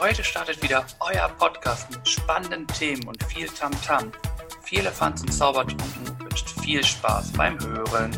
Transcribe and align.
Heute 0.00 0.22
startet 0.22 0.62
wieder 0.62 0.86
euer 1.00 1.28
Podcast 1.28 1.90
mit 1.90 2.08
spannenden 2.08 2.68
Themen 2.68 3.08
und 3.08 3.20
viel 3.24 3.48
Tamtam. 3.48 4.12
-Tam. 4.12 4.62
Viel 4.62 4.78
Elefants 4.78 5.22
und 5.22 5.32
Zaubertrunken 5.32 6.20
wünscht 6.20 6.48
viel 6.60 6.84
Spaß 6.84 7.32
beim 7.32 7.58
Hören. 7.58 8.12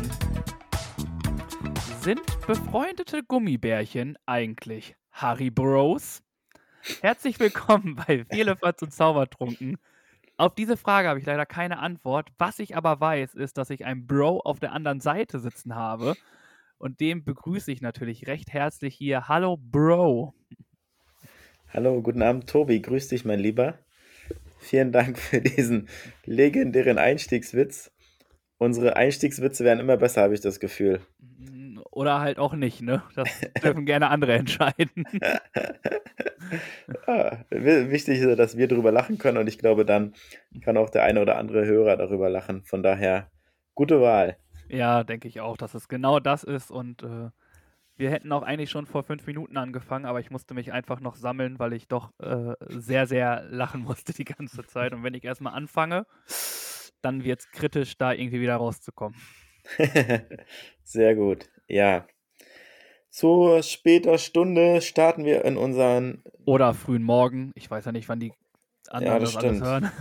Sind 2.01 2.21
befreundete 2.45 3.23
Gummibärchen 3.23 4.15
eigentlich 4.27 4.95
Harry 5.11 5.49
Bros? 5.49 6.21
Herzlich 7.01 7.39
willkommen 7.39 7.95
bei 8.07 8.25
Vierlefatz 8.31 8.83
und 8.83 8.93
Zaubertrunken. 8.93 9.79
Auf 10.37 10.53
diese 10.53 10.77
Frage 10.77 11.07
habe 11.07 11.19
ich 11.19 11.25
leider 11.25 11.47
keine 11.47 11.79
Antwort. 11.79 12.29
Was 12.37 12.59
ich 12.59 12.77
aber 12.77 12.99
weiß, 12.99 13.33
ist, 13.33 13.57
dass 13.57 13.71
ich 13.71 13.85
einen 13.85 14.05
Bro 14.05 14.41
auf 14.41 14.59
der 14.59 14.73
anderen 14.73 14.99
Seite 14.99 15.39
sitzen 15.39 15.73
habe. 15.73 16.13
Und 16.77 16.99
dem 16.99 17.23
begrüße 17.23 17.71
ich 17.71 17.81
natürlich 17.81 18.27
recht 18.27 18.53
herzlich 18.53 18.95
hier. 18.95 19.27
Hallo, 19.27 19.57
Bro. 19.57 20.35
Hallo, 21.73 22.01
guten 22.01 22.21
Abend, 22.21 22.49
Tobi. 22.49 22.81
Grüß 22.81 23.07
dich, 23.07 23.23
mein 23.23 23.39
Lieber. 23.39 23.75
Vielen 24.59 24.91
Dank 24.91 25.17
für 25.17 25.39
diesen 25.39 25.87
legendären 26.25 26.97
Einstiegswitz. 26.97 27.93
Unsere 28.57 28.97
Einstiegswitze 28.97 29.63
werden 29.63 29.79
immer 29.79 29.95
besser, 29.95 30.23
habe 30.23 30.33
ich 30.33 30.41
das 30.41 30.59
Gefühl. 30.59 30.99
Oder 31.89 32.19
halt 32.19 32.39
auch 32.39 32.55
nicht, 32.55 32.81
ne? 32.81 33.03
Das 33.15 33.29
dürfen 33.63 33.85
gerne 33.85 34.09
andere 34.09 34.33
entscheiden. 34.33 35.05
ah, 37.07 37.37
wichtig 37.49 38.19
ist, 38.19 38.37
dass 38.37 38.57
wir 38.57 38.67
darüber 38.67 38.91
lachen 38.91 39.17
können 39.17 39.37
und 39.37 39.47
ich 39.47 39.57
glaube, 39.57 39.85
dann 39.85 40.13
kann 40.59 40.75
auch 40.75 40.89
der 40.89 41.03
eine 41.03 41.21
oder 41.21 41.37
andere 41.37 41.65
Hörer 41.65 41.95
darüber 41.95 42.29
lachen. 42.29 42.65
Von 42.65 42.83
daher, 42.83 43.31
gute 43.75 44.01
Wahl. 44.01 44.35
Ja, 44.67 45.05
denke 45.05 45.29
ich 45.29 45.39
auch, 45.39 45.55
dass 45.55 45.73
es 45.73 45.87
genau 45.87 46.19
das 46.19 46.43
ist 46.43 46.69
und 46.69 47.01
äh, 47.03 47.29
wir 48.01 48.09
hätten 48.09 48.31
auch 48.31 48.41
eigentlich 48.41 48.71
schon 48.71 48.87
vor 48.87 49.03
fünf 49.03 49.27
Minuten 49.27 49.57
angefangen, 49.57 50.05
aber 50.05 50.19
ich 50.19 50.31
musste 50.31 50.55
mich 50.55 50.73
einfach 50.73 50.99
noch 50.99 51.15
sammeln, 51.15 51.59
weil 51.59 51.71
ich 51.73 51.87
doch 51.87 52.11
äh, 52.19 52.55
sehr, 52.67 53.05
sehr 53.05 53.43
lachen 53.49 53.81
musste 53.85 54.11
die 54.11 54.25
ganze 54.25 54.65
Zeit. 54.65 54.93
Und 54.93 55.03
wenn 55.03 55.13
ich 55.13 55.23
erstmal 55.23 55.53
anfange, 55.53 56.05
dann 57.01 57.23
wird 57.23 57.41
es 57.41 57.51
kritisch, 57.51 57.97
da 57.97 58.11
irgendwie 58.11 58.41
wieder 58.41 58.55
rauszukommen. 58.55 59.17
sehr 60.83 61.15
gut. 61.15 61.49
Ja. 61.67 62.07
Zu 63.09 63.59
später 63.61 64.17
Stunde 64.17 64.81
starten 64.81 65.23
wir 65.23 65.45
in 65.45 65.55
unseren. 65.55 66.23
Oder 66.45 66.73
frühen 66.73 67.03
Morgen. 67.03 67.51
Ich 67.55 67.69
weiß 67.69 67.85
ja 67.85 67.91
nicht, 67.91 68.09
wann 68.09 68.19
die 68.19 68.33
anderen 68.89 69.13
ja, 69.13 69.19
das, 69.19 69.33
das 69.33 69.43
alles 69.43 69.61
hören. 69.61 69.91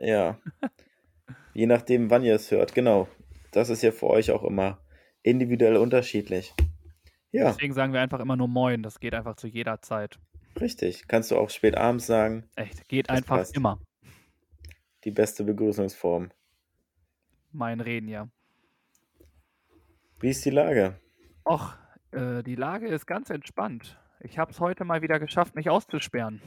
ja. 0.00 0.38
Je 1.52 1.66
nachdem, 1.66 2.10
wann 2.10 2.22
ihr 2.22 2.36
es 2.36 2.50
hört. 2.50 2.74
Genau. 2.74 3.06
Das 3.50 3.68
ist 3.68 3.82
ja 3.82 3.90
für 3.92 4.06
euch 4.06 4.30
auch 4.30 4.44
immer 4.44 4.78
individuell 5.22 5.76
unterschiedlich. 5.76 6.54
Ja. 7.32 7.52
Deswegen 7.52 7.74
sagen 7.74 7.92
wir 7.92 8.00
einfach 8.00 8.20
immer 8.20 8.36
nur 8.36 8.48
Moin. 8.48 8.82
Das 8.82 9.00
geht 9.00 9.14
einfach 9.14 9.36
zu 9.36 9.46
jeder 9.46 9.80
Zeit. 9.82 10.18
Richtig. 10.60 11.06
Kannst 11.06 11.30
du 11.30 11.36
auch 11.36 11.50
spät 11.50 11.76
abends 11.76 12.06
sagen. 12.06 12.48
Echt. 12.56 12.88
Geht 12.88 13.08
das 13.08 13.18
einfach 13.18 13.38
passt. 13.38 13.56
immer. 13.56 13.80
Die 15.04 15.10
beste 15.10 15.44
Begrüßungsform. 15.44 16.30
Mein 17.52 17.80
Reden, 17.80 18.08
ja. 18.08 18.28
Wie 20.20 20.30
ist 20.30 20.44
die 20.44 20.50
Lage? 20.50 21.00
Och, 21.48 21.74
äh, 22.12 22.42
die 22.42 22.54
Lage 22.54 22.88
ist 22.88 23.06
ganz 23.06 23.30
entspannt. 23.30 23.98
Ich 24.20 24.38
habe 24.38 24.50
es 24.50 24.60
heute 24.60 24.84
mal 24.84 25.00
wieder 25.00 25.18
geschafft, 25.18 25.54
mich 25.54 25.70
auszusperren. 25.70 26.42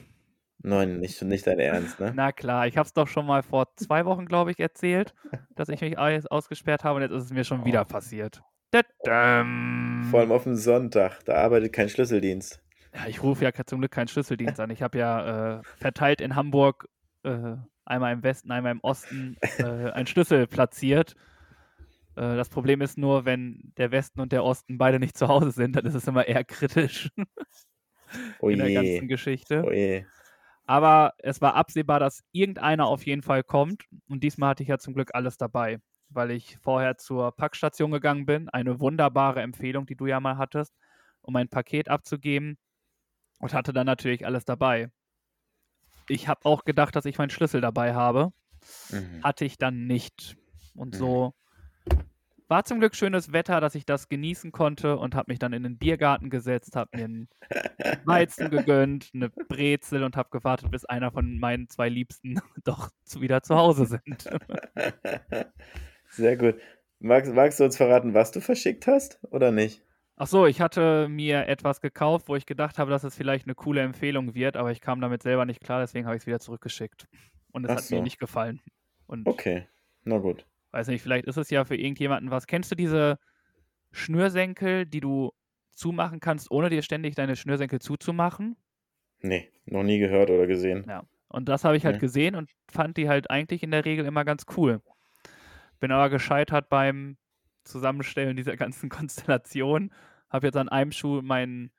Nein, 0.59 1.00
nicht, 1.00 1.22
nicht 1.23 1.48
dein 1.48 1.59
Ernst, 1.59 2.00
ne? 2.00 2.11
Na 2.16 2.31
klar, 2.31 2.67
ich 2.67 2.78
habe 2.78 2.86
es 2.86 2.94
doch 2.94 3.08
schon 3.08 3.26
mal 3.26 3.42
vor 3.42 3.76
zwei 3.76 4.06
Wochen, 4.06 4.26
glaube 4.26 4.52
ich, 4.52 4.59
erzählt, 4.59 5.14
dass 5.56 5.70
ich 5.70 5.81
mich 5.81 5.98
ausgesperrt 5.98 6.84
habe 6.84 6.98
und 6.98 7.02
jetzt 7.02 7.11
ist 7.11 7.26
es 7.26 7.34
mir 7.34 7.44
schon 7.44 7.66
wieder 7.66 7.84
passiert. 7.84 8.44
Vor 10.09 10.20
allem 10.20 10.32
auf 10.32 10.44
dem 10.44 10.56
Sonntag, 10.56 11.23
da 11.26 11.36
arbeitet 11.36 11.73
kein 11.73 11.90
Schlüsseldienst. 11.90 12.62
Ja, 12.94 13.08
ich 13.08 13.23
rufe 13.23 13.44
ja 13.44 13.52
zum 13.66 13.80
Glück 13.80 13.92
keinen 13.92 14.08
Schlüsseldienst 14.08 14.60
an. 14.60 14.70
Ich 14.70 14.82
habe 14.82 14.98
ja 14.98 15.60
äh, 15.60 15.62
verteilt 15.78 16.22
in 16.22 16.36
Hamburg, 16.36 16.88
äh, 17.23 17.56
einmal 17.86 18.14
im 18.14 18.23
Westen, 18.23 18.52
einmal 18.52 18.72
im 18.72 18.82
Osten, 18.82 19.38
äh, 19.58 19.64
einen 19.64 20.08
Schlüssel 20.08 20.48
platziert 20.48 21.16
äh, 22.16 22.36
das 22.36 22.50
Problem 22.50 22.82
ist 22.82 22.98
nur, 22.98 23.26
wenn 23.26 23.73
der 23.77 23.92
Westen 23.92 24.22
und 24.22 24.32
der 24.32 24.44
Osten 24.44 24.77
beide 24.77 25.00
nicht 25.00 25.17
zu 25.17 25.27
Hause 25.27 25.52
sind, 25.52 25.76
dann 25.76 25.86
ist 25.86 25.95
es 25.95 26.08
immer 26.08 26.27
eher 26.27 26.44
kritisch 26.44 27.10
oh 28.39 28.50
in 28.50 28.60
der 28.60 28.72
ganzen 28.72 29.08
Geschichte. 29.08 29.64
Oh 29.66 30.06
Aber 30.66 31.14
es 31.20 31.42
war 31.42 31.56
absehbar, 31.56 32.00
dass 32.00 32.23
irgendeiner 32.32 32.88
auf 32.88 33.06
jeden 33.06 33.23
Fall 33.23 33.44
kommt. 33.44 33.83
Und 34.08 34.23
diesmal 34.23 34.50
hatte 34.50 34.64
ich 34.64 34.70
ja 34.70 34.77
zum 34.77 34.94
Glück 34.94 35.11
alles 35.14 35.38
dabei, 35.38 35.80
weil 36.09 36.31
ich 36.31 36.58
vorher 36.61 36.97
zur 36.97 37.31
Packstation 37.36 37.91
gegangen 37.91 38.25
bin. 38.25 38.49
Eine 38.49 38.80
wunderbare 38.80 39.41
Empfehlung, 39.41 39.86
die 39.86 39.95
du 39.95 40.05
ja 40.05 40.19
mal 40.19 40.37
hattest, 40.37 40.73
um 41.21 41.36
ein 41.36 41.49
Paket 41.49 41.89
abzugeben. 41.89 42.58
Und 43.39 43.53
hatte 43.53 43.73
dann 43.73 43.86
natürlich 43.86 44.25
alles 44.25 44.45
dabei. 44.45 44.89
Ich 46.08 46.27
habe 46.27 46.45
auch 46.45 46.64
gedacht, 46.64 46.95
dass 46.95 47.05
ich 47.05 47.17
meinen 47.17 47.30
Schlüssel 47.30 47.59
dabei 47.59 47.93
habe. 47.93 48.31
Mhm. 48.89 49.23
Hatte 49.23 49.43
ich 49.43 49.58
dann 49.58 49.86
nicht. 49.86 50.37
Und 50.75 50.93
mhm. 50.93 50.97
so 50.97 51.33
war 52.53 52.65
zum 52.65 52.80
Glück 52.80 52.95
schönes 52.95 53.33
Wetter, 53.33 53.61
dass 53.61 53.73
ich 53.73 53.85
das 53.85 54.09
genießen 54.09 54.52
konnte 54.52 54.97
und 54.97 55.15
habe 55.15 55.31
mich 55.31 55.39
dann 55.39 55.53
in 55.53 55.64
den 55.64 55.77
Biergarten 55.77 56.30
gesetzt, 56.30 56.75
habe 56.75 56.95
mir 56.95 57.05
einen 57.05 57.30
Weizen 58.05 58.52
gegönnt, 58.52 59.09
eine 59.14 59.30
Brezel 59.30 60.03
und 60.03 60.15
habe 60.15 60.30
gewartet, 60.30 60.70
bis 60.70 60.85
einer 60.85 61.11
von 61.11 61.39
meinen 61.39 61.67
zwei 61.70 61.89
Liebsten 61.89 62.35
doch 62.64 62.91
wieder 63.17 63.41
zu 63.41 63.55
Hause 63.55 63.85
sind. 63.85 64.30
Sehr 66.14 66.38
gut. 66.38 66.56
Magst, 67.00 67.34
magst 67.34 67.60
du 67.60 67.66
uns 67.66 67.78
verraten, 67.78 68.14
was 68.14 68.32
du 68.32 68.40
verschickt 68.40 68.88
hast 68.88 69.20
oder 69.32 69.52
nicht? 69.52 69.84
Ach 70.16 70.28
so, 70.28 70.46
ich 70.46 70.62
hatte 70.62 71.08
mir 71.10 71.48
etwas 71.48 71.82
gekauft, 71.82 72.30
wo 72.30 72.36
ich 72.36 72.46
gedacht 72.46 72.78
habe, 72.78 72.92
dass 72.92 73.04
es 73.04 73.16
vielleicht 73.16 73.46
eine 73.46 73.56
coole 73.56 73.82
Empfehlung 73.82 74.36
wird, 74.36 74.56
aber 74.56 74.72
ich 74.72 74.80
kam 74.80 75.02
damit 75.02 75.24
selber 75.24 75.46
nicht 75.46 75.62
klar, 75.62 75.82
deswegen 75.82 76.06
habe 76.06 76.16
ich 76.16 76.22
es 76.24 76.28
wieder 76.28 76.40
zurückgeschickt. 76.40 77.08
Und 77.52 77.66
es 77.66 77.72
Ach 77.72 77.78
hat 77.78 77.84
so. 77.84 77.96
mir 77.96 78.04
nicht 78.04 78.20
gefallen. 78.20 78.62
Und 79.08 79.28
okay, 79.28 79.68
na 80.04 80.20
gut 80.20 80.46
weiß 80.74 80.88
nicht, 80.88 81.02
vielleicht 81.02 81.26
ist 81.26 81.38
es 81.38 81.50
ja 81.50 81.64
für 81.64 81.76
irgendjemanden 81.76 82.32
was. 82.32 82.48
Kennst 82.48 82.72
du 82.72 82.76
diese 82.76 83.20
Schnürsenkel, 83.92 84.86
die 84.86 85.00
du 85.00 85.32
zumachen 85.72 86.20
kannst, 86.20 86.52
ohne 86.52 86.70
dir 86.70 86.82
ständig 86.82 87.16
deine 87.16 87.36
Schnürsenkel 87.36 87.80
zuzumachen? 87.80 88.58
Nee, 89.22 89.50
noch 89.66 89.84
nie 89.84 90.00
gehört 90.00 90.30
oder 90.30 90.48
gesehen. 90.48 90.84
Ja. 90.88 91.04
Und 91.30 91.48
das 91.48 91.64
habe 91.64 91.78
ich 91.78 91.86
halt 91.86 91.95
nee. 91.95 92.02
gesehen 92.02 92.36
und 92.36 92.52
fand 92.70 92.98
die 92.98 93.08
halt 93.08 93.30
eigentlich 93.30 93.64
in 93.64 93.72
der 93.72 93.86
Regel 93.86 94.06
immer 94.06 94.26
ganz 94.26 94.45
cool. 94.58 94.82
Bin 95.83 95.92
aber 95.92 96.10
gescheitert 96.10 96.70
beim 96.70 97.17
Zusammenstellen 97.66 98.38
dieser 98.38 98.55
ganzen 98.55 98.88
Konstellation. 98.89 99.92
Habe 100.30 100.48
jetzt 100.48 100.55
an 100.55 100.70
einem 100.70 100.94
Schuh 100.94 101.21
meinen 101.21 101.73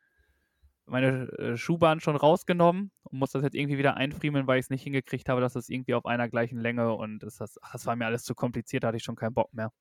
meine 0.84 1.32
äh, 1.38 1.56
Schuhbahn 1.56 2.00
schon 2.00 2.14
rausgenommen 2.14 2.90
und 3.04 3.18
muss 3.18 3.30
das 3.30 3.42
jetzt 3.42 3.54
irgendwie 3.54 3.78
wieder 3.78 3.96
einfriemeln, 3.96 4.46
weil 4.46 4.58
ich 4.58 4.66
es 4.66 4.70
nicht 4.70 4.82
hingekriegt 4.82 5.30
habe, 5.30 5.40
dass 5.40 5.56
es 5.56 5.70
irgendwie 5.70 5.94
auf 5.94 6.04
einer 6.04 6.28
gleichen 6.28 6.58
Länge 6.58 6.92
und 6.92 7.20
das, 7.20 7.36
das, 7.36 7.58
das 7.72 7.86
war 7.86 7.96
mir 7.96 8.04
alles 8.04 8.24
zu 8.24 8.34
kompliziert, 8.34 8.84
da 8.84 8.88
hatte 8.88 8.98
ich 8.98 9.04
schon 9.04 9.16
keinen 9.16 9.32
Bock 9.32 9.54
mehr. 9.54 9.72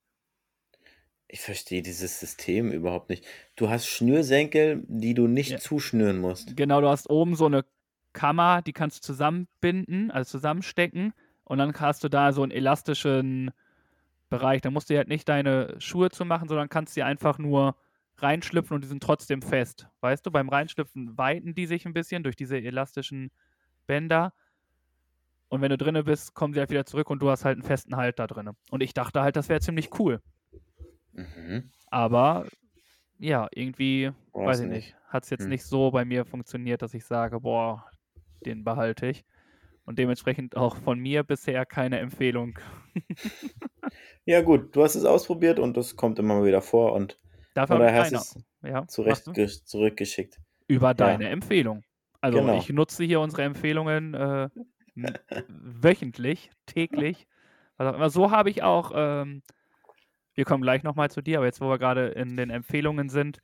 Ich 1.28 1.42
verstehe 1.42 1.82
dieses 1.82 2.18
System 2.18 2.72
überhaupt 2.72 3.10
nicht. 3.10 3.26
Du 3.56 3.68
hast 3.68 3.86
Schnürsenkel, 3.86 4.86
die 4.88 5.12
du 5.12 5.26
nicht 5.26 5.50
ja. 5.50 5.58
zuschnüren 5.58 6.18
musst. 6.18 6.56
Genau, 6.56 6.80
du 6.80 6.88
hast 6.88 7.10
oben 7.10 7.36
so 7.36 7.44
eine 7.44 7.66
Kammer, 8.14 8.62
die 8.62 8.72
kannst 8.72 8.96
du 8.96 9.02
zusammenbinden, 9.02 10.10
also 10.10 10.30
zusammenstecken 10.30 11.12
und 11.44 11.58
dann 11.58 11.78
hast 11.78 12.02
du 12.04 12.08
da 12.08 12.32
so 12.32 12.42
einen 12.42 12.52
elastischen 12.52 13.50
Bereich. 14.28 14.60
Da 14.62 14.70
musst 14.70 14.90
du 14.90 14.96
halt 14.96 15.08
nicht 15.08 15.28
deine 15.28 15.74
Schuhe 15.78 16.10
zu 16.10 16.24
machen, 16.24 16.48
sondern 16.48 16.68
kannst 16.68 16.94
sie 16.94 17.02
einfach 17.02 17.38
nur 17.38 17.76
reinschlüpfen 18.18 18.74
und 18.74 18.82
die 18.82 18.88
sind 18.88 19.02
trotzdem 19.02 19.42
fest. 19.42 19.88
Weißt 20.00 20.24
du, 20.24 20.30
beim 20.30 20.48
Reinschlüpfen 20.48 21.16
weiten 21.18 21.54
die 21.54 21.66
sich 21.66 21.86
ein 21.86 21.92
bisschen 21.92 22.22
durch 22.22 22.36
diese 22.36 22.56
elastischen 22.56 23.30
Bänder. 23.86 24.32
Und 25.48 25.60
wenn 25.60 25.70
du 25.70 25.78
drinne 25.78 26.04
bist, 26.04 26.34
kommen 26.34 26.54
sie 26.54 26.60
halt 26.60 26.70
wieder 26.70 26.86
zurück 26.86 27.10
und 27.10 27.20
du 27.20 27.30
hast 27.30 27.44
halt 27.44 27.56
einen 27.56 27.64
festen 27.64 27.96
Halt 27.96 28.18
da 28.18 28.26
drin. 28.26 28.50
Und 28.70 28.82
ich 28.82 28.94
dachte 28.94 29.20
halt, 29.20 29.36
das 29.36 29.48
wäre 29.48 29.60
ziemlich 29.60 29.98
cool. 29.98 30.20
Mhm. 31.12 31.70
Aber 31.90 32.46
ja, 33.18 33.48
irgendwie, 33.52 34.10
boah, 34.32 34.46
weiß 34.46 34.60
ich 34.60 34.68
nicht, 34.68 34.96
hat 35.08 35.24
es 35.24 35.30
jetzt 35.30 35.42
hm. 35.42 35.50
nicht 35.50 35.64
so 35.64 35.90
bei 35.90 36.04
mir 36.04 36.24
funktioniert, 36.24 36.82
dass 36.82 36.94
ich 36.94 37.04
sage, 37.04 37.40
boah, 37.40 37.84
den 38.44 38.64
behalte 38.64 39.06
ich. 39.06 39.24
Und 39.84 39.98
dementsprechend 39.98 40.56
auch 40.56 40.76
von 40.76 40.98
mir 40.98 41.22
bisher 41.22 41.66
keine 41.66 41.98
Empfehlung. 41.98 42.58
ja, 44.24 44.40
gut, 44.40 44.74
du 44.74 44.82
hast 44.82 44.94
es 44.94 45.04
ausprobiert 45.04 45.58
und 45.58 45.76
das 45.76 45.94
kommt 45.96 46.18
immer 46.18 46.36
mal 46.36 46.46
wieder 46.46 46.62
vor 46.62 46.94
und 46.94 47.18
Dafür 47.54 47.76
Oder 47.76 47.94
hast 47.94 48.12
es 48.12 48.44
ja, 48.62 48.86
zurecht 48.88 49.24
zurückgeschickt. 49.66 50.40
Über 50.66 50.92
deine 50.92 51.24
ja. 51.24 51.30
Empfehlung. 51.30 51.84
Also 52.20 52.40
genau. 52.40 52.58
ich 52.58 52.68
nutze 52.70 53.04
hier 53.04 53.20
unsere 53.20 53.42
Empfehlungen 53.42 54.14
äh, 54.14 54.48
wöchentlich, 55.48 56.50
täglich. 56.66 57.26
Also 57.76 58.08
so 58.08 58.30
habe 58.30 58.50
ich 58.50 58.62
auch, 58.62 58.92
ähm, 58.94 59.42
wir 60.34 60.44
kommen 60.44 60.62
gleich 60.62 60.82
nochmal 60.82 61.10
zu 61.10 61.22
dir, 61.22 61.38
aber 61.38 61.46
jetzt, 61.46 61.60
wo 61.60 61.68
wir 61.68 61.78
gerade 61.78 62.08
in 62.08 62.36
den 62.36 62.50
Empfehlungen 62.50 63.08
sind, 63.08 63.38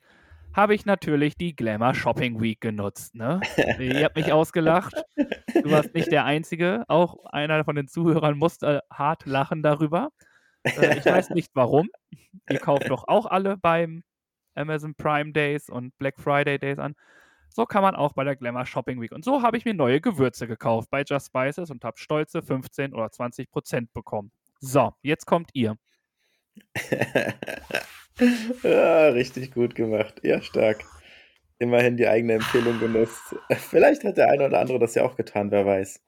habe 0.53 0.75
ich 0.75 0.85
natürlich 0.85 1.35
die 1.35 1.55
Glamour 1.55 1.93
Shopping 1.93 2.41
Week 2.41 2.59
genutzt. 2.59 3.15
Ne? 3.15 3.41
Ihr 3.79 4.03
habt 4.03 4.15
mich 4.15 4.31
ausgelacht. 4.31 4.93
Du 5.15 5.71
warst 5.71 5.93
nicht 5.93 6.11
der 6.11 6.25
Einzige. 6.25 6.83
Auch 6.87 7.25
einer 7.25 7.63
von 7.63 7.75
den 7.75 7.87
Zuhörern 7.87 8.37
musste 8.37 8.83
hart 8.91 9.25
lachen 9.25 9.63
darüber. 9.63 10.09
Äh, 10.63 10.97
ich 10.97 11.05
weiß 11.05 11.31
nicht 11.31 11.51
warum. 11.53 11.89
Ihr 12.49 12.59
kauft 12.59 12.89
doch 12.89 13.07
auch 13.07 13.25
alle 13.25 13.57
beim 13.57 14.03
Amazon 14.55 14.95
Prime 14.95 15.31
Days 15.31 15.69
und 15.69 15.97
Black 15.97 16.19
Friday 16.19 16.59
Days 16.59 16.79
an. 16.79 16.95
So 17.49 17.65
kann 17.65 17.81
man 17.81 17.95
auch 17.95 18.13
bei 18.13 18.23
der 18.23 18.35
Glamour 18.35 18.65
Shopping 18.65 19.01
Week. 19.01 19.11
Und 19.11 19.25
so 19.25 19.41
habe 19.41 19.57
ich 19.57 19.65
mir 19.65 19.73
neue 19.73 19.99
Gewürze 19.99 20.47
gekauft 20.47 20.89
bei 20.89 21.03
Just 21.05 21.27
Spices 21.27 21.69
und 21.69 21.83
habe 21.83 21.97
stolze 21.97 22.41
15 22.41 22.93
oder 22.93 23.11
20 23.11 23.51
Prozent 23.51 23.93
bekommen. 23.93 24.31
So, 24.59 24.93
jetzt 25.01 25.25
kommt 25.25 25.49
ihr. 25.53 25.77
ja, 28.63 29.07
richtig 29.09 29.53
gut 29.53 29.75
gemacht. 29.75 30.21
Ja, 30.23 30.41
stark. 30.41 30.83
Immerhin 31.59 31.97
die 31.97 32.07
eigene 32.07 32.33
Empfehlung 32.33 32.79
genutzt. 32.79 33.35
Vielleicht 33.51 34.03
hat 34.03 34.17
der 34.17 34.29
eine 34.29 34.47
oder 34.47 34.59
andere 34.59 34.79
das 34.79 34.95
ja 34.95 35.03
auch 35.03 35.15
getan, 35.15 35.51
wer 35.51 35.65
weiß. 35.65 36.01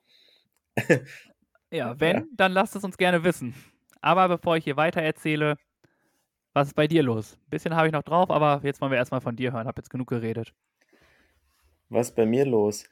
ja, 1.70 1.98
wenn, 2.00 2.16
ja. 2.16 2.24
dann 2.32 2.52
lasst 2.52 2.74
es 2.76 2.84
uns 2.84 2.96
gerne 2.96 3.22
wissen. 3.22 3.54
Aber 4.00 4.28
bevor 4.28 4.56
ich 4.56 4.64
hier 4.64 4.76
weiter 4.76 5.00
erzähle, 5.00 5.56
was 6.52 6.68
ist 6.68 6.74
bei 6.74 6.86
dir 6.86 7.02
los? 7.02 7.34
Ein 7.34 7.50
bisschen 7.50 7.76
habe 7.76 7.88
ich 7.88 7.92
noch 7.92 8.02
drauf, 8.02 8.30
aber 8.30 8.60
jetzt 8.62 8.80
wollen 8.80 8.92
wir 8.92 8.98
erstmal 8.98 9.20
von 9.20 9.36
dir 9.36 9.52
hören. 9.52 9.66
Hab 9.66 9.76
jetzt 9.76 9.90
genug 9.90 10.08
geredet. 10.08 10.52
Was 11.88 12.08
ist 12.08 12.16
bei 12.16 12.26
mir 12.26 12.44
los? 12.44 12.84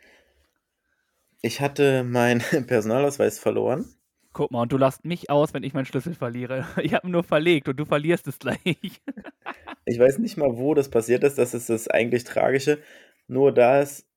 Ich 1.43 1.61
hatte 1.61 2.05
meinen 2.05 2.41
Personalausweis 2.67 3.39
verloren. 3.39 3.95
Guck 4.33 4.51
mal, 4.51 4.63
und 4.63 4.73
du 4.73 4.79
lasst 4.79 5.05
mich 5.05 5.29
aus, 5.29 5.53
wenn 5.53 5.63
ich 5.63 5.75
meinen 5.75 5.85
Schlüssel 5.85 6.15
verliere. 6.15 6.67
Ich 6.83 6.95
habe 6.95 7.07
ihn 7.07 7.13
nur 7.13 7.25
verlegt 7.25 7.69
und 7.69 7.77
du 7.77 7.85
verlierst 7.85 8.27
es 8.29 8.39
gleich. 8.39 8.61
ich 9.85 9.99
weiß 9.99 10.19
nicht 10.19 10.37
mal, 10.37 10.57
wo 10.57 10.75
das 10.75 10.89
passiert 10.89 11.23
ist. 11.25 11.39
Das 11.39 11.55
ist 11.55 11.69
das 11.69 11.89
eigentlich 11.89 12.25
Tragische. 12.25 12.79
Nur 13.27 13.53
da 13.53 13.81
es 13.81 14.09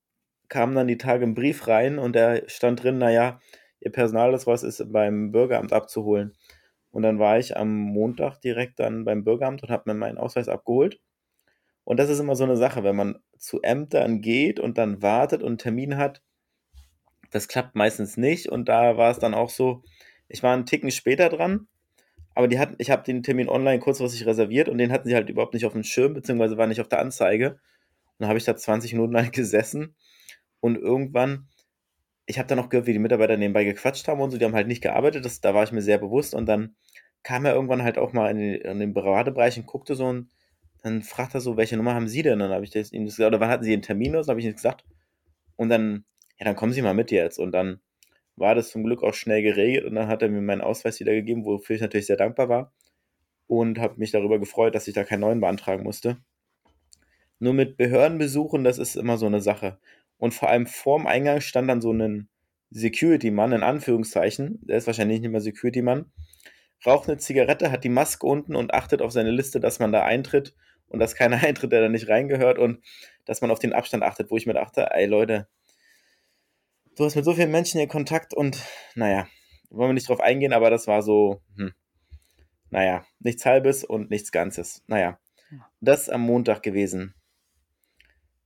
kam 0.47 0.75
dann 0.75 0.87
die 0.87 0.97
Tage 0.97 1.25
ein 1.25 1.35
Brief 1.35 1.67
rein 1.67 1.99
und 1.99 2.15
da 2.15 2.37
stand 2.47 2.83
drin, 2.83 2.97
naja, 2.97 3.39
ihr 3.79 3.91
Personalausweis 3.91 4.63
ist 4.63 4.91
beim 4.91 5.31
Bürgeramt 5.31 5.73
abzuholen. 5.73 6.33
Und 6.91 7.01
dann 7.03 7.19
war 7.19 7.37
ich 7.39 7.57
am 7.57 7.75
Montag 7.75 8.39
direkt 8.39 8.79
dann 8.79 9.03
beim 9.03 9.23
Bürgeramt 9.23 9.63
und 9.63 9.69
habe 9.69 9.83
mir 9.91 9.95
meinen 9.99 10.17
Ausweis 10.17 10.47
abgeholt. 10.47 11.01
Und 11.83 11.99
das 11.99 12.09
ist 12.09 12.19
immer 12.19 12.35
so 12.35 12.45
eine 12.45 12.57
Sache, 12.57 12.83
wenn 12.83 12.95
man 12.95 13.19
zu 13.37 13.61
Ämtern 13.61 14.21
geht 14.21 14.59
und 14.59 14.77
dann 14.77 15.01
wartet 15.01 15.41
und 15.43 15.49
einen 15.49 15.57
Termin 15.57 15.97
hat, 15.97 16.21
das 17.31 17.47
klappt 17.47 17.75
meistens 17.75 18.17
nicht. 18.17 18.49
Und 18.49 18.69
da 18.69 18.97
war 18.97 19.11
es 19.11 19.19
dann 19.19 19.33
auch 19.33 19.49
so, 19.49 19.83
ich 20.27 20.43
war 20.43 20.53
einen 20.53 20.65
Ticken 20.65 20.91
später 20.91 21.29
dran, 21.29 21.67
aber 22.33 22.47
die 22.47 22.59
hatten, 22.59 22.75
ich 22.79 22.91
habe 22.91 23.03
den 23.03 23.23
Termin 23.23 23.49
online 23.49 23.79
kurzfristig 23.79 24.25
reserviert 24.25 24.69
und 24.69 24.77
den 24.77 24.91
hatten 24.91 25.07
sie 25.07 25.15
halt 25.15 25.29
überhaupt 25.29 25.53
nicht 25.53 25.65
auf 25.65 25.73
dem 25.73 25.83
Schirm, 25.83 26.13
beziehungsweise 26.13 26.57
war 26.57 26.67
nicht 26.67 26.81
auf 26.81 26.89
der 26.89 26.99
Anzeige. 26.99 27.51
Und 27.51 28.19
dann 28.19 28.29
habe 28.29 28.39
ich 28.39 28.45
da 28.45 28.55
20 28.55 28.93
Minuten 28.93 29.13
lang 29.13 29.31
gesessen 29.33 29.95
und 30.59 30.77
irgendwann, 30.77 31.47
ich 32.25 32.39
habe 32.39 32.47
dann 32.47 32.59
auch 32.59 32.69
gehört, 32.69 32.87
wie 32.87 32.93
die 32.93 32.99
Mitarbeiter 32.99 33.37
nebenbei 33.37 33.63
gequatscht 33.63 34.07
haben 34.07 34.19
und 34.21 34.31
so, 34.31 34.37
die 34.37 34.45
haben 34.45 34.55
halt 34.55 34.67
nicht 34.67 34.81
gearbeitet, 34.81 35.25
das, 35.25 35.41
da 35.41 35.53
war 35.53 35.63
ich 35.63 35.71
mir 35.71 35.81
sehr 35.81 35.99
bewusst 35.99 36.33
und 36.33 36.47
dann 36.47 36.75
kam 37.23 37.45
er 37.45 37.53
irgendwann 37.53 37.83
halt 37.83 37.97
auch 37.97 38.13
mal 38.13 38.29
in 38.31 38.37
den, 38.37 38.61
in 38.61 38.79
den 38.79 38.93
Beratebereich 38.93 39.57
und 39.57 39.65
guckte 39.65 39.95
so 39.95 40.05
und 40.05 40.29
dann 40.85 41.01
fragt 41.01 41.33
er 41.33 41.41
so, 41.41 41.57
welche 41.57 41.77
Nummer 41.77 41.95
haben 41.95 42.07
Sie 42.07 42.21
denn? 42.21 42.37
Dann 42.37 42.51
habe 42.51 42.63
ich 42.63 42.69
das 42.69 42.91
ihm 42.91 43.05
gesagt, 43.05 43.27
oder 43.27 43.39
wann 43.39 43.49
hatten 43.49 43.63
Sie 43.63 43.73
einen 43.73 43.81
Termin? 43.81 44.15
Und 44.15 44.27
dann 44.27 44.33
habe 44.33 44.39
ich 44.39 44.45
ihm 44.45 44.53
gesagt. 44.53 44.85
Und 45.55 45.69
dann, 45.69 46.05
ja, 46.39 46.45
dann 46.45 46.55
kommen 46.55 46.73
Sie 46.73 46.81
mal 46.81 46.93
mit 46.93 47.11
jetzt. 47.11 47.39
Und 47.39 47.51
dann 47.51 47.79
war 48.35 48.55
das 48.55 48.69
zum 48.69 48.83
Glück 48.83 49.03
auch 49.03 49.13
schnell 49.13 49.41
geregelt 49.41 49.85
und 49.85 49.95
dann 49.95 50.07
hat 50.07 50.21
er 50.21 50.29
mir 50.29 50.41
meinen 50.41 50.61
Ausweis 50.61 50.99
wiedergegeben, 50.99 51.45
wofür 51.45 51.75
ich 51.75 51.81
natürlich 51.81 52.07
sehr 52.07 52.17
dankbar 52.17 52.49
war 52.49 52.73
und 53.47 53.79
habe 53.79 53.95
mich 53.97 54.11
darüber 54.11 54.39
gefreut, 54.39 54.75
dass 54.75 54.87
ich 54.87 54.93
da 54.93 55.03
keinen 55.03 55.21
neuen 55.21 55.39
beantragen 55.39 55.83
musste. 55.83 56.17
Nur 57.39 57.53
mit 57.53 57.77
Behördenbesuchen, 57.77 58.63
das 58.63 58.77
ist 58.77 58.95
immer 58.95 59.17
so 59.17 59.25
eine 59.25 59.41
Sache. 59.41 59.79
Und 60.17 60.33
vor 60.33 60.49
allem 60.49 60.67
vorm 60.67 61.07
Eingang 61.07 61.41
stand 61.41 61.69
dann 61.69 61.81
so 61.81 61.91
ein 61.91 62.29
Security-Mann, 62.71 63.51
in 63.51 63.63
Anführungszeichen, 63.63 64.59
der 64.61 64.77
ist 64.77 64.87
wahrscheinlich 64.87 65.21
nicht 65.21 65.31
mehr 65.31 65.41
Security-Mann, 65.41 66.11
raucht 66.85 67.09
eine 67.09 67.17
Zigarette, 67.17 67.71
hat 67.71 67.83
die 67.83 67.89
Maske 67.89 68.25
unten 68.25 68.55
und 68.55 68.73
achtet 68.73 69.01
auf 69.01 69.11
seine 69.11 69.31
Liste, 69.31 69.59
dass 69.59 69.79
man 69.79 69.91
da 69.91 70.03
eintritt 70.03 70.55
und 70.87 70.99
dass 70.99 71.15
keiner 71.15 71.37
eintritt, 71.43 71.71
der 71.71 71.81
da 71.81 71.89
nicht 71.89 72.09
reingehört 72.09 72.57
und 72.57 72.83
dass 73.25 73.41
man 73.41 73.51
auf 73.51 73.59
den 73.59 73.73
Abstand 73.73 74.03
achtet, 74.03 74.31
wo 74.31 74.37
ich 74.37 74.45
mir 74.45 74.53
dachte, 74.53 74.89
ey 74.91 75.05
Leute, 75.05 75.47
du 76.95 77.05
hast 77.05 77.15
mit 77.15 77.25
so 77.25 77.33
vielen 77.33 77.51
Menschen 77.51 77.79
hier 77.79 77.87
Kontakt 77.87 78.33
und 78.33 78.61
naja, 78.95 79.27
wollen 79.69 79.89
wir 79.89 79.93
nicht 79.93 80.09
drauf 80.09 80.19
eingehen, 80.19 80.53
aber 80.53 80.69
das 80.69 80.87
war 80.87 81.01
so, 81.01 81.41
hm, 81.55 81.73
naja, 82.69 83.05
nichts 83.19 83.45
Halbes 83.45 83.83
und 83.83 84.09
nichts 84.09 84.31
Ganzes. 84.31 84.83
Naja, 84.87 85.19
das 85.81 86.09
am 86.09 86.21
Montag 86.21 86.63
gewesen. 86.63 87.13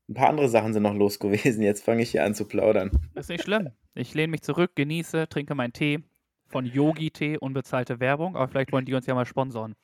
Ein 0.07 0.15
paar 0.15 0.29
andere 0.29 0.49
Sachen 0.49 0.73
sind 0.73 0.83
noch 0.83 0.95
los 0.95 1.19
gewesen. 1.19 1.61
Jetzt 1.61 1.83
fange 1.83 2.01
ich 2.01 2.11
hier 2.11 2.23
an 2.23 2.33
zu 2.33 2.45
plaudern. 2.45 2.91
Das 3.13 3.25
ist 3.25 3.29
nicht 3.29 3.43
schlimm. 3.43 3.69
Ich 3.93 4.13
lehne 4.13 4.31
mich 4.31 4.41
zurück, 4.41 4.71
genieße, 4.75 5.29
trinke 5.29 5.55
meinen 5.55 5.73
Tee 5.73 6.03
von 6.47 6.65
Yogi 6.65 7.11
Tee, 7.11 7.37
unbezahlte 7.37 7.99
Werbung, 7.99 8.35
aber 8.35 8.47
vielleicht 8.47 8.71
wollen 8.71 8.85
die 8.85 8.95
uns 8.95 9.05
ja 9.05 9.13
mal 9.13 9.25
sponsoren. 9.25 9.75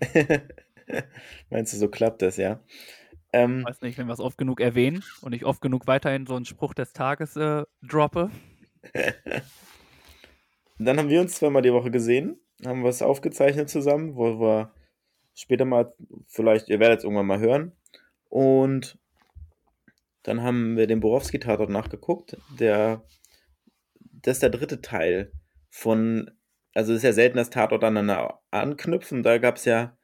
Meinst 1.50 1.72
du, 1.72 1.76
so 1.76 1.88
klappt 1.88 2.22
das, 2.22 2.36
ja? 2.36 2.60
Ähm, 3.32 3.64
weiß 3.64 3.82
nicht, 3.82 3.98
wenn 3.98 4.06
wir 4.06 4.14
es 4.14 4.20
oft 4.20 4.38
genug 4.38 4.60
erwähnen 4.60 5.04
und 5.20 5.34
ich 5.34 5.44
oft 5.44 5.60
genug 5.60 5.86
weiterhin 5.86 6.26
so 6.26 6.34
einen 6.34 6.46
Spruch 6.46 6.74
des 6.74 6.92
Tages 6.92 7.36
äh, 7.36 7.64
droppe. 7.82 8.30
Dann 10.78 10.98
haben 10.98 11.08
wir 11.08 11.20
uns 11.20 11.34
zweimal 11.34 11.62
die 11.62 11.72
Woche 11.72 11.90
gesehen, 11.90 12.40
haben 12.64 12.84
was 12.84 13.02
aufgezeichnet 13.02 13.68
zusammen, 13.68 14.14
wo 14.14 14.40
wir 14.40 14.72
später 15.34 15.64
mal, 15.64 15.92
vielleicht, 16.26 16.68
ihr 16.68 16.78
werdet 16.80 16.98
es 16.98 17.04
irgendwann 17.04 17.26
mal 17.26 17.40
hören. 17.40 17.72
Und 18.28 18.98
dann 20.22 20.42
haben 20.42 20.76
wir 20.76 20.86
den 20.86 21.00
Borowski-Tatort 21.00 21.70
nachgeguckt. 21.70 22.36
Der, 22.58 23.02
das 24.00 24.36
ist 24.36 24.42
der 24.42 24.50
dritte 24.50 24.80
Teil 24.80 25.32
von, 25.68 26.30
also 26.74 26.92
es 26.92 26.98
ist 26.98 27.04
ja 27.04 27.12
selten, 27.12 27.38
dass 27.38 27.50
Tatort 27.50 27.82
aneinander 27.82 28.40
anknüpfen. 28.50 29.22
Da 29.22 29.38
gab 29.38 29.56
es 29.56 29.64
ja 29.64 29.97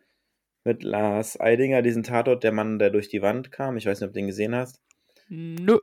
mit 0.65 0.83
Lars 0.83 1.39
Eidinger, 1.39 1.83
diesen 1.83 2.03
Tatort, 2.03 2.43
der 2.43 2.53
Mann, 2.53 2.79
der 2.79 2.91
durch 2.91 3.09
die 3.09 3.23
Wand 3.23 3.53
kam. 3.53 3.77
Ich 3.77 3.87
weiß 3.87 4.01
nicht, 4.01 4.09
ob 4.09 4.15
du 4.15 4.19
den 4.19 4.27
gesehen 4.27 4.55
hast. 4.55 4.81
Nö. 5.29 5.79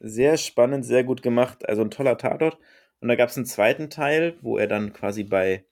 Sehr 0.00 0.36
spannend, 0.36 0.84
sehr 0.84 1.04
gut 1.04 1.22
gemacht. 1.22 1.68
Also 1.68 1.82
ein 1.82 1.90
toller 1.90 2.18
Tatort. 2.18 2.58
Und 3.00 3.08
da 3.08 3.16
gab 3.16 3.30
es 3.30 3.36
einen 3.36 3.46
zweiten 3.46 3.90
Teil, 3.90 4.36
wo 4.42 4.58
er 4.58 4.66
dann 4.66 4.92
quasi 4.92 5.24
bei 5.24 5.64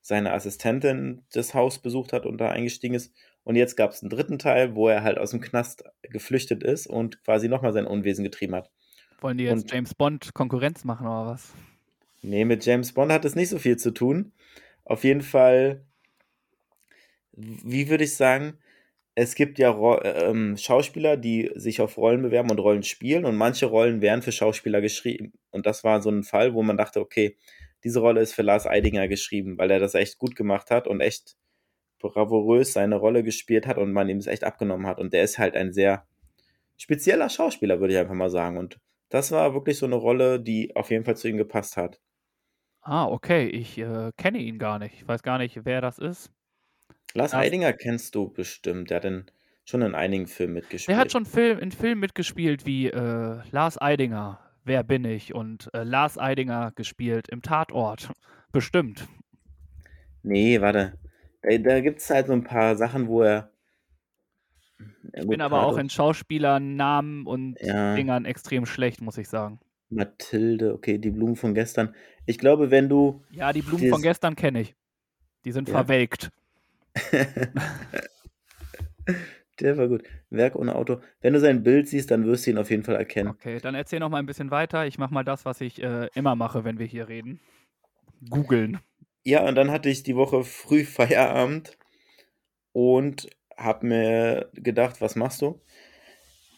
seiner 0.00 0.34
Assistentin 0.34 1.22
das 1.32 1.54
Haus 1.54 1.78
besucht 1.78 2.12
hat 2.12 2.26
und 2.26 2.38
da 2.38 2.50
eingestiegen 2.50 2.94
ist. 2.94 3.12
Und 3.44 3.56
jetzt 3.56 3.76
gab 3.76 3.92
es 3.92 4.02
einen 4.02 4.10
dritten 4.10 4.38
Teil, 4.38 4.74
wo 4.74 4.88
er 4.88 5.02
halt 5.02 5.18
aus 5.18 5.30
dem 5.30 5.40
Knast 5.40 5.84
geflüchtet 6.02 6.62
ist 6.62 6.86
und 6.86 7.22
quasi 7.24 7.48
nochmal 7.48 7.72
sein 7.72 7.86
Unwesen 7.86 8.24
getrieben 8.24 8.54
hat. 8.54 8.70
Wollen 9.20 9.38
die 9.38 9.44
jetzt 9.44 9.62
und, 9.62 9.72
James 9.72 9.94
Bond 9.94 10.34
Konkurrenz 10.34 10.84
machen 10.84 11.06
oder 11.06 11.26
was? 11.26 11.52
Nee, 12.22 12.44
mit 12.44 12.66
James 12.66 12.92
Bond 12.92 13.12
hat 13.12 13.24
es 13.24 13.36
nicht 13.36 13.48
so 13.48 13.58
viel 13.58 13.76
zu 13.76 13.92
tun. 13.92 14.32
Auf 14.84 15.04
jeden 15.04 15.22
Fall 15.22 15.85
wie 17.36 17.88
würde 17.88 18.04
ich 18.04 18.16
sagen, 18.16 18.58
es 19.14 19.34
gibt 19.34 19.58
ja 19.58 19.74
ähm, 20.04 20.56
Schauspieler, 20.56 21.16
die 21.16 21.50
sich 21.54 21.80
auf 21.80 21.96
Rollen 21.96 22.22
bewerben 22.22 22.50
und 22.50 22.58
Rollen 22.58 22.82
spielen 22.82 23.24
und 23.24 23.36
manche 23.36 23.66
Rollen 23.66 24.02
werden 24.02 24.22
für 24.22 24.32
Schauspieler 24.32 24.80
geschrieben. 24.82 25.32
Und 25.50 25.66
das 25.66 25.84
war 25.84 26.02
so 26.02 26.10
ein 26.10 26.22
Fall, 26.22 26.54
wo 26.54 26.62
man 26.62 26.76
dachte, 26.76 27.00
okay, 27.00 27.36
diese 27.84 28.00
Rolle 28.00 28.20
ist 28.20 28.34
für 28.34 28.42
Lars 28.42 28.66
Eidinger 28.66 29.08
geschrieben, 29.08 29.58
weil 29.58 29.70
er 29.70 29.78
das 29.78 29.94
echt 29.94 30.18
gut 30.18 30.36
gemacht 30.36 30.70
hat 30.70 30.86
und 30.86 31.00
echt 31.00 31.36
bravourös 31.98 32.72
seine 32.74 32.96
Rolle 32.96 33.22
gespielt 33.22 33.66
hat 33.66 33.78
und 33.78 33.92
man 33.92 34.08
ihm 34.08 34.18
es 34.18 34.26
echt 34.26 34.44
abgenommen 34.44 34.86
hat. 34.86 34.98
Und 34.98 35.12
der 35.12 35.24
ist 35.24 35.38
halt 35.38 35.56
ein 35.56 35.72
sehr 35.72 36.06
spezieller 36.76 37.30
Schauspieler, 37.30 37.80
würde 37.80 37.94
ich 37.94 38.00
einfach 38.00 38.14
mal 38.14 38.30
sagen. 38.30 38.58
Und 38.58 38.78
das 39.08 39.32
war 39.32 39.54
wirklich 39.54 39.78
so 39.78 39.86
eine 39.86 39.96
Rolle, 39.96 40.40
die 40.40 40.76
auf 40.76 40.90
jeden 40.90 41.04
Fall 41.04 41.16
zu 41.16 41.28
ihm 41.28 41.38
gepasst 41.38 41.76
hat. 41.76 42.00
Ah, 42.82 43.06
okay. 43.06 43.46
Ich 43.48 43.78
äh, 43.78 44.12
kenne 44.16 44.38
ihn 44.38 44.58
gar 44.58 44.78
nicht. 44.78 44.94
Ich 44.94 45.08
weiß 45.08 45.22
gar 45.22 45.38
nicht, 45.38 45.64
wer 45.64 45.80
das 45.80 45.98
ist. 45.98 46.35
Lars 47.14 47.32
Lars 47.32 47.44
Eidinger 47.44 47.72
kennst 47.72 48.14
du 48.14 48.28
bestimmt. 48.28 48.90
Der 48.90 48.96
hat 48.96 49.04
in, 49.04 49.24
schon 49.64 49.82
in 49.82 49.94
einigen 49.94 50.26
Filmen 50.26 50.54
mitgespielt. 50.54 50.88
Der 50.88 50.98
hat 50.98 51.12
schon 51.12 51.26
Film, 51.26 51.58
in 51.58 51.72
Filmen 51.72 52.00
mitgespielt 52.00 52.66
wie 52.66 52.88
äh, 52.88 53.40
Lars 53.50 53.80
Eidinger, 53.80 54.40
Wer 54.66 54.82
bin 54.82 55.04
ich? 55.04 55.32
Und 55.32 55.70
äh, 55.74 55.84
Lars 55.84 56.18
Eidinger 56.18 56.72
gespielt 56.74 57.28
im 57.28 57.40
Tatort. 57.40 58.10
Bestimmt. 58.52 59.06
Nee, 60.24 60.60
warte. 60.60 60.98
Da, 61.40 61.56
da 61.56 61.80
gibt 61.80 62.00
es 62.00 62.10
halt 62.10 62.26
so 62.26 62.32
ein 62.32 62.42
paar 62.42 62.74
Sachen, 62.74 63.06
wo 63.06 63.22
er. 63.22 63.52
Ja, 65.14 65.22
ich 65.22 65.28
bin 65.28 65.40
aber 65.40 65.64
auch 65.64 65.78
in 65.78 65.88
Schauspielernamen 65.88 67.26
und 67.26 67.56
ja. 67.60 67.94
Dingern 67.94 68.24
extrem 68.24 68.66
schlecht, 68.66 69.00
muss 69.00 69.18
ich 69.18 69.28
sagen. 69.28 69.60
Mathilde, 69.88 70.74
okay, 70.74 70.98
die 70.98 71.10
Blumen 71.10 71.36
von 71.36 71.54
gestern. 71.54 71.94
Ich 72.26 72.38
glaube, 72.38 72.72
wenn 72.72 72.88
du. 72.88 73.22
Ja, 73.30 73.52
die 73.52 73.62
Blumen 73.62 73.88
von 73.88 74.02
gestern 74.02 74.34
kenne 74.34 74.62
ich. 74.62 74.74
Die 75.44 75.52
sind 75.52 75.68
ja. 75.68 75.76
verwelkt. 75.76 76.32
Der 79.60 79.78
war 79.78 79.88
gut. 79.88 80.02
Werk 80.28 80.56
ohne 80.56 80.74
Auto. 80.74 81.00
Wenn 81.20 81.32
du 81.32 81.40
sein 81.40 81.62
Bild 81.62 81.88
siehst, 81.88 82.10
dann 82.10 82.26
wirst 82.26 82.46
du 82.46 82.50
ihn 82.50 82.58
auf 82.58 82.70
jeden 82.70 82.82
Fall 82.82 82.96
erkennen. 82.96 83.30
Okay, 83.30 83.58
dann 83.58 83.74
erzähl 83.74 84.00
noch 84.00 84.10
mal 84.10 84.18
ein 84.18 84.26
bisschen 84.26 84.50
weiter. 84.50 84.86
Ich 84.86 84.98
mache 84.98 85.14
mal 85.14 85.24
das, 85.24 85.46
was 85.46 85.62
ich 85.62 85.82
äh, 85.82 86.08
immer 86.14 86.36
mache, 86.36 86.64
wenn 86.64 86.78
wir 86.78 86.86
hier 86.86 87.08
reden. 87.08 87.40
Googeln. 88.28 88.80
Ja, 89.24 89.46
und 89.46 89.54
dann 89.54 89.70
hatte 89.70 89.88
ich 89.88 90.02
die 90.02 90.16
Woche 90.16 90.44
früh 90.44 90.84
Feierabend 90.84 91.78
und 92.72 93.28
habe 93.56 93.86
mir 93.86 94.50
gedacht, 94.54 95.00
was 95.00 95.16
machst 95.16 95.40
du? 95.42 95.60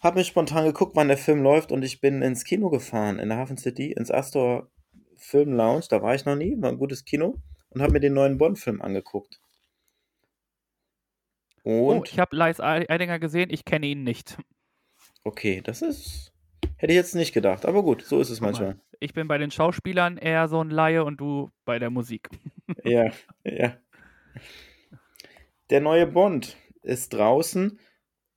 Hab 0.01 0.17
mir 0.17 0.25
spontan 0.25 0.65
geguckt, 0.65 0.95
wann 0.95 1.09
der 1.09 1.17
Film 1.17 1.43
läuft 1.43 1.73
und 1.73 1.85
ich 1.85 2.01
bin 2.01 2.23
ins 2.23 2.45
Kino 2.45 2.71
gefahren, 2.71 3.19
in 3.19 3.29
der 3.29 3.39
Hafen 3.39 3.57
City, 3.57 3.93
ins 3.93 4.11
Astor 4.11 4.71
Film 5.17 5.53
Lounge. 5.53 5.87
Da 5.89 6.03
war 6.03 6.15
ich 6.15 6.25
noch 6.25 6.37
nie, 6.37 6.61
war 6.61 6.71
ein 6.71 6.79
gutes 6.79 7.05
Kino 7.05 7.37
und 7.71 7.83
habe 7.83 7.93
mir 7.93 8.01
den 8.01 8.15
neuen 8.15 8.39
Bond-Film 8.39 8.83
angeguckt. 8.83 9.41
Oh, 11.69 11.91
Und? 11.91 11.99
Oh, 11.99 12.05
ich 12.07 12.19
habe 12.19 12.35
Lars 12.35 12.61
Eidinger 12.61 13.19
gesehen, 13.19 13.51
ich 13.51 13.67
kenne 13.67 13.87
ihn 13.87 14.03
nicht. 14.03 14.39
Okay, 15.23 15.61
das 15.63 15.83
ist. 15.83 16.33
Hätte 16.77 16.93
ich 16.93 16.97
jetzt 16.97 17.15
nicht 17.15 17.35
gedacht, 17.35 17.67
aber 17.67 17.83
gut, 17.83 18.03
so 18.03 18.21
ist 18.21 18.31
es 18.31 18.41
manchmal. 18.41 18.81
ich 19.01 19.13
bin 19.13 19.29
bei 19.29 19.37
den 19.37 19.51
Schauspielern 19.51 20.17
eher 20.17 20.49
so 20.49 20.63
ein 20.63 20.71
Laie 20.71 21.05
und 21.05 21.19
du 21.21 21.51
bei 21.67 21.79
der 21.79 21.91
Musik. 21.91 22.31
Ja, 22.85 23.11
ja. 23.45 23.79
Der 25.71 25.81
neue 25.81 26.07
Bond 26.07 26.57
ist 26.83 27.15
draußen 27.15 27.79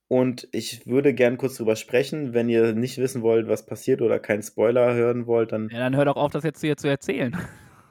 und 0.08 0.48
ich 0.52 0.86
würde 0.86 1.12
gern 1.12 1.36
kurz 1.36 1.56
drüber 1.56 1.76
sprechen. 1.76 2.32
Wenn 2.32 2.48
ihr 2.48 2.72
nicht 2.72 2.96
wissen 2.96 3.20
wollt, 3.20 3.46
was 3.46 3.66
passiert 3.66 4.00
oder 4.00 4.18
keinen 4.18 4.42
Spoiler 4.42 4.94
hören 4.94 5.26
wollt, 5.26 5.52
dann. 5.52 5.68
Ja, 5.70 5.80
dann 5.80 5.96
hör 5.96 6.06
doch 6.06 6.16
auf, 6.16 6.32
das 6.32 6.44
jetzt 6.44 6.62
hier 6.62 6.78
zu 6.78 6.88
erzählen. 6.88 7.36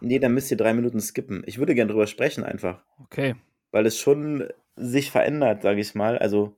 Nee, 0.01 0.17
dann 0.17 0.33
müsst 0.33 0.49
ihr 0.49 0.57
drei 0.57 0.73
Minuten 0.73 0.99
skippen. 0.99 1.43
Ich 1.45 1.59
würde 1.59 1.75
gern 1.75 1.87
drüber 1.87 2.07
sprechen 2.07 2.43
einfach. 2.43 2.83
Okay. 3.03 3.35
Weil 3.71 3.85
es 3.85 3.99
schon 3.99 4.47
sich 4.75 5.11
verändert, 5.11 5.61
sage 5.63 5.81
ich 5.81 5.95
mal. 5.95 6.17
Also 6.17 6.57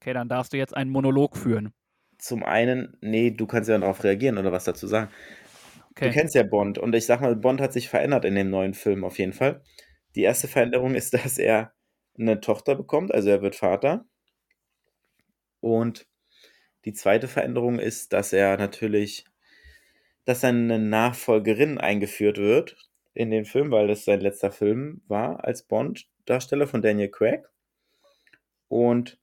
Okay, 0.00 0.12
dann 0.14 0.28
darfst 0.28 0.52
du 0.52 0.56
jetzt 0.56 0.76
einen 0.76 0.90
Monolog 0.92 1.36
führen. 1.36 1.72
zum 2.18 2.42
einen, 2.44 2.96
nee, 3.00 3.30
du 3.30 3.46
kannst 3.46 3.68
ja 3.68 3.78
darauf 3.78 4.02
reagieren 4.04 4.38
oder 4.38 4.52
was 4.52 4.64
dazu 4.64 4.86
sagen. 4.86 5.10
Du 6.02 6.10
Okay. 6.10 6.10
kennst 6.10 6.34
ja 6.34 6.42
Bond 6.44 6.78
und 6.78 6.94
ich 6.94 7.06
sag 7.06 7.20
mal, 7.20 7.36
Bond 7.36 7.60
hat 7.60 7.72
sich 7.72 7.88
verändert 7.88 8.24
in 8.24 8.34
dem 8.36 8.50
neuen 8.50 8.74
Film 8.74 9.04
auf 9.04 9.18
jeden 9.18 9.32
Fall. 9.32 9.62
Die 10.16 10.22
erste 10.22 10.48
Veränderung 10.48 10.94
ist, 10.94 11.14
dass 11.14 11.38
er 11.38 11.74
eine 12.18 12.40
Tochter 12.40 12.74
bekommt, 12.76 13.12
also 13.14 13.30
er 13.30 13.42
wird 13.42 13.56
Vater. 13.56 14.06
Und 15.60 16.06
die 16.84 16.92
zweite 16.94 17.28
Veränderung 17.28 17.78
ist, 17.80 18.12
dass 18.14 18.32
er 18.32 18.56
natürlich, 18.58 19.26
dass 20.26 20.44
eine 20.44 20.78
Nachfolgerin 20.78 21.78
eingeführt 21.78 22.38
wird 22.38 22.76
in 23.14 23.30
den 23.30 23.44
Film, 23.46 23.70
weil 23.70 23.88
das 23.88 24.04
sein 24.04 24.20
letzter 24.20 24.52
Film 24.52 25.02
war 25.08 25.44
als 25.44 25.62
Bond-Darsteller 26.24 26.66
von 26.66 26.82
Daniel 26.82 27.08
Craig. 27.08 27.48
Und 28.68 29.18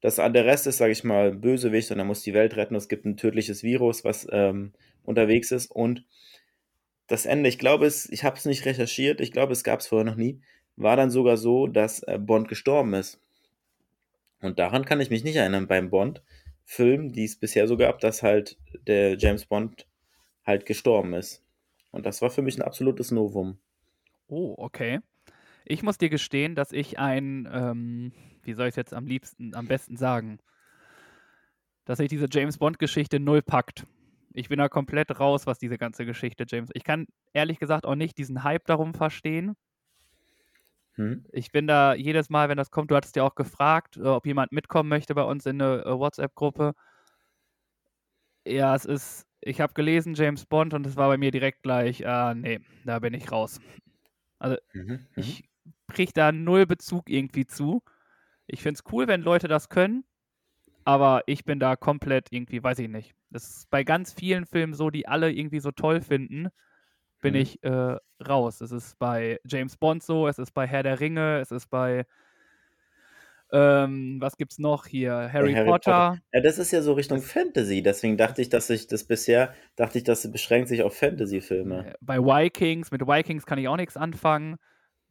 das, 0.00 0.16
der 0.16 0.44
Rest 0.44 0.66
ist, 0.66 0.78
sage 0.78 0.92
ich 0.92 1.04
mal, 1.04 1.32
Bösewicht 1.32 1.90
und 1.90 1.98
er 1.98 2.04
muss 2.04 2.22
die 2.22 2.34
Welt 2.34 2.56
retten. 2.56 2.74
Es 2.74 2.88
gibt 2.88 3.04
ein 3.04 3.16
tödliches 3.16 3.62
Virus, 3.62 4.04
was 4.04 4.26
ähm, 4.30 4.72
unterwegs 5.04 5.52
ist. 5.52 5.70
Und 5.70 6.04
das 7.06 7.26
Ende, 7.26 7.48
ich 7.48 7.58
glaube, 7.58 7.86
es, 7.86 8.10
ich 8.10 8.24
habe 8.24 8.36
es 8.36 8.44
nicht 8.44 8.64
recherchiert, 8.64 9.20
ich 9.20 9.32
glaube, 9.32 9.52
es 9.52 9.64
gab 9.64 9.80
es 9.80 9.86
vorher 9.86 10.04
noch 10.04 10.16
nie, 10.16 10.40
war 10.76 10.96
dann 10.96 11.10
sogar 11.10 11.36
so, 11.36 11.66
dass 11.66 12.02
äh, 12.02 12.18
Bond 12.18 12.48
gestorben 12.48 12.94
ist. 12.94 13.20
Und 14.40 14.58
daran 14.58 14.84
kann 14.84 15.00
ich 15.00 15.10
mich 15.10 15.24
nicht 15.24 15.36
erinnern 15.36 15.68
beim 15.68 15.90
Bond-Film, 15.90 17.12
die 17.12 17.24
es 17.24 17.36
bisher 17.36 17.68
so 17.68 17.76
gab, 17.76 18.00
dass 18.00 18.22
halt 18.22 18.58
der 18.86 19.16
James 19.16 19.46
Bond 19.46 19.86
halt 20.44 20.66
gestorben 20.66 21.14
ist. 21.14 21.44
Und 21.92 22.06
das 22.06 22.22
war 22.22 22.30
für 22.30 22.42
mich 22.42 22.58
ein 22.58 22.62
absolutes 22.62 23.12
Novum. 23.12 23.58
Oh, 24.26 24.54
okay. 24.58 25.00
Ich 25.64 25.82
muss 25.82 25.98
dir 25.98 26.08
gestehen, 26.10 26.54
dass 26.54 26.72
ich 26.72 26.98
ein, 26.98 27.48
ähm, 27.52 28.12
wie 28.42 28.54
soll 28.54 28.66
ich 28.66 28.72
es 28.72 28.76
jetzt 28.76 28.94
am 28.94 29.06
liebsten, 29.06 29.54
am 29.54 29.66
besten 29.66 29.96
sagen, 29.96 30.38
dass 31.84 32.00
ich 32.00 32.08
diese 32.08 32.26
James 32.30 32.58
Bond-Geschichte 32.58 33.20
null 33.20 33.42
packt. 33.42 33.86
Ich 34.34 34.48
bin 34.48 34.58
da 34.58 34.68
komplett 34.68 35.18
raus, 35.20 35.46
was 35.46 35.58
diese 35.58 35.78
ganze 35.78 36.06
Geschichte 36.06 36.44
James. 36.48 36.70
Ich 36.74 36.84
kann 36.84 37.06
ehrlich 37.32 37.58
gesagt 37.58 37.84
auch 37.84 37.94
nicht 37.94 38.16
diesen 38.18 38.44
Hype 38.44 38.64
darum 38.66 38.94
verstehen. 38.94 39.54
Hm? 40.94 41.24
Ich 41.32 41.50
bin 41.52 41.66
da 41.66 41.94
jedes 41.94 42.30
Mal, 42.30 42.48
wenn 42.48 42.56
das 42.56 42.70
kommt, 42.70 42.90
du 42.90 42.96
hattest 42.96 43.16
ja 43.16 43.22
auch 43.24 43.34
gefragt, 43.34 43.96
äh, 43.96 44.02
ob 44.02 44.26
jemand 44.26 44.52
mitkommen 44.52 44.88
möchte 44.88 45.14
bei 45.14 45.22
uns 45.22 45.46
in 45.46 45.60
eine 45.60 45.84
äh, 45.84 45.98
WhatsApp-Gruppe. 45.98 46.74
Ja, 48.46 48.74
es 48.74 48.84
ist, 48.84 49.26
ich 49.40 49.60
habe 49.60 49.72
gelesen 49.74 50.14
James 50.14 50.46
Bond 50.46 50.74
und 50.74 50.86
es 50.86 50.96
war 50.96 51.08
bei 51.08 51.16
mir 51.16 51.30
direkt 51.30 51.62
gleich, 51.62 52.06
ah, 52.06 52.34
nee, 52.34 52.60
da 52.84 52.98
bin 52.98 53.14
ich 53.14 53.30
raus. 53.30 53.60
Also 54.38 54.56
Mhm. 54.74 55.06
Mhm. 55.16 55.22
ich 55.22 55.44
kriege 55.92 56.12
da 56.14 56.32
null 56.32 56.66
Bezug 56.66 57.08
irgendwie 57.10 57.46
zu. 57.46 57.82
Ich 58.46 58.62
finde 58.62 58.80
es 58.84 58.92
cool, 58.92 59.08
wenn 59.08 59.22
Leute 59.22 59.48
das 59.48 59.68
können, 59.68 60.04
aber 60.84 61.22
ich 61.26 61.44
bin 61.44 61.60
da 61.60 61.76
komplett 61.76 62.28
irgendwie, 62.32 62.62
weiß 62.62 62.78
ich 62.80 62.88
nicht. 62.88 63.14
Das 63.30 63.48
ist 63.48 63.70
bei 63.70 63.84
ganz 63.84 64.12
vielen 64.12 64.46
Filmen 64.46 64.74
so, 64.74 64.90
die 64.90 65.08
alle 65.08 65.32
irgendwie 65.32 65.60
so 65.60 65.70
toll 65.72 66.00
finden, 66.02 66.48
bin 67.22 67.34
Mhm. 67.34 67.40
ich 67.40 67.62
äh, 67.64 67.96
raus. 68.26 68.60
Es 68.60 68.72
ist 68.72 68.98
bei 68.98 69.38
James 69.46 69.76
Bond 69.76 70.02
so, 70.02 70.28
es 70.28 70.38
ist 70.38 70.52
bei 70.52 70.66
Herr 70.66 70.82
der 70.82 71.00
Ringe, 71.00 71.40
es 71.40 71.50
ist 71.52 71.68
bei, 71.70 72.06
ähm, 73.52 74.16
was 74.20 74.36
gibt's 74.36 74.58
noch 74.58 74.86
hier? 74.86 75.30
Harry, 75.32 75.52
Harry 75.52 75.68
Potter. 75.70 76.18
Ja, 76.32 76.40
das 76.40 76.58
ist 76.58 76.70
ja 76.72 76.80
so 76.82 76.94
Richtung 76.94 77.20
Fantasy. 77.20 77.82
Deswegen 77.82 78.16
dachte 78.16 78.40
ich, 78.40 78.48
dass 78.48 78.66
sich 78.68 78.86
das 78.86 79.04
bisher, 79.04 79.54
dachte 79.76 79.98
ich, 79.98 80.04
das 80.04 80.30
beschränkt 80.32 80.68
sich 80.68 80.82
auf 80.82 80.96
Fantasy-Filme. 80.96 81.88
Äh, 81.88 81.94
Bei 82.00 82.18
Vikings, 82.18 82.90
mit 82.90 83.02
Vikings 83.06 83.44
kann 83.46 83.58
ich 83.58 83.68
auch 83.68 83.76
nichts 83.76 83.96
anfangen. 83.96 84.56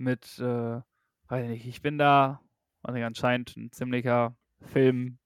Mit, 0.01 0.39
äh, 0.39 0.81
weiß 1.27 1.47
nicht, 1.49 1.67
ich 1.67 1.81
bin 1.81 1.97
da, 1.99 2.41
weiß 2.81 2.95
nicht, 2.95 3.03
anscheinend 3.05 3.55
ein 3.55 3.71
ziemlicher 3.71 4.35
Film-Noob, 4.61 5.19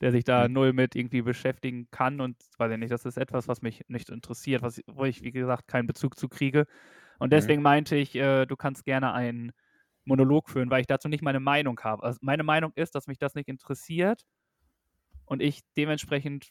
der 0.00 0.10
sich 0.12 0.24
da 0.24 0.48
Hm. 0.48 0.48
null 0.48 0.72
mit 0.72 0.94
irgendwie 0.96 1.22
beschäftigen 1.22 1.88
kann 1.90 2.20
und 2.20 2.36
weiß 2.58 2.72
ich 2.72 2.78
nicht, 2.78 2.92
das 2.92 3.04
ist 3.06 3.16
etwas, 3.18 3.48
was 3.48 3.62
mich 3.62 3.84
nicht 3.88 4.10
interessiert, 4.10 4.62
was, 4.62 4.80
wo 4.86 5.04
ich, 5.04 5.22
wie 5.22 5.32
gesagt, 5.32 5.68
keinen 5.68 5.86
Bezug 5.86 6.18
zu 6.18 6.28
kriege. 6.28 6.66
Und 7.18 7.32
Mhm. 7.32 7.50
deswegen 7.50 7.62
meinte 7.62 7.96
ich, 7.96 8.14
äh, 8.16 8.46
du 8.46 8.56
kannst 8.56 8.84
gerne 8.84 9.12
einen 9.12 9.52
Monolog 10.04 10.50
führen, 10.50 10.70
weil 10.70 10.82
ich 10.82 10.86
dazu 10.88 11.08
nicht 11.08 11.22
meine 11.22 11.40
Meinung 11.40 11.80
habe. 11.82 12.02
Also 12.04 12.18
meine 12.22 12.44
Meinung 12.44 12.72
ist, 12.76 12.94
dass 12.94 13.06
mich 13.08 13.18
das 13.18 13.34
nicht 13.34 13.48
interessiert 13.48 14.22
und 15.26 15.42
ich 15.42 15.60
dementsprechend, 15.76 16.50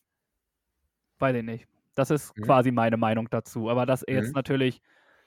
weiß 1.20 1.36
ich 1.38 1.44
nicht. 1.44 1.68
Das 1.96 2.10
ist 2.10 2.34
Mhm. 2.36 2.54
quasi 2.54 2.72
meine 2.72 2.98
Meinung 2.98 3.30
dazu. 3.30 3.70
Aber 3.70 3.86
dass 3.86 4.04
jetzt 4.08 4.34
Mhm. 4.34 4.36
natürlich 4.36 4.82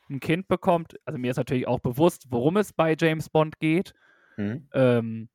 ein 0.09 0.21
Kind 0.21 0.49
bekommt, 0.49 0.97
also 1.05 1.19
mir 1.19 1.31
ist 1.31 1.37
natürlich 1.37 1.67
auch 1.67 1.81
bewusst, 1.81 2.27
worum 2.31 2.57
es 2.57 2.73
bei 2.73 2.97
James 2.99 3.29
Bond 3.29 3.59
geht. 3.59 3.93
Hm? 4.37 4.69
Ähm, 4.73 5.29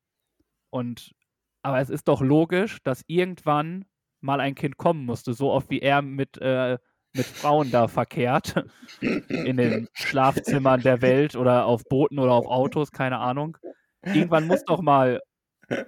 und 0.70 1.12
aber 1.64 1.80
es 1.80 1.90
ist 1.90 2.08
doch 2.08 2.22
logisch, 2.22 2.82
dass 2.84 3.04
irgendwann 3.08 3.86
mal 4.22 4.40
ein 4.40 4.56
Kind 4.56 4.78
kommen 4.78 5.06
musste, 5.06 5.34
so 5.34 5.52
oft 5.52 5.70
wie 5.70 5.80
er 5.80 6.02
mit, 6.02 6.38
äh, 6.40 6.78
mit 7.14 7.26
Frauen 7.26 7.72
da 7.72 7.88
verkehrt, 7.88 8.56
in 9.30 9.58
den 9.58 9.88
Schlafzimmern 9.94 10.82
der 10.82 11.02
Welt 11.02 11.36
oder 11.36 11.66
auf 11.66 11.84
Booten 11.86 12.20
oder 12.20 12.32
auf 12.34 12.46
Autos, 12.48 12.92
keine 12.92 13.20
Ahnung. 13.20 13.58
Irgendwann 14.04 14.48
muss 14.48 14.64
doch 14.64 14.82
mal 14.82 15.22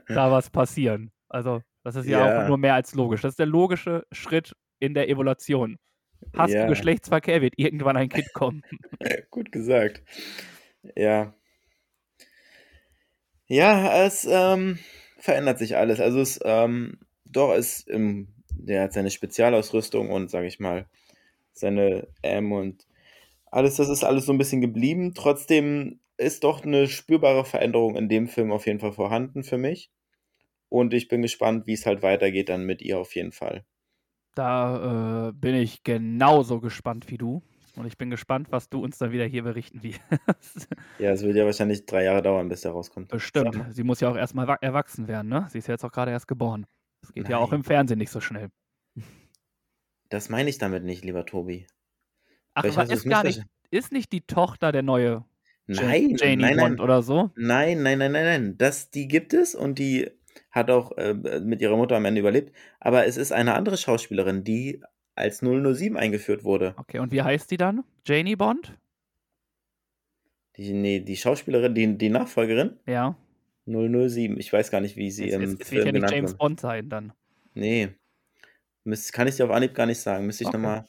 da 0.08 0.32
was 0.32 0.50
passieren. 0.50 1.12
Also, 1.30 1.62
das 1.84 1.96
ist 1.96 2.08
ja, 2.08 2.24
auch 2.24 2.30
Ja. 2.42 2.48
nur 2.48 2.58
mehr 2.58 2.76
als 2.76 2.94
logisch. 2.94 3.22
Das 3.22 3.32
ist 3.32 3.40
der 3.40 3.46
logische 3.46 4.06
Schritt 4.12 4.54
in 4.80 4.94
der 4.94 5.10
Evolution. 5.10 5.78
Hast 6.36 6.54
Ja. 6.54 6.64
du 6.64 6.70
Geschlechtsverkehr, 6.70 7.42
wird 7.42 7.54
irgendwann 7.58 7.98
ein 7.98 8.10
Kind 8.10 8.34
kommen. 8.34 8.64
Gut 9.32 9.52
gesagt. 9.52 10.02
Ja. 10.96 11.34
Ja, 13.48 14.06
es 14.06 14.26
ähm, 14.30 14.80
verändert 15.18 15.60
sich 15.60 15.76
alles. 15.78 16.00
Also 16.00 16.20
es, 16.22 16.40
ähm, 16.44 17.00
doch, 17.26 17.54
es, 17.54 17.86
ähm, 17.90 18.30
der 18.52 18.84
hat 18.84 18.94
seine 18.94 19.12
Spezialausrüstung 19.12 20.10
und, 20.10 20.30
sag 20.32 20.44
ich 20.46 20.60
mal, 20.60 20.88
seine 21.54 22.08
M 22.22 22.52
und 22.52 22.88
alles, 23.46 23.76
das 23.76 23.90
ist 23.90 24.04
alles 24.04 24.26
so 24.26 24.32
ein 24.34 24.38
bisschen 24.38 24.62
geblieben. 24.62 25.14
Trotzdem 25.14 26.00
ist 26.18 26.44
doch 26.44 26.64
eine 26.64 26.88
spürbare 26.88 27.46
Veränderung 27.46 27.96
in 27.96 28.10
dem 28.10 28.28
Film 28.28 28.52
auf 28.52 28.66
jeden 28.66 28.80
Fall 28.80 28.94
vorhanden 28.94 29.44
für 29.44 29.58
mich. 29.58 29.92
Und 30.70 30.94
ich 30.94 31.08
bin 31.08 31.22
gespannt, 31.22 31.68
wie 31.68 31.74
es 31.74 31.86
halt 31.86 32.02
weitergeht 32.02 32.50
dann 32.50 32.66
mit 32.66 32.82
ihr 32.82 32.98
auf 32.98 33.14
jeden 33.16 33.32
Fall. 33.32 33.66
Da 34.36 35.30
äh, 35.30 35.32
bin 35.34 35.56
ich 35.56 35.84
genauso 35.84 36.60
gespannt 36.60 37.10
wie 37.10 37.18
du. 37.18 37.42
Und 37.76 37.88
ich 37.88 37.98
bin 37.98 38.12
gespannt, 38.12 38.48
was 38.52 38.70
du 38.70 38.84
uns 38.84 39.00
dann 39.00 39.12
wieder 39.12 39.26
hier 39.26 39.44
berichten 39.44 39.82
wirst. 39.82 40.00
Ja, 41.00 41.12
es 41.12 41.24
wird 41.24 41.36
ja 41.36 41.44
wahrscheinlich 41.46 41.86
drei 41.88 42.04
Jahre 42.04 42.22
dauern, 42.22 42.48
bis 42.48 42.62
der 42.62 42.72
rauskommt. 42.72 43.10
Bestimmt. 43.10 43.58
Sie 43.72 43.84
muss 43.84 44.00
ja 44.00 44.10
auch 44.10 44.16
erstmal 44.16 44.48
wa- 44.48 44.60
erwachsen 44.62 45.08
werden, 45.08 45.28
ne? 45.28 45.48
Sie 45.50 45.58
ist 45.58 45.68
ja 45.68 45.74
jetzt 45.74 45.84
auch 45.84 45.92
gerade 45.92 46.12
erst 46.12 46.28
geboren. 46.28 46.68
Das 47.02 47.12
geht 47.14 47.28
ja 47.30 47.38
auch 47.40 47.50
Nein. 47.50 47.62
im 47.62 47.64
Fernsehen 47.64 47.98
nicht 47.98 48.12
so 48.12 48.22
schnell. 48.22 48.50
Das 50.10 50.30
meine 50.30 50.50
ich 50.50 50.60
damit 50.60 50.84
nicht, 50.84 51.04
lieber 51.04 51.26
Tobi. 51.26 51.66
Ach, 52.54 52.62
Vielleicht 52.62 52.78
aber 52.78 52.94
ist 52.94 53.10
gar 53.10 53.24
nicht, 53.24 53.42
ist 53.72 53.92
nicht 53.92 54.12
die 54.12 54.22
Tochter 54.22 54.72
der 54.72 54.84
neue 54.84 55.26
Nein, 55.66 56.16
Janie 56.18 56.36
nein, 56.44 56.58
Bond 56.58 56.78
nein. 56.78 56.80
oder 56.80 57.02
so? 57.02 57.32
Nein, 57.36 57.82
nein, 57.82 57.98
nein, 57.98 58.12
nein, 58.12 58.26
nein. 58.26 58.58
Das, 58.58 58.92
die 58.92 59.08
gibt 59.08 59.34
es 59.34 59.56
und 59.56 59.80
die 59.80 60.12
hat 60.54 60.70
auch 60.72 60.96
äh, 60.98 61.14
mit 61.14 61.60
ihrer 61.62 61.76
Mutter 61.76 61.98
am 61.98 62.06
Ende 62.06 62.22
überlebt. 62.22 62.56
Aber 62.80 63.06
es 63.06 63.18
ist 63.18 63.34
eine 63.34 63.56
andere 63.56 63.76
Schauspielerin, 63.76 64.44
die 64.46 64.82
als 65.16 65.40
007 65.42 65.98
eingeführt 65.98 66.44
wurde. 66.46 66.74
Okay, 66.78 67.00
und 67.00 67.12
wie 67.12 67.22
heißt 67.22 67.52
die 67.52 67.58
dann? 67.58 67.84
Janie 68.06 68.36
Bond? 68.38 68.78
Die, 70.56 70.72
nee, 70.74 71.00
die 71.00 71.18
Schauspielerin, 71.18 71.74
die, 71.76 71.98
die 71.98 72.10
Nachfolgerin, 72.10 72.80
Ja. 72.86 73.16
007. 73.66 74.38
Ich 74.40 74.52
weiß 74.54 74.72
gar 74.72 74.82
nicht, 74.82 74.96
wie 74.98 75.10
sie 75.10 75.30
Es, 75.30 75.36
im 75.36 75.42
es, 75.42 75.50
es 75.54 75.60
wird 75.72 75.84
Film 75.84 75.96
ja 75.96 76.02
nicht 76.02 76.12
James. 76.14 76.36
Bond 76.38 76.60
sein 76.60 76.90
dann. 76.90 77.14
Nee. 77.54 77.90
Müsst, 78.84 79.14
kann 79.14 79.28
ich 79.28 79.36
dir 79.36 79.46
auf 79.46 79.52
Anhieb 79.52 79.74
gar 79.74 79.86
nicht 79.86 80.00
sagen. 80.00 80.26
Müsste 80.26 80.44
ich 80.44 80.50
Okay. 80.50 80.58
nochmal. 80.58 80.86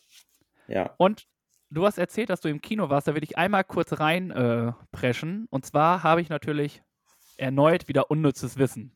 Ja. 0.66 0.94
Und 0.98 1.26
du 1.70 1.86
hast 1.86 1.98
erzählt, 1.98 2.30
dass 2.30 2.40
du 2.40 2.48
im 2.48 2.60
Kino 2.60 2.90
warst. 2.90 3.06
Da 3.06 3.14
will 3.14 3.22
ich 3.22 3.38
einmal 3.38 3.64
kurz 3.64 3.98
rein 4.00 4.30
äh. 4.32 4.72
Und 5.50 5.66
zwar 5.66 6.02
habe 6.02 6.20
ich 6.20 6.28
natürlich 6.28 6.82
erneut 7.36 7.88
wieder 7.88 8.10
unnützes 8.10 8.58
Wissen. 8.58 8.92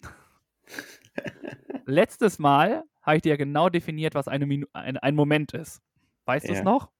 Letztes 1.87 2.38
Mal 2.38 2.84
habe 3.02 3.16
ich 3.16 3.22
dir 3.22 3.30
ja 3.30 3.37
genau 3.37 3.68
definiert, 3.68 4.14
was 4.14 4.28
eine 4.28 4.46
Minu 4.46 4.66
ein, 4.72 4.96
ein 4.98 5.14
Moment 5.14 5.52
ist. 5.54 5.80
Weißt 6.26 6.48
du 6.48 6.52
es 6.52 6.58
Ja. 6.58 6.64
noch? 6.64 6.90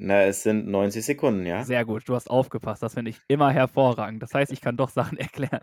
Na, 0.00 0.22
es 0.24 0.42
sind 0.44 0.68
90 0.68 1.04
Sekunden, 1.04 1.44
ja? 1.44 1.64
Sehr 1.64 1.84
gut, 1.84 2.08
du 2.08 2.14
hast 2.14 2.30
aufgepasst. 2.30 2.82
Das 2.82 2.94
finde 2.94 3.10
ich 3.10 3.18
immer 3.26 3.50
hervorragend. 3.50 4.22
Das 4.22 4.32
heißt, 4.32 4.52
ich 4.52 4.60
kann 4.60 4.76
doch 4.76 4.90
Sachen 4.90 5.18
erklären. 5.18 5.60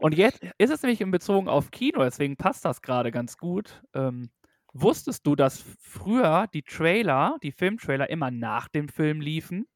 Und 0.00 0.14
jetzt 0.16 0.42
ist 0.58 0.70
es 0.70 0.82
nämlich 0.82 1.00
in 1.00 1.10
Bezug 1.10 1.48
auf 1.48 1.70
Kino, 1.70 2.02
deswegen 2.02 2.36
passt 2.36 2.64
das 2.64 2.82
gerade 2.82 3.10
ganz 3.10 3.38
gut. 3.38 3.82
Ähm, 3.94 4.30
wusstest 4.74 5.26
du, 5.26 5.34
dass 5.36 5.64
früher 5.80 6.46
die 6.52 6.62
Trailer, 6.62 7.38
die 7.42 7.52
Filmtrailer 7.52 8.10
immer 8.10 8.30
nach 8.30 8.68
dem 8.68 8.88
Film 8.88 9.20
liefen? 9.22 9.66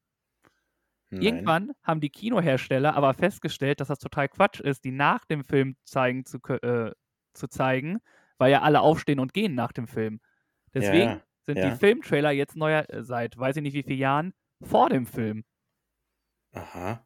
Nein. 1.14 1.23
Irgendwann 1.23 1.73
haben 1.83 2.00
die 2.00 2.11
Kinohersteller 2.11 2.94
aber 2.94 3.14
festgestellt, 3.14 3.80
dass 3.80 3.88
das 3.88 3.99
total 3.99 4.28
Quatsch 4.28 4.61
ist, 4.61 4.85
die 4.85 4.92
nach 4.92 5.25
dem 5.25 5.44
Film 5.44 5.76
zeigen 5.85 6.25
zu, 6.25 6.38
äh, 6.49 6.92
zu 7.33 7.49
zeigen, 7.49 8.00
weil 8.38 8.52
ja 8.52 8.62
alle 8.62 8.80
aufstehen 8.80 9.21
und 9.21 9.33
gehen 9.33 9.54
nach 9.54 9.73
dem 9.73 9.87
Film. 9.87 10.21
Deswegen 10.73 11.11
ja, 11.11 11.21
sind 11.42 11.59
ja. 11.59 11.71
die 11.71 11.76
Filmtrailer 11.76 12.30
jetzt 12.30 12.56
neuer 12.56 12.88
äh, 12.88 13.02
seit 13.02 13.38
weiß 13.38 13.56
ich 13.56 13.62
nicht 13.62 13.75
wie 13.75 13.83
vielen 13.83 13.99
Jahren 13.99 14.35
vor 14.62 14.88
dem 14.88 15.06
Film. 15.06 15.44
Aha. 16.52 17.04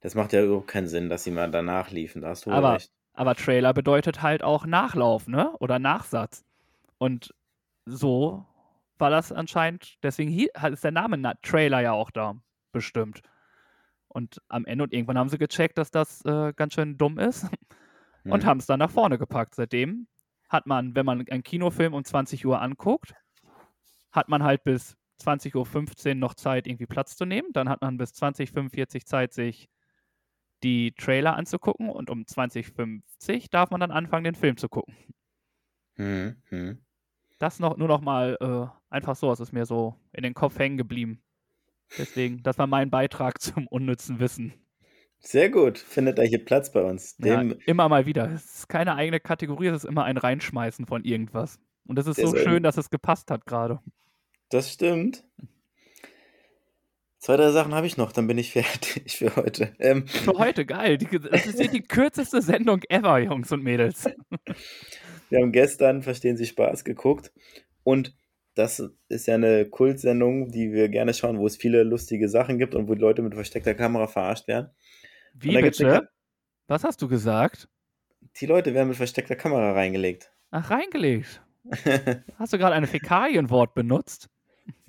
Das 0.00 0.14
macht 0.14 0.32
ja 0.32 0.44
überhaupt 0.44 0.68
keinen 0.68 0.88
Sinn, 0.88 1.08
dass 1.08 1.24
sie 1.24 1.30
mal 1.30 1.50
danach 1.50 1.90
liefen. 1.90 2.22
Da 2.22 2.28
hast 2.28 2.46
du 2.46 2.50
Aber, 2.50 2.74
recht. 2.74 2.92
aber 3.14 3.34
Trailer 3.34 3.72
bedeutet 3.74 4.22
halt 4.22 4.42
auch 4.42 4.66
Nachlauf, 4.66 5.26
ne? 5.26 5.52
Oder 5.58 5.78
Nachsatz. 5.78 6.44
Und 6.98 7.34
so 7.86 8.44
war 8.98 9.10
das 9.10 9.32
anscheinend, 9.32 10.02
deswegen 10.02 10.32
ist 10.32 10.84
der 10.84 10.90
Name 10.90 11.16
Na 11.18 11.34
Trailer 11.42 11.80
ja 11.80 11.92
auch 11.92 12.10
da, 12.10 12.36
bestimmt. 12.72 13.22
Und 14.16 14.40
am 14.48 14.64
Ende 14.64 14.82
und 14.82 14.94
irgendwann 14.94 15.18
haben 15.18 15.28
sie 15.28 15.36
gecheckt, 15.36 15.76
dass 15.76 15.90
das 15.90 16.24
äh, 16.24 16.54
ganz 16.56 16.72
schön 16.72 16.96
dumm 16.96 17.18
ist 17.18 17.50
und 18.24 18.42
Hm. 18.42 18.46
haben 18.46 18.58
es 18.60 18.64
dann 18.64 18.78
nach 18.78 18.90
vorne 18.90 19.18
gepackt. 19.18 19.54
Seitdem 19.54 20.06
hat 20.48 20.66
man, 20.66 20.94
wenn 20.96 21.04
man 21.04 21.28
einen 21.28 21.42
Kinofilm 21.42 21.92
um 21.92 22.02
20 22.02 22.46
Uhr 22.46 22.62
anguckt, 22.62 23.14
hat 24.10 24.30
man 24.30 24.42
halt 24.42 24.64
bis 24.64 24.96
20.15 25.20 26.08
Uhr 26.08 26.14
noch 26.14 26.32
Zeit, 26.32 26.66
irgendwie 26.66 26.86
Platz 26.86 27.14
zu 27.14 27.26
nehmen. 27.26 27.48
Dann 27.52 27.68
hat 27.68 27.82
man 27.82 27.98
bis 27.98 28.12
20.45 28.12 28.94
Uhr 28.94 29.04
Zeit, 29.04 29.34
sich 29.34 29.68
die 30.62 30.92
Trailer 30.92 31.36
anzugucken 31.36 31.90
und 31.90 32.08
um 32.08 32.22
20.50 32.22 33.34
Uhr 33.34 33.40
darf 33.50 33.70
man 33.70 33.80
dann 33.80 33.90
anfangen, 33.90 34.24
den 34.24 34.34
Film 34.34 34.56
zu 34.56 34.70
gucken. 34.70 34.94
Hm, 35.96 36.36
hm. 36.48 36.78
Das 37.38 37.60
noch, 37.60 37.76
nur 37.76 37.88
noch 37.88 38.00
mal 38.00 38.38
äh, 38.40 38.94
einfach 38.94 39.14
so, 39.14 39.30
es 39.30 39.40
ist 39.40 39.52
mir 39.52 39.66
so 39.66 39.94
in 40.12 40.22
den 40.22 40.32
Kopf 40.32 40.58
hängen 40.58 40.78
geblieben. 40.78 41.22
Deswegen, 41.98 42.42
das 42.42 42.58
war 42.58 42.66
mein 42.66 42.90
Beitrag 42.90 43.40
zum 43.40 43.66
unnützen 43.66 44.20
Wissen. 44.20 44.54
Sehr 45.18 45.50
gut. 45.50 45.78
Findet 45.78 46.18
da 46.18 46.22
hier 46.22 46.44
Platz 46.44 46.70
bei 46.70 46.82
uns. 46.82 47.16
Ja, 47.18 47.38
Dem, 47.38 47.58
immer 47.66 47.88
mal 47.88 48.06
wieder. 48.06 48.30
Es 48.30 48.58
ist 48.58 48.68
keine 48.68 48.94
eigene 48.94 49.18
Kategorie, 49.18 49.68
es 49.68 49.84
ist 49.84 49.88
immer 49.88 50.04
ein 50.04 50.18
Reinschmeißen 50.18 50.86
von 50.86 51.04
irgendwas. 51.04 51.58
Und 51.86 51.98
es 51.98 52.06
ist 52.06 52.20
so 52.20 52.36
schön, 52.36 52.62
dass 52.62 52.76
es 52.76 52.90
gepasst 52.90 53.30
hat 53.30 53.46
gerade. 53.46 53.80
Das 54.50 54.72
stimmt. 54.72 55.24
Zwei, 57.18 57.36
drei 57.36 57.50
Sachen 57.50 57.74
habe 57.74 57.88
ich 57.88 57.96
noch, 57.96 58.12
dann 58.12 58.28
bin 58.28 58.38
ich 58.38 58.52
fertig 58.52 59.16
für 59.16 59.34
heute. 59.34 59.74
Ähm, 59.80 60.06
Für 60.06 60.38
heute, 60.38 60.64
geil. 60.64 60.98
Die, 60.98 61.06
das 61.18 61.46
ist 61.46 61.60
hier 61.60 61.70
die 61.70 61.82
kürzeste 61.82 62.40
Sendung 62.42 62.82
ever, 62.88 63.18
Jungs 63.18 63.50
und 63.50 63.64
Mädels. 63.64 64.04
wir 65.30 65.40
haben 65.40 65.50
gestern 65.50 66.02
Verstehen 66.02 66.36
Sie 66.36 66.46
Spaß 66.46 66.84
geguckt 66.84 67.32
und 67.82 68.14
das 68.56 68.82
ist 69.08 69.26
ja 69.26 69.34
eine 69.34 69.66
Kultsendung, 69.66 70.50
die 70.50 70.72
wir 70.72 70.88
gerne 70.88 71.14
schauen, 71.14 71.38
wo 71.38 71.46
es 71.46 71.56
viele 71.56 71.82
lustige 71.84 72.28
Sachen 72.28 72.58
gibt 72.58 72.74
und 72.74 72.88
wo 72.88 72.94
die 72.94 73.00
Leute 73.00 73.22
mit 73.22 73.34
versteckter 73.34 73.74
Kamera 73.74 74.06
verarscht 74.06 74.48
werden. 74.48 74.70
Wie 75.34 75.56
eine 75.56 75.70
bitte? 75.70 76.08
Was 76.66 76.82
hast 76.82 77.00
du 77.02 77.08
gesagt? 77.08 77.68
Die 78.40 78.46
Leute 78.46 78.72
werden 78.74 78.88
mit 78.88 78.96
versteckter 78.96 79.36
Kamera 79.36 79.72
reingelegt. 79.72 80.32
Ach, 80.50 80.70
reingelegt. 80.70 81.42
Hast 82.38 82.52
du 82.52 82.58
gerade 82.58 82.74
ein 82.76 82.86
Fäkalienwort 82.86 83.74
benutzt? 83.74 84.30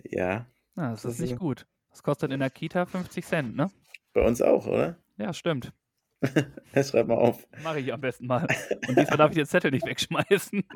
ja, 0.04 0.46
Na, 0.76 0.92
das 0.92 1.02
Das 1.02 1.14
ist 1.14 1.20
nicht 1.20 1.38
gut. 1.38 1.66
Das 1.90 2.04
kostet 2.04 2.32
in 2.32 2.40
der 2.40 2.50
Kita 2.50 2.86
50 2.86 3.26
Cent, 3.26 3.56
ne? 3.56 3.70
bei 4.14 4.22
uns 4.26 4.42
auch, 4.42 4.66
oder? 4.66 4.98
Ja, 5.18 5.34
stimmt. 5.34 5.74
Schreib 6.74 7.08
mal 7.08 7.16
auf. 7.16 7.48
Mache 7.64 7.80
ich 7.80 7.94
am 7.94 8.02
besten 8.02 8.26
mal. 8.26 8.48
Und 8.88 8.98
diesmal 8.98 9.18
darf 9.18 9.32
ich 9.32 9.38
den 9.38 9.46
Zettel 9.46 9.72
nicht 9.72 9.86
wegschmeißen. 9.86 10.64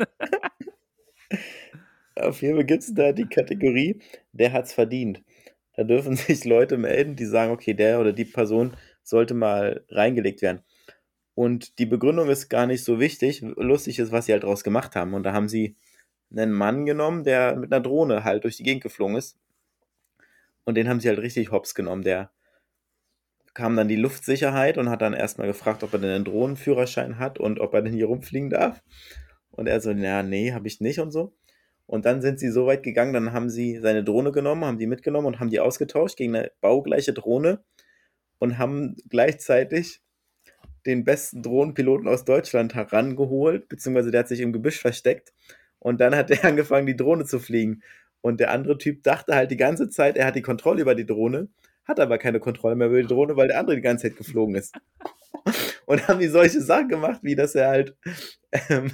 Auf 2.22 2.42
jeden 2.42 2.55
Fall 2.55 2.66
gibt 2.66 2.84
es 2.84 2.94
da 2.94 3.12
die 3.12 3.27
Kategorie, 3.27 4.01
der 4.31 4.53
hat's 4.53 4.74
verdient. 4.74 5.24
Da 5.75 5.84
dürfen 5.84 6.16
sich 6.18 6.46
Leute 6.46 6.77
melden, 6.77 7.16
die 7.16 7.25
sagen, 7.25 7.51
okay, 7.51 7.74
der 7.74 8.00
oder 8.00 8.14
die 8.14 8.25
Person 8.25 8.75
sollte 9.03 9.34
mal 9.34 9.86
reingelegt 9.90 10.42
werden. 10.42 10.62
Und 11.34 11.79
die 11.79 11.86
Begründung 11.86 12.29
ist 12.29 12.50
gar 12.50 12.68
nicht 12.68 12.84
so 12.84 13.00
wichtig. 13.00 13.42
Lustig 13.42 14.00
ist, 14.00 14.12
was 14.12 14.25
sie 14.25 14.34
halt 14.34 14.44
draus 14.44 14.64
gemacht 14.64 14.96
haben. 14.96 15.14
Und 15.14 15.24
da 15.24 15.34
haben 15.34 15.48
sie 15.48 15.75
einen 16.29 16.51
Mann 16.51 16.86
genommen, 16.86 17.24
der 17.24 17.55
mit 17.55 17.72
einer 17.72 17.81
Drohne 17.81 18.24
halt 18.24 18.44
durch 18.44 18.57
die 18.57 18.64
Gegend 18.64 18.84
geflogen 18.84 19.16
ist. 19.16 19.38
Und 20.66 20.75
den 20.75 20.88
haben 20.88 21.00
sie 21.00 21.10
halt 21.10 21.20
richtig 21.20 21.51
hops 21.51 21.74
genommen. 21.74 22.03
Der 22.03 22.31
kam 23.53 23.75
dann 23.75 23.88
die 23.88 23.96
Luftsicherheit 23.96 24.77
und 24.77 24.90
hat 24.90 25.01
dann 25.01 25.14
erstmal 25.14 25.48
gefragt, 25.48 25.84
ob 25.84 25.94
er 25.94 26.00
denn 26.00 26.12
einen 26.12 26.25
Drohnenführerschein 26.25 27.18
hat 27.20 27.40
und 27.40 27.60
ob 27.60 27.74
er 27.74 27.81
denn 27.81 27.94
hier 27.94 28.05
rumfliegen 28.05 28.50
darf. 28.50 28.81
Und 29.51 29.68
er 29.68 29.81
so, 29.81 29.92
ja, 29.92 30.24
nee, 30.24 30.53
habe 30.53 30.68
ich 30.68 30.79
nicht 30.79 31.00
und 31.00 31.12
so. 31.12 31.34
Und 31.92 32.06
dann 32.06 32.22
sind 32.22 32.40
sie 32.40 32.50
so 32.51 32.68
weit 32.68 32.84
gegangen, 32.84 33.12
dann 33.12 33.34
haben 33.34 33.50
sie 33.50 33.77
seine 33.80 34.01
Drohne 34.01 34.32
genommen, 34.32 34.64
haben 34.64 34.77
die 34.77 34.88
mitgenommen 34.88 35.27
und 35.27 35.42
haben 35.42 35.50
die 35.50 35.60
ausgetauscht 35.60 36.16
gegen 36.16 36.34
eine 36.34 36.50
baugleiche 36.62 37.12
Drohne 37.12 37.66
und 38.40 38.58
haben 38.58 38.96
gleichzeitig 39.10 40.00
den 40.86 41.04
besten 41.04 41.44
Drohnenpiloten 41.44 42.08
aus 42.08 42.24
Deutschland 42.24 42.75
herangeholt, 42.75 43.68
beziehungsweise 43.68 44.10
der 44.10 44.22
hat 44.22 44.30
sich 44.30 44.40
im 44.40 44.54
Gebüsch 44.54 44.80
versteckt 44.80 45.34
und 45.80 46.00
dann 46.00 46.16
hat 46.16 46.32
er 46.32 46.46
angefangen, 46.46 46.88
die 46.88 46.96
Drohne 46.96 47.25
zu 47.25 47.40
fliegen. 47.40 47.84
Und 48.22 48.40
der 48.40 48.51
andere 48.51 48.77
Typ 48.77 49.04
dachte 49.04 49.36
halt 49.36 49.51
die 49.51 49.58
ganze 49.58 49.90
Zeit, 49.90 50.16
er 50.16 50.27
hat 50.27 50.38
die 50.38 50.42
Kontrolle 50.42 50.84
über 50.84 50.96
die 50.96 51.06
Drohne, 51.06 51.50
hat 51.84 52.00
aber 52.00 52.18
keine 52.20 52.40
Kontrolle 52.40 52.77
mehr 52.77 52.88
über 52.88 53.01
die 53.01 53.08
Drohne, 53.08 53.36
weil 53.36 53.50
der 53.50 53.60
andere 53.60 53.75
die 53.75 53.82
ganze 53.82 54.08
Zeit 54.08 54.18
geflogen 54.18 54.56
ist. 54.56 54.74
Und 55.86 56.08
haben 56.08 56.20
die 56.20 56.30
solche 56.30 56.62
Sachen 56.62 56.88
gemacht, 56.88 57.20
wie 57.22 57.36
dass 57.36 57.54
er 57.54 57.68
halt 57.68 57.98
ähm, 58.70 58.94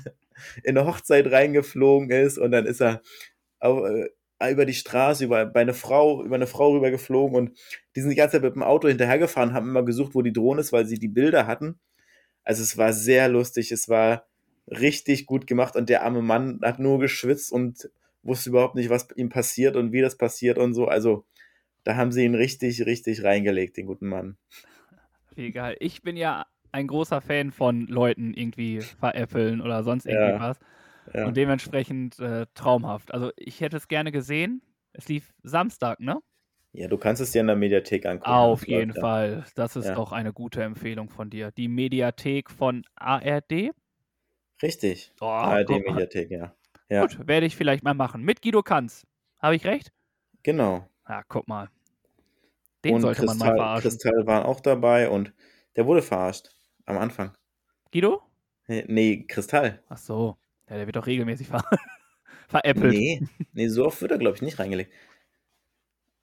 in 0.63 0.77
eine 0.77 0.87
Hochzeit 0.87 1.31
reingeflogen 1.31 2.09
ist 2.11 2.37
und 2.37 2.51
dann 2.51 2.65
ist 2.65 2.81
er 2.81 3.01
äh, 3.61 4.09
über 4.51 4.65
die 4.65 4.73
Straße 4.73 5.25
über 5.25 5.45
bei 5.45 5.61
eine 5.61 5.73
Frau 5.73 6.23
über 6.23 6.35
eine 6.35 6.47
Frau 6.47 6.71
rüber 6.71 6.91
geflogen 6.91 7.35
und 7.35 7.59
die 7.95 8.01
sind 8.01 8.11
die 8.11 8.15
ganze 8.15 8.33
Zeit 8.33 8.43
mit 8.43 8.55
dem 8.55 8.63
Auto 8.63 8.87
hinterhergefahren, 8.87 9.53
haben 9.53 9.69
immer 9.69 9.83
gesucht, 9.83 10.13
wo 10.15 10.21
die 10.21 10.33
Drohne 10.33 10.61
ist, 10.61 10.71
weil 10.71 10.85
sie 10.85 10.99
die 10.99 11.07
Bilder 11.07 11.47
hatten. 11.47 11.79
Also 12.43 12.63
es 12.63 12.77
war 12.77 12.93
sehr 12.93 13.27
lustig, 13.27 13.71
es 13.71 13.89
war 13.89 14.27
richtig 14.67 15.25
gut 15.25 15.47
gemacht 15.47 15.75
und 15.75 15.89
der 15.89 16.03
arme 16.03 16.21
Mann 16.21 16.59
hat 16.63 16.79
nur 16.79 16.99
geschwitzt 16.99 17.51
und 17.51 17.89
wusste 18.23 18.49
überhaupt 18.49 18.75
nicht, 18.75 18.89
was 18.89 19.07
ihm 19.15 19.29
passiert 19.29 19.75
und 19.75 19.91
wie 19.91 20.01
das 20.01 20.17
passiert 20.17 20.57
und 20.57 20.73
so. 20.73 20.85
Also 20.85 21.25
da 21.83 21.95
haben 21.95 22.11
sie 22.11 22.25
ihn 22.25 22.35
richtig, 22.35 22.85
richtig 22.85 23.23
reingelegt, 23.23 23.77
den 23.77 23.87
guten 23.87 24.07
Mann. 24.07 24.37
Egal. 25.35 25.77
Ich 25.79 26.01
bin 26.01 26.17
ja 26.17 26.45
ein 26.77 26.87
großer 26.87 27.21
Fan 27.21 27.51
von 27.51 27.87
Leuten 27.87 28.33
irgendwie 28.33 28.81
veräppeln 28.81 29.61
oder 29.61 29.83
sonst 29.83 30.05
irgendwie 30.05 30.31
Ja, 30.33 30.39
was. 30.39 30.59
Ja. 31.13 31.25
Und 31.25 31.37
dementsprechend 31.37 32.19
äh, 32.19 32.45
traumhaft. 32.53 33.13
Also 33.13 33.31
ich 33.37 33.61
hätte 33.61 33.77
es 33.77 33.87
gerne 33.87 34.11
gesehen. 34.11 34.61
Es 34.93 35.07
lief 35.07 35.33
Samstag, 35.43 35.99
ne? 35.99 36.19
ja, 36.73 36.87
du 36.87 36.97
kannst 36.97 37.21
es 37.21 37.31
dir 37.31 37.41
in 37.41 37.47
der 37.47 37.55
Mediathek 37.55 38.05
angucken. 38.05 38.29
Auf 38.29 38.67
jeden 38.67 38.93
ja. 38.93 39.01
Fall. 39.01 39.45
Das 39.55 39.75
ist 39.75 39.85
Ja. 39.87 39.95
doch 39.95 40.11
eine 40.11 40.31
gute 40.33 40.61
Empfehlung 40.63 41.09
von 41.09 41.29
dir. 41.29 41.51
Die 41.51 41.67
Mediathek 41.67 42.51
von 42.51 42.83
ARD. 42.95 43.71
Richtig. 44.61 45.11
Oh. 45.21 45.25
ARD-Mediathek, 45.25 46.29
ja. 46.31 46.53
Ja, 46.89 47.01
Gut, 47.01 47.27
werde 47.27 47.45
ich 47.47 47.55
vielleicht 47.55 47.83
mal 47.83 47.93
machen. 47.93 48.21
Mit 48.23 48.41
Guido 48.41 48.61
Kanz. 48.63 49.05
Habe 49.41 49.55
ich 49.55 49.65
recht? 49.65 49.91
genau. 50.43 50.87
Ja, 51.09 51.23
guck 51.27 51.47
mal. 51.47 51.69
Den 52.83 52.95
und 52.95 53.01
sollte 53.01 53.23
man 53.25 53.37
mal 53.37 53.45
Kristall, 53.45 53.57
verarschen. 53.57 53.89
Kristall 53.91 54.27
waren 54.27 54.43
auch 54.45 54.59
dabei 54.59 55.09
und 55.09 55.33
der 55.75 55.85
wurde 55.85 56.01
verarscht. 56.01 56.49
Am 56.87 56.97
Anfang. 56.97 57.31
Guido? 57.91 58.21
Nee, 58.67 58.83
Nee, 58.87 59.25
Kristall. 59.27 59.83
Ach 59.89 59.97
so. 59.97 60.37
Ja, 60.69 60.77
der 60.77 60.85
wird 60.87 60.95
doch 60.95 61.05
regelmäßig 61.05 61.47
ver 61.47 61.63
veräppelt. 62.47 62.93
Nee. 62.93 63.19
Nee, 63.21 63.45
nee, 63.53 63.67
so 63.67 63.85
oft 63.85 64.01
wird 64.01 64.11
er, 64.11 64.17
glaube 64.17 64.35
ich, 64.35 64.41
nicht 64.41 64.57
reingelegt. 64.59 64.91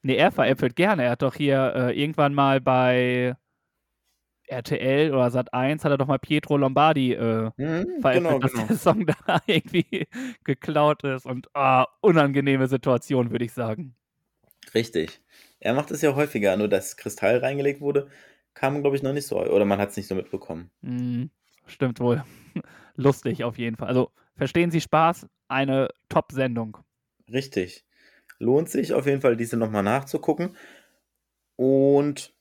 er 0.02 0.32
veräppelt 0.32 0.74
gerne. 0.76 1.04
Er 1.04 1.10
hat 1.12 1.22
doch 1.22 1.34
hier 1.34 1.72
äh, 1.76 2.00
irgendwann 2.00 2.34
mal 2.34 2.60
bei 2.60 3.36
RTL 4.46 5.12
oder 5.14 5.26
Sat1 5.28 5.84
hat 5.84 5.90
er 5.90 5.96
doch 5.98 6.06
mal 6.06 6.18
Pietro 6.18 6.56
Lombardi 6.58 7.12
äh, 7.14 7.50
Mhm, 7.56 8.00
veräppelt, 8.00 8.14
genau, 8.14 8.38
dass 8.38 8.52
genau. 8.52 8.66
der 8.66 8.76
Song 8.76 9.06
da 9.26 9.40
irgendwie 9.46 10.06
geklaut 10.44 11.02
ist. 11.04 11.24
Und 11.26 11.48
ah, 11.54 11.86
unangenehme 12.00 12.68
Situation, 12.68 13.30
würde 13.30 13.44
ich 13.44 13.52
sagen. 13.52 13.94
Richtig. 14.74 15.20
Er 15.60 15.72
macht 15.74 15.90
es 15.90 16.02
ja 16.02 16.14
häufiger, 16.14 16.56
nur 16.56 16.68
dass 16.68 16.96
Kristall 16.96 17.38
reingelegt 17.38 17.80
wurde, 17.80 18.08
kam, 18.54 18.80
glaube 18.80 18.96
ich, 18.96 19.02
noch 19.02 19.12
nicht 19.12 19.26
so. 19.26 19.38
Oder 19.38 19.64
man 19.64 19.78
hat 19.78 19.90
es 19.90 19.96
nicht 19.96 20.08
so 20.08 20.14
mitbekommen. 20.14 20.70
Hm, 20.82 21.30
stimmt 21.66 22.00
wohl. 22.00 22.24
Lustig 22.96 23.44
auf 23.44 23.58
jeden 23.58 23.76
Fall. 23.76 23.88
Also, 23.88 24.10
verstehen 24.36 24.70
Sie 24.70 24.80
Spaß? 24.80 25.26
Eine 25.48 25.88
Top-Sendung. 26.08 26.78
Richtig. 27.30 27.84
Lohnt 28.38 28.68
sich 28.68 28.92
auf 28.92 29.06
jeden 29.06 29.20
Fall, 29.20 29.36
diese 29.36 29.56
nochmal 29.56 29.82
nachzugucken. 29.82 30.56
Und 31.56 32.34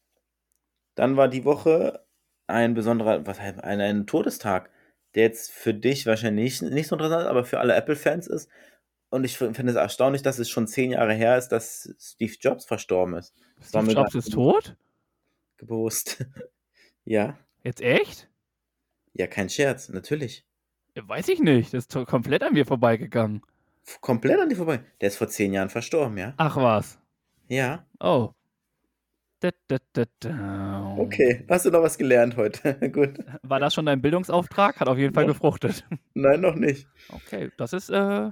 dann 0.96 1.18
war 1.18 1.28
die 1.28 1.46
Woche 1.46 2.06
ein 2.48 2.74
besonderer, 2.74 3.26
was 3.26 3.40
heißt, 3.40 3.64
ein, 3.64 3.82
ein 3.82 4.08
Todestag, 4.08 4.70
der 5.16 5.24
jetzt 5.24 5.52
für 5.52 5.74
dich 5.74 6.06
wahrscheinlich 6.06 6.62
nicht, 6.62 6.74
nicht 6.74 6.88
so 6.88 6.96
interessant 6.96 7.24
ist, 7.24 7.30
aber 7.30 7.46
für 7.46 7.60
alle 7.60 7.76
Apple-Fans 7.76 8.28
ist. 8.28 8.50
und 9.10 9.24
ich 9.24 9.38
finde 9.38 9.70
es 9.70 9.76
erstaunlich, 9.76 10.24
dass 10.24 10.40
es 10.40 10.50
schon 10.50 10.68
zehn 10.68 10.92
Jahre 10.92 11.14
her 11.14 11.38
ist, 11.38 11.50
dass 11.50 11.94
Steve 12.00 12.34
Jobs 12.40 12.66
verstorben 12.66 13.16
ist. 13.16 13.34
Steve 13.62 13.92
Jobs 13.92 14.16
ist 14.16 14.34
tot? 14.34 14.76
Bewusst. 15.66 16.26
ja. 17.06 17.38
Jetzt 17.64 17.82
echt? 17.82 18.30
Ja, 19.14 19.28
kein 19.28 19.50
Scherz, 19.50 19.90
natürlich. 19.90 20.46
Ja, 20.96 21.08
Weiß 21.08 21.28
ich 21.30 21.40
nicht. 21.40 21.74
Das 21.74 21.86
ist 21.86 22.06
komplett 22.08 22.44
an 22.44 22.54
mir 22.54 22.66
vorbeigegangen. 22.66 23.42
Komplett 24.02 24.40
an 24.40 24.50
dir 24.50 24.56
vorbei. 24.56 24.80
Der 25.02 25.08
ist 25.10 25.18
vor 25.18 25.28
zehn 25.28 25.54
Jahren 25.54 25.70
verstorben, 25.70 26.18
ja? 26.18 26.34
Ach 26.38 26.56
was. 26.56 27.00
Ja. 27.48 27.86
Oh. 28.00 28.30
Da, 29.42 29.50
da, 29.68 30.06
da. 30.20 30.96
Okay. 30.98 31.46
Hast 31.50 31.66
du 31.66 31.70
noch 31.72 31.82
was 31.82 31.98
gelernt 31.98 32.38
heute? 32.38 32.76
Gut. 32.92 33.18
War 33.42 33.60
das 33.60 33.74
schon 33.74 33.86
dein 33.86 34.02
Bildungsauftrag? 34.02 34.80
Hat 34.80 34.88
auf 34.88 34.98
jeden 34.98 35.14
Fall 35.14 35.24
Ja. 35.26 35.30
gefruchtet. 35.32 35.86
Nein, 36.14 36.40
noch 36.40 36.56
nicht. 36.56 36.88
Okay, 37.10 37.52
das 37.58 37.74
ist 37.74 37.90
äh, 37.90 38.32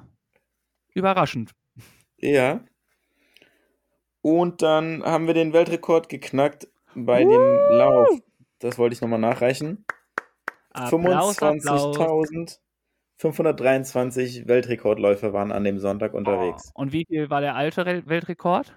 überraschend. 0.94 1.52
Ja. 2.18 2.64
Und 4.22 4.62
dann 4.62 5.04
haben 5.04 5.28
wir 5.28 5.34
den 5.34 5.52
Weltrekord 5.52 6.08
geknackt 6.08 6.68
bei 6.96 7.24
dem 7.24 7.78
Lauf. 7.78 8.20
Das 8.60 8.78
wollte 8.78 8.94
ich 8.94 9.02
nochmal 9.02 9.20
nachreichen. 9.20 9.86
Applaus, 10.72 11.42
Applaus. 11.42 11.98
25.523 13.20 14.48
Weltrekordläufer 14.48 15.34
waren 15.34 15.52
an 15.52 15.64
dem 15.64 15.80
Sonntag 15.80 16.14
unterwegs. 16.14 16.72
Und 16.74 16.92
wie 16.92 17.06
viel 17.06 17.30
war 17.30 17.42
der 17.42 17.56
alte 17.56 17.86
Re- 17.86 18.04
Weltrekord? 18.08 18.76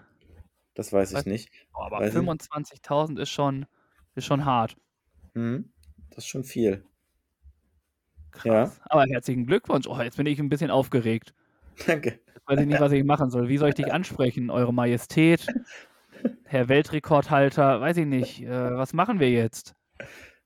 Das 0.75 0.93
weiß 0.93 1.13
ich 1.13 1.25
nicht. 1.27 1.51
Oh, 1.75 1.83
aber 1.83 2.01
Weiß 2.01 2.15
ich. 2.15 2.21
25.000 2.21 3.21
ist 3.21 3.31
schon, 3.31 3.67
ist 4.15 4.25
schon 4.27 4.45
hart. 4.45 4.77
Hm, 5.35 5.73
das 6.11 6.19
ist 6.19 6.27
schon 6.27 6.45
viel. 6.45 6.85
Krass. 8.33 8.81
Aber 8.87 9.05
herzlichen 9.05 9.47
Glückwunsch. 9.47 9.87
Oh, 9.87 9.99
jetzt 10.01 10.17
bin 10.17 10.27
ich 10.27 10.39
ein 10.41 10.49
bisschen 10.49 10.71
aufgeregt. 10.71 11.33
Danke. 11.87 12.19
Jetzt 12.35 12.47
weiß 12.49 12.61
ich 12.61 12.67
nicht, 12.67 12.81
was 12.81 12.93
ich 12.93 13.05
machen 13.05 13.31
soll. 13.31 13.49
Wie 13.49 13.57
soll 13.59 13.69
ich 13.71 13.75
dich 13.77 13.93
ansprechen? 13.93 14.51
Eure 14.51 14.75
Majestät, 14.75 15.47
Herr 16.45 16.69
Weltrekordhalter, 16.69 17.81
weiß 17.81 17.97
ich 17.99 18.07
nicht. 18.07 18.43
Äh, 18.43 18.77
was 18.77 18.93
machen 18.93 19.21
wir 19.21 19.31
jetzt? 19.31 19.75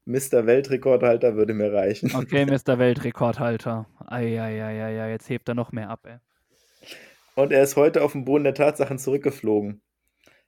Mr. 0.04 0.46
Weltrekordhalter 0.46 1.36
würde 1.36 1.54
mir 1.54 1.72
reichen. 1.72 2.14
Okay, 2.14 2.46
Mr. 2.46 2.78
Weltrekordhalter. 2.78 3.86
Eieieiei, 4.06 5.10
jetzt 5.10 5.28
hebt 5.28 5.48
er 5.48 5.54
noch 5.54 5.72
mehr 5.72 5.90
ab, 5.90 6.06
ey. 6.06 6.18
Und 7.34 7.52
er 7.52 7.62
ist 7.62 7.76
heute 7.76 8.02
auf 8.02 8.12
den 8.12 8.24
Boden 8.24 8.44
der 8.44 8.54
Tatsachen 8.54 8.98
zurückgeflogen, 8.98 9.82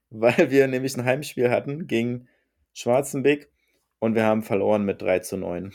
weil 0.08 0.50
wir 0.50 0.66
nämlich 0.66 0.96
ein 0.96 1.04
Heimspiel 1.04 1.50
hatten 1.50 1.86
gegen 1.86 2.28
Schwarzenbeck 2.72 3.52
und 3.98 4.14
wir 4.14 4.24
haben 4.24 4.42
verloren 4.42 4.84
mit 4.84 5.02
3 5.02 5.20
zu 5.20 5.36
9. 5.36 5.72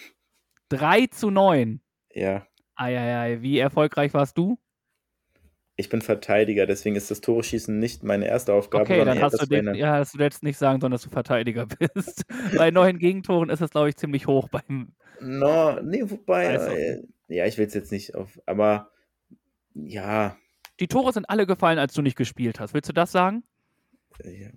3 0.69 1.07
zu 1.07 1.29
9. 1.29 1.79
Ja, 2.11 2.45
Eieiei, 2.75 3.41
wie 3.41 3.57
erfolgreich 3.59 4.13
warst 4.13 4.37
du? 4.37 4.57
Ich 5.77 5.89
bin 5.89 6.01
Verteidiger, 6.01 6.65
deswegen 6.65 6.95
ist 6.95 7.11
das 7.11 7.21
Tore-Schießen 7.21 7.77
nicht 7.77 8.03
meine 8.03 8.27
erste 8.27 8.53
Aufgabe, 8.53 8.83
Okay, 8.83 8.97
sondern 8.97 9.17
dann 9.17 9.25
hast 9.25 9.33
du 9.33 9.37
das 9.39 9.49
den, 9.49 9.75
ja, 9.75 9.93
hast 9.93 10.15
du 10.15 10.19
jetzt 10.19 10.43
nicht 10.43 10.57
sagen 10.57 10.79
sollen, 10.79 10.91
dass 10.91 11.01
du 11.01 11.09
Verteidiger 11.09 11.65
bist. 11.93 12.23
Bei 12.57 12.71
neun 12.71 12.97
Gegentoren 12.97 13.49
ist 13.49 13.61
es, 13.61 13.71
glaube 13.71 13.89
ich, 13.89 13.97
ziemlich 13.97 14.27
hoch 14.27 14.47
beim. 14.49 14.93
No, 15.19 15.81
nee, 15.81 16.03
wobei, 16.05 16.45
äh, 16.55 17.03
ja, 17.27 17.45
ich 17.45 17.57
will 17.57 17.67
es 17.67 17.73
jetzt 17.73 17.91
nicht 17.91 18.15
auf, 18.15 18.39
aber 18.45 18.91
ja, 19.73 20.37
Die 20.79 20.87
Tore 20.87 21.11
sind 21.11 21.29
alle 21.29 21.45
gefallen, 21.45 21.79
als 21.79 21.93
du 21.93 22.01
nicht 22.01 22.17
gespielt 22.17 22.59
hast. 22.59 22.73
Willst 22.73 22.89
du 22.89 22.93
das 22.93 23.11
sagen? 23.11 23.43
äh, 24.23 24.49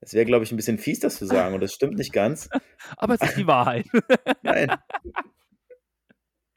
es 0.00 0.14
wäre, 0.14 0.24
glaube 0.24 0.44
ich, 0.44 0.52
ein 0.52 0.56
bisschen 0.56 0.78
fies, 0.78 1.00
das 1.00 1.16
zu 1.16 1.26
sagen 1.26 1.54
und 1.54 1.60
das 1.60 1.72
stimmt 1.72 1.98
nicht 1.98 2.12
ganz. 2.12 2.48
Aber 2.96 3.14
es 3.14 3.22
ist 3.22 3.36
die 3.36 3.46
Wahrheit. 3.46 3.86
Nein. 4.42 4.70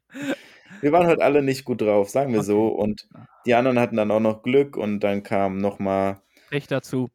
Wir 0.82 0.92
waren 0.92 1.08
heute 1.08 1.22
alle 1.24 1.42
nicht 1.42 1.64
gut 1.66 1.82
drauf, 1.82 2.10
sagen 2.10 2.32
wir 2.34 2.40
Okay. 2.40 2.48
so. 2.48 2.68
Und 2.68 3.08
die 3.46 3.54
anderen 3.56 3.80
hatten 3.80 3.96
dann 3.98 4.12
auch 4.12 4.20
noch 4.20 4.44
Glück 4.44 4.76
und 4.78 5.00
dann 5.02 5.24
kam 5.24 5.58
nochmal 5.58 6.22
Recht 6.52 6.72
dazu. 6.72 7.10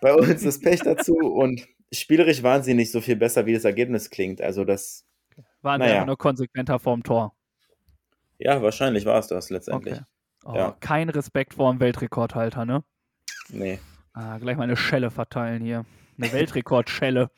bei 0.00 0.14
uns 0.14 0.42
das 0.42 0.60
Pech 0.60 0.80
dazu. 0.82 1.14
Und 1.16 1.66
spielerisch 1.92 2.42
waren 2.42 2.62
sie 2.62 2.74
nicht 2.74 2.90
so 2.92 3.00
viel 3.00 3.16
besser, 3.16 3.46
wie 3.46 3.52
das 3.54 3.64
Ergebnis 3.64 4.10
klingt. 4.10 4.40
Also 4.40 4.64
das, 4.64 5.04
Waren 5.62 5.78
Naja. 5.80 5.90
wir 5.90 5.94
einfach 5.96 6.06
nur 6.06 6.18
konsequenter 6.18 6.78
vorm 6.78 7.02
Tor. 7.02 7.34
ja, 8.38 8.62
wahrscheinlich 8.62 9.04
war 9.04 9.18
es 9.18 9.26
das 9.28 9.50
letztendlich. 9.50 9.94
Okay. 9.94 10.04
Oh, 10.44 10.54
Ja. 10.54 10.76
Kein 10.80 11.08
Respekt 11.08 11.54
vor 11.54 11.72
dem 11.72 11.80
Weltrekordhalter, 11.80 12.64
ne? 12.64 12.82
Nee, 13.48 13.78
Ah, 14.14 14.38
gleich 14.38 14.56
mal 14.56 14.64
eine 14.64 14.76
Schelle 14.76 15.10
verteilen 15.10 15.62
hier. 15.62 15.84
Eine 16.18 16.32
Weltrekordschelle. 16.32 17.30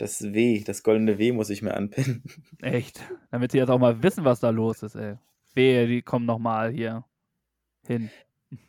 Das 0.00 0.22
W, 0.32 0.62
das 0.64 0.82
goldene 0.82 1.18
W 1.18 1.32
muss 1.32 1.50
ich 1.50 1.62
mir 1.62 1.74
anpinnen. 1.74 2.22
Echt. 2.62 3.00
Damit 3.30 3.52
sie 3.52 3.58
jetzt 3.58 3.68
auch 3.68 3.78
mal 3.78 4.02
wissen, 4.02 4.24
was 4.24 4.40
da 4.40 4.50
los 4.50 4.82
ist, 4.82 4.94
ey. 4.94 5.16
Wehe, 5.54 5.86
die 5.86 6.02
kommen 6.02 6.26
nochmal 6.26 6.70
hier 6.72 7.04
hin. 7.86 8.10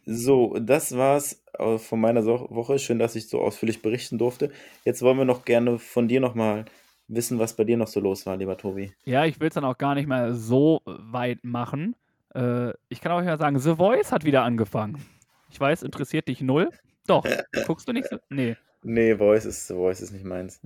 So, 0.05 0.57
das 0.59 0.95
war's 0.95 1.43
äh, 1.57 1.77
von 1.77 2.01
meiner 2.01 2.25
Woche. 2.25 2.79
Schön, 2.79 2.99
dass 2.99 3.15
ich 3.15 3.29
so 3.29 3.39
ausführlich 3.39 3.81
berichten 3.81 4.17
durfte. 4.17 4.51
Jetzt 4.83 5.01
wollen 5.01 5.17
wir 5.17 5.25
noch 5.25 5.45
gerne 5.45 5.79
von 5.79 6.07
dir 6.07 6.19
nochmal 6.19 6.65
wissen, 7.07 7.39
was 7.39 7.55
bei 7.55 7.63
dir 7.63 7.77
noch 7.77 7.87
so 7.87 7.99
los 7.99 8.25
war, 8.25 8.35
lieber 8.37 8.57
Tobi. 8.57 8.91
Ja, 9.05 9.25
ich 9.25 9.39
will 9.39 9.47
es 9.47 9.53
dann 9.53 9.65
auch 9.65 9.77
gar 9.77 9.95
nicht 9.95 10.07
mehr 10.07 10.33
so 10.33 10.81
weit 10.85 11.43
machen. 11.43 11.95
Äh, 12.35 12.71
ich 12.89 12.99
kann 13.01 13.11
auch 13.11 13.23
ja 13.23 13.37
sagen, 13.37 13.57
The 13.59 13.75
Voice 13.75 14.11
hat 14.11 14.25
wieder 14.25 14.43
angefangen. 14.43 15.03
Ich 15.49 15.59
weiß, 15.59 15.83
interessiert 15.83 16.27
dich 16.27 16.41
null. 16.41 16.69
Doch, 17.07 17.25
guckst 17.65 17.87
du 17.87 17.93
nicht 17.93 18.07
so? 18.09 18.17
Nee. 18.29 18.57
Nee, 18.83 19.15
Voice 19.15 19.45
ist, 19.45 19.67
Voice 19.67 20.01
ist 20.01 20.11
nicht 20.11 20.25
meins. 20.25 20.61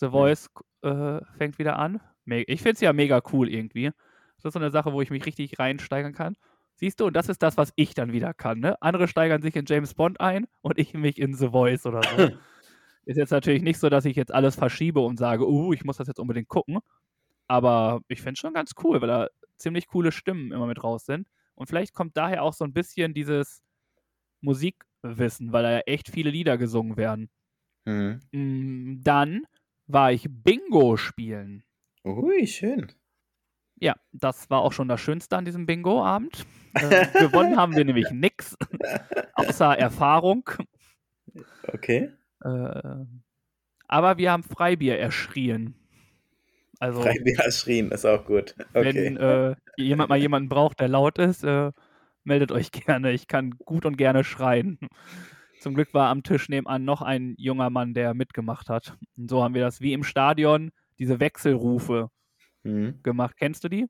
The 0.00 0.08
Voice 0.08 0.48
äh, 0.82 1.20
fängt 1.36 1.58
wieder 1.58 1.78
an. 1.78 2.00
Ich 2.26 2.62
finde 2.62 2.74
es 2.74 2.80
ja 2.80 2.92
mega 2.92 3.22
cool 3.32 3.48
irgendwie. 3.48 3.90
Das 4.36 4.44
ist 4.46 4.52
so 4.54 4.58
eine 4.58 4.70
Sache, 4.70 4.92
wo 4.92 5.02
ich 5.02 5.10
mich 5.10 5.26
richtig 5.26 5.58
reinsteigern 5.58 6.12
kann. 6.12 6.36
Siehst 6.76 7.00
du, 7.00 7.06
und 7.06 7.14
das 7.14 7.28
ist 7.28 7.42
das, 7.42 7.58
was 7.58 7.72
ich 7.76 7.92
dann 7.92 8.12
wieder 8.12 8.32
kann. 8.32 8.60
Ne? 8.60 8.80
Andere 8.80 9.06
steigern 9.06 9.42
sich 9.42 9.54
in 9.54 9.66
James 9.66 9.94
Bond 9.94 10.20
ein 10.20 10.46
und 10.62 10.78
ich 10.78 10.94
mich 10.94 11.18
in 11.18 11.34
The 11.34 11.48
Voice 11.48 11.84
oder 11.84 12.00
so. 12.02 12.30
ist 13.04 13.16
jetzt 13.16 13.30
natürlich 13.30 13.62
nicht 13.62 13.78
so, 13.78 13.90
dass 13.90 14.06
ich 14.06 14.16
jetzt 14.16 14.32
alles 14.32 14.56
verschiebe 14.56 15.00
und 15.00 15.18
sage, 15.18 15.46
uh, 15.46 15.72
ich 15.74 15.84
muss 15.84 15.98
das 15.98 16.08
jetzt 16.08 16.20
unbedingt 16.20 16.48
gucken. 16.48 16.78
Aber 17.48 18.00
ich 18.08 18.22
finde 18.22 18.34
es 18.34 18.38
schon 18.38 18.54
ganz 18.54 18.72
cool, 18.82 19.00
weil 19.00 19.08
da 19.08 19.28
ziemlich 19.56 19.88
coole 19.88 20.12
Stimmen 20.12 20.52
immer 20.52 20.66
mit 20.66 20.82
raus 20.82 21.04
sind. 21.04 21.28
Und 21.54 21.66
vielleicht 21.66 21.92
kommt 21.92 22.16
daher 22.16 22.42
auch 22.42 22.54
so 22.54 22.64
ein 22.64 22.72
bisschen 22.72 23.12
dieses 23.12 23.62
Musikwissen, 24.40 25.52
weil 25.52 25.62
da 25.64 25.72
ja 25.72 25.80
echt 25.80 26.08
viele 26.08 26.30
Lieder 26.30 26.56
gesungen 26.56 26.96
werden. 26.96 27.28
Mhm. 27.84 28.20
Mm, 28.32 29.02
Dann 29.02 29.42
war 29.92 30.12
ich 30.12 30.26
Bingo 30.28 30.96
spielen. 30.96 31.64
Ui, 32.04 32.46
schön. 32.46 32.92
Ja, 33.76 33.96
das 34.12 34.50
war 34.50 34.60
auch 34.60 34.72
schon 34.72 34.88
das 34.88 35.00
Schönste 35.00 35.36
an 35.36 35.44
diesem 35.44 35.66
Bingo-Abend. 35.66 36.46
Äh, 36.72 37.08
gewonnen 37.18 37.56
haben 37.56 37.74
wir 37.74 37.84
nämlich 37.84 38.12
nix, 38.12 38.56
außer 39.34 39.76
Erfahrung. 39.76 40.48
Okay. 41.66 42.12
Äh, 42.44 43.06
aber 43.88 44.18
wir 44.18 44.30
haben 44.30 44.44
Freibier 44.44 45.00
erschrien. 45.00 45.74
Also, 46.78 47.02
Freibier 47.02 47.50
schrien, 47.50 47.90
ist 47.90 48.06
auch 48.06 48.24
gut. 48.24 48.54
Okay. 48.72 48.94
wenn 48.94 49.16
äh, 49.16 49.56
jemand 49.76 50.10
mal 50.10 50.18
jemanden 50.18 50.48
braucht, 50.48 50.78
der 50.78 50.86
laut 50.86 51.18
ist, 51.18 51.42
äh, 51.42 51.72
meldet 52.22 52.52
euch 52.52 52.70
gerne. 52.70 53.10
Ich 53.10 53.26
kann 53.26 53.50
gut 53.50 53.84
und 53.84 53.96
gerne 53.96 54.22
schreien. 54.22 54.78
Zum 55.60 55.74
Glück 55.74 55.92
war 55.94 56.08
am 56.08 56.22
Tisch 56.22 56.48
nebenan 56.48 56.84
noch 56.84 57.02
ein 57.02 57.34
junger 57.38 57.68
Mann, 57.70 57.92
der 57.94 58.14
mitgemacht 58.14 58.68
hat. 58.70 58.96
Und 59.16 59.30
so 59.30 59.44
haben 59.44 59.54
wir 59.54 59.62
das 59.62 59.80
wie 59.80 59.92
im 59.92 60.02
Stadion, 60.04 60.70
diese 60.98 61.20
Wechselrufe 61.20 62.10
Mhm. 62.62 63.02
gemacht. 63.02 63.36
Kennst 63.38 63.62
du 63.64 63.68
die? 63.68 63.86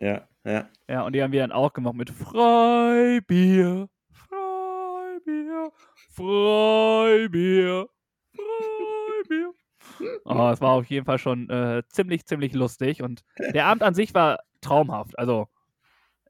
Ja, 0.00 0.26
ja. 0.44 0.68
Ja, 0.88 1.02
und 1.02 1.14
die 1.14 1.22
haben 1.22 1.32
wir 1.32 1.40
dann 1.40 1.52
auch 1.52 1.72
gemacht 1.72 1.94
mit 1.94 2.10
Freibier, 2.10 3.88
Freibier, 4.10 5.70
Freibier, 6.10 7.86
Freibier. 8.32 9.52
Oh, 10.24 10.50
es 10.52 10.60
war 10.60 10.70
auf 10.72 10.86
jeden 10.86 11.04
Fall 11.06 11.18
schon 11.18 11.48
äh, 11.50 11.82
ziemlich, 11.88 12.24
ziemlich 12.26 12.52
lustig. 12.54 13.02
Und 13.02 13.22
der 13.38 13.66
Abend 13.66 13.82
an 13.82 13.94
sich 13.94 14.12
war 14.14 14.40
traumhaft. 14.60 15.16
Also, 15.18 15.48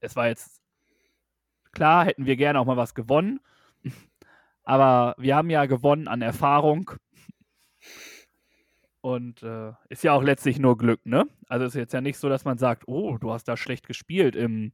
es 0.00 0.16
war 0.16 0.26
jetzt 0.28 0.60
klar, 1.72 2.04
hätten 2.04 2.26
wir 2.26 2.36
gerne 2.36 2.58
auch 2.60 2.66
mal 2.66 2.76
was 2.76 2.94
gewonnen. 2.94 3.40
Aber 4.64 5.14
wir 5.18 5.36
haben 5.36 5.50
ja 5.50 5.66
gewonnen 5.66 6.08
an 6.08 6.22
Erfahrung. 6.22 6.90
Und 9.00 9.42
äh, 9.42 9.72
ist 9.90 10.02
ja 10.02 10.14
auch 10.14 10.22
letztlich 10.22 10.58
nur 10.58 10.78
Glück, 10.78 11.04
ne? 11.04 11.26
Also 11.48 11.66
ist 11.66 11.74
jetzt 11.74 11.92
ja 11.92 12.00
nicht 12.00 12.16
so, 12.16 12.30
dass 12.30 12.46
man 12.46 12.56
sagt, 12.56 12.84
oh, 12.88 13.18
du 13.18 13.32
hast 13.32 13.44
da 13.44 13.56
schlecht 13.56 13.86
gespielt 13.86 14.34
im 14.34 14.72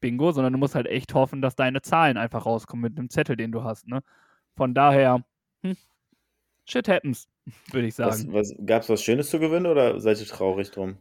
Bingo, 0.00 0.32
sondern 0.32 0.54
du 0.54 0.58
musst 0.58 0.74
halt 0.74 0.86
echt 0.86 1.12
hoffen, 1.12 1.42
dass 1.42 1.54
deine 1.54 1.82
Zahlen 1.82 2.16
einfach 2.16 2.46
rauskommen 2.46 2.82
mit 2.82 2.96
dem 2.96 3.10
Zettel, 3.10 3.36
den 3.36 3.52
du 3.52 3.64
hast, 3.64 3.86
ne? 3.86 4.02
Von 4.56 4.72
daher, 4.72 5.22
hm, 5.62 5.76
shit 6.64 6.88
happens, 6.88 7.28
würde 7.70 7.88
ich 7.88 7.98
Was, 7.98 8.20
sagen. 8.20 8.32
was, 8.32 8.54
Gab 8.64 8.82
es 8.82 8.88
was 8.88 9.02
Schönes 9.02 9.28
zu 9.28 9.38
gewinnen 9.38 9.66
oder 9.66 10.00
seid 10.00 10.18
ihr 10.18 10.26
traurig 10.26 10.70
drum? 10.70 10.96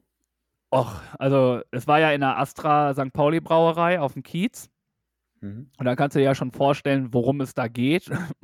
Och, 0.69 1.01
also 1.17 1.61
es 1.71 1.87
war 1.87 2.01
ja 2.01 2.11
in 2.11 2.19
der 2.19 2.37
Astra 2.37 2.93
St. 2.93 3.13
Pauli 3.13 3.39
Brauerei 3.39 4.01
auf 4.01 4.13
dem 4.13 4.23
Kiez. 4.23 4.69
Mhm. 5.41 5.69
Und 5.77 5.85
da 5.85 5.95
kannst 5.95 6.15
du 6.15 6.19
dir 6.19 6.25
ja 6.25 6.35
schon 6.35 6.51
vorstellen, 6.51 7.13
worum 7.13 7.41
es 7.41 7.53
da 7.53 7.67
geht. 7.67 8.09
Mhm. 8.09 8.17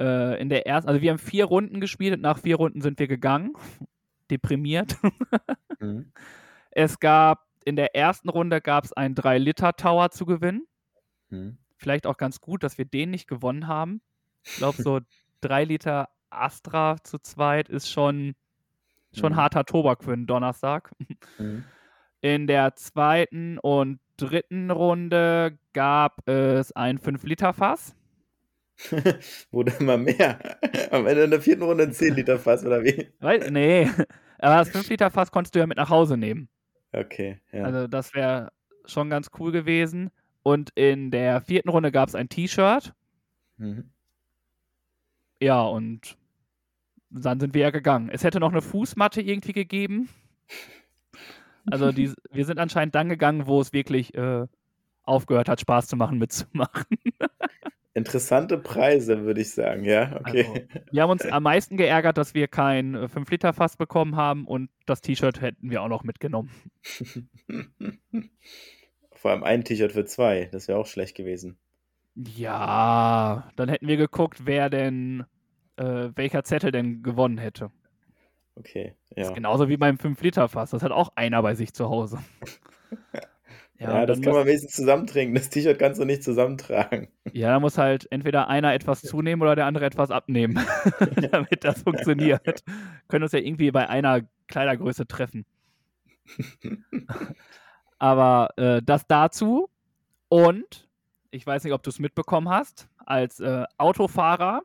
Äh, 0.00 0.40
in 0.40 0.48
der 0.48 0.66
ersten, 0.66 0.88
also 0.88 1.00
wir 1.00 1.12
haben 1.12 1.20
vier 1.20 1.44
Runden 1.44 1.80
gespielt 1.80 2.14
und 2.14 2.22
nach 2.22 2.38
vier 2.40 2.56
Runden 2.56 2.80
sind 2.80 2.98
wir 2.98 3.06
gegangen. 3.06 3.52
Deprimiert. 4.30 4.96
Mhm. 5.80 6.12
Es 6.72 6.98
gab 7.00 7.46
in 7.64 7.74
der 7.76 7.94
ersten 7.94 8.28
Runde 8.28 8.60
gab 8.60 8.84
es 8.84 8.92
einen 8.92 9.14
3-Liter-Tower 9.14 10.10
zu 10.10 10.26
gewinnen. 10.26 10.66
Hm. 11.30 11.56
Vielleicht 11.78 12.06
auch 12.06 12.18
ganz 12.18 12.40
gut, 12.40 12.62
dass 12.62 12.76
wir 12.76 12.84
den 12.84 13.10
nicht 13.10 13.28
gewonnen 13.28 13.66
haben. 13.66 14.02
Ich 14.44 14.56
glaube, 14.56 14.82
so 14.82 15.00
drei 15.40 15.64
Liter 15.64 16.08
Astra 16.28 16.96
zu 17.02 17.18
zweit 17.18 17.68
ist 17.70 17.88
schon, 17.90 18.34
schon 19.14 19.32
Mhm. 19.32 19.36
harter 19.36 19.64
Tobak 19.64 20.04
für 20.04 20.12
einen 20.12 20.26
Donnerstag. 20.26 20.90
In 22.20 22.46
der 22.46 22.74
zweiten 22.76 23.58
und 23.58 23.98
dritten 24.16 24.70
Runde 24.70 25.58
gab 25.72 26.28
es 26.28 26.72
ein 26.72 26.98
5-Liter-Fass. 26.98 27.96
Wurde 29.50 29.72
immer 29.78 29.96
mehr. 29.96 30.38
Am 30.90 31.06
Ende 31.06 31.24
in 31.24 31.30
der 31.30 31.40
vierten 31.40 31.62
Runde 31.62 31.84
ein 31.84 31.92
10 31.92 32.14
Liter 32.14 32.38
Fass, 32.38 32.64
oder 32.64 32.82
wie? 32.82 33.08
Weil, 33.20 33.50
nee, 33.50 33.88
aber 34.38 34.56
das 34.56 34.70
5-Liter-Fass 34.72 35.30
konntest 35.30 35.54
du 35.54 35.58
ja 35.58 35.66
mit 35.66 35.76
nach 35.76 35.90
Hause 35.90 36.16
nehmen. 36.16 36.48
Okay, 36.92 37.40
ja. 37.52 37.64
Also 37.64 37.86
das 37.86 38.14
wäre 38.14 38.52
schon 38.86 39.10
ganz 39.10 39.30
cool 39.38 39.52
gewesen. 39.52 40.10
Und 40.42 40.70
in 40.74 41.10
der 41.10 41.40
vierten 41.42 41.68
Runde 41.68 41.92
gab 41.92 42.08
es 42.08 42.14
ein 42.14 42.28
T-Shirt. 42.28 42.94
Mhm. 43.58 43.90
Ja, 45.40 45.62
und 45.62 46.16
dann 47.10 47.40
sind 47.40 47.54
wir 47.54 47.62
ja 47.62 47.70
gegangen. 47.70 48.08
Es 48.10 48.24
hätte 48.24 48.40
noch 48.40 48.50
eine 48.50 48.62
Fußmatte 48.62 49.20
irgendwie 49.20 49.52
gegeben. 49.52 50.08
Also 51.66 51.92
die, 51.92 52.12
wir 52.30 52.44
sind 52.44 52.58
anscheinend 52.58 52.94
dann 52.94 53.08
gegangen, 53.08 53.46
wo 53.46 53.60
es 53.60 53.72
wirklich 53.72 54.14
äh, 54.14 54.46
aufgehört 55.02 55.48
hat, 55.48 55.60
Spaß 55.60 55.86
zu 55.88 55.96
machen, 55.96 56.18
mitzumachen. 56.18 56.86
Interessante 57.92 58.56
Preise, 58.56 59.24
würde 59.24 59.40
ich 59.40 59.50
sagen, 59.50 59.84
ja. 59.84 60.16
Okay. 60.20 60.46
Also, 60.46 60.60
wir 60.92 61.02
haben 61.02 61.10
uns 61.10 61.26
am 61.26 61.42
meisten 61.42 61.76
geärgert, 61.76 62.16
dass 62.18 62.34
wir 62.34 62.46
kein 62.46 62.96
5-Liter-Fass 62.96 63.76
bekommen 63.76 64.14
haben 64.14 64.46
und 64.46 64.70
das 64.86 65.00
T-Shirt 65.00 65.40
hätten 65.40 65.70
wir 65.70 65.82
auch 65.82 65.88
noch 65.88 66.04
mitgenommen. 66.04 66.50
Vor 69.12 69.32
allem 69.32 69.42
ein 69.42 69.64
T-Shirt 69.64 69.92
für 69.92 70.04
zwei, 70.04 70.48
das 70.52 70.68
wäre 70.68 70.78
auch 70.78 70.86
schlecht 70.86 71.16
gewesen. 71.16 71.58
Ja, 72.14 73.50
dann 73.56 73.68
hätten 73.68 73.88
wir 73.88 73.96
geguckt, 73.96 74.46
wer 74.46 74.70
denn, 74.70 75.24
äh, 75.76 76.10
welcher 76.14 76.44
Zettel 76.44 76.70
denn 76.70 77.02
gewonnen 77.02 77.38
hätte. 77.38 77.72
Okay, 78.60 78.94
Das 79.08 79.16
ja. 79.16 79.24
ist 79.24 79.34
genauso 79.34 79.68
wie 79.68 79.76
beim 79.78 79.96
5-Liter-Fass. 79.96 80.70
Das 80.70 80.82
hat 80.82 80.92
auch 80.92 81.12
einer 81.16 81.40
bei 81.42 81.54
sich 81.54 81.72
zu 81.72 81.88
Hause. 81.88 82.18
Ja, 83.80 84.02
und 84.02 84.08
das 84.08 84.20
kann 84.20 84.34
man 84.34 84.44
wenigstens 84.44 84.74
zusammentrinken. 84.74 85.34
Das 85.34 85.48
T-Shirt 85.48 85.78
kannst 85.78 85.98
du 85.98 86.04
nicht 86.04 86.22
zusammentragen. 86.22 87.08
ja, 87.32 87.48
da 87.48 87.60
muss 87.60 87.78
halt 87.78 88.06
entweder 88.12 88.46
einer 88.46 88.74
etwas 88.74 89.00
zunehmen 89.00 89.40
oder 89.40 89.56
der 89.56 89.64
andere 89.64 89.86
etwas 89.86 90.10
abnehmen, 90.10 90.62
damit 91.30 91.64
das 91.64 91.82
funktioniert. 91.82 92.62
Können 93.08 93.22
uns 93.22 93.32
ja 93.32 93.38
irgendwie 93.38 93.70
bei 93.70 93.88
einer 93.88 94.20
Kleidergröße 94.48 95.06
treffen. 95.06 95.46
Aber 97.98 98.50
äh, 98.58 98.82
das 98.84 99.06
dazu. 99.06 99.70
Und 100.28 100.90
ich 101.30 101.46
weiß 101.46 101.64
nicht, 101.64 101.72
ob 101.72 101.82
du 101.82 101.88
es 101.88 101.98
mitbekommen 101.98 102.50
hast, 102.50 102.86
als 102.98 103.40
äh, 103.40 103.64
Autofahrer, 103.78 104.60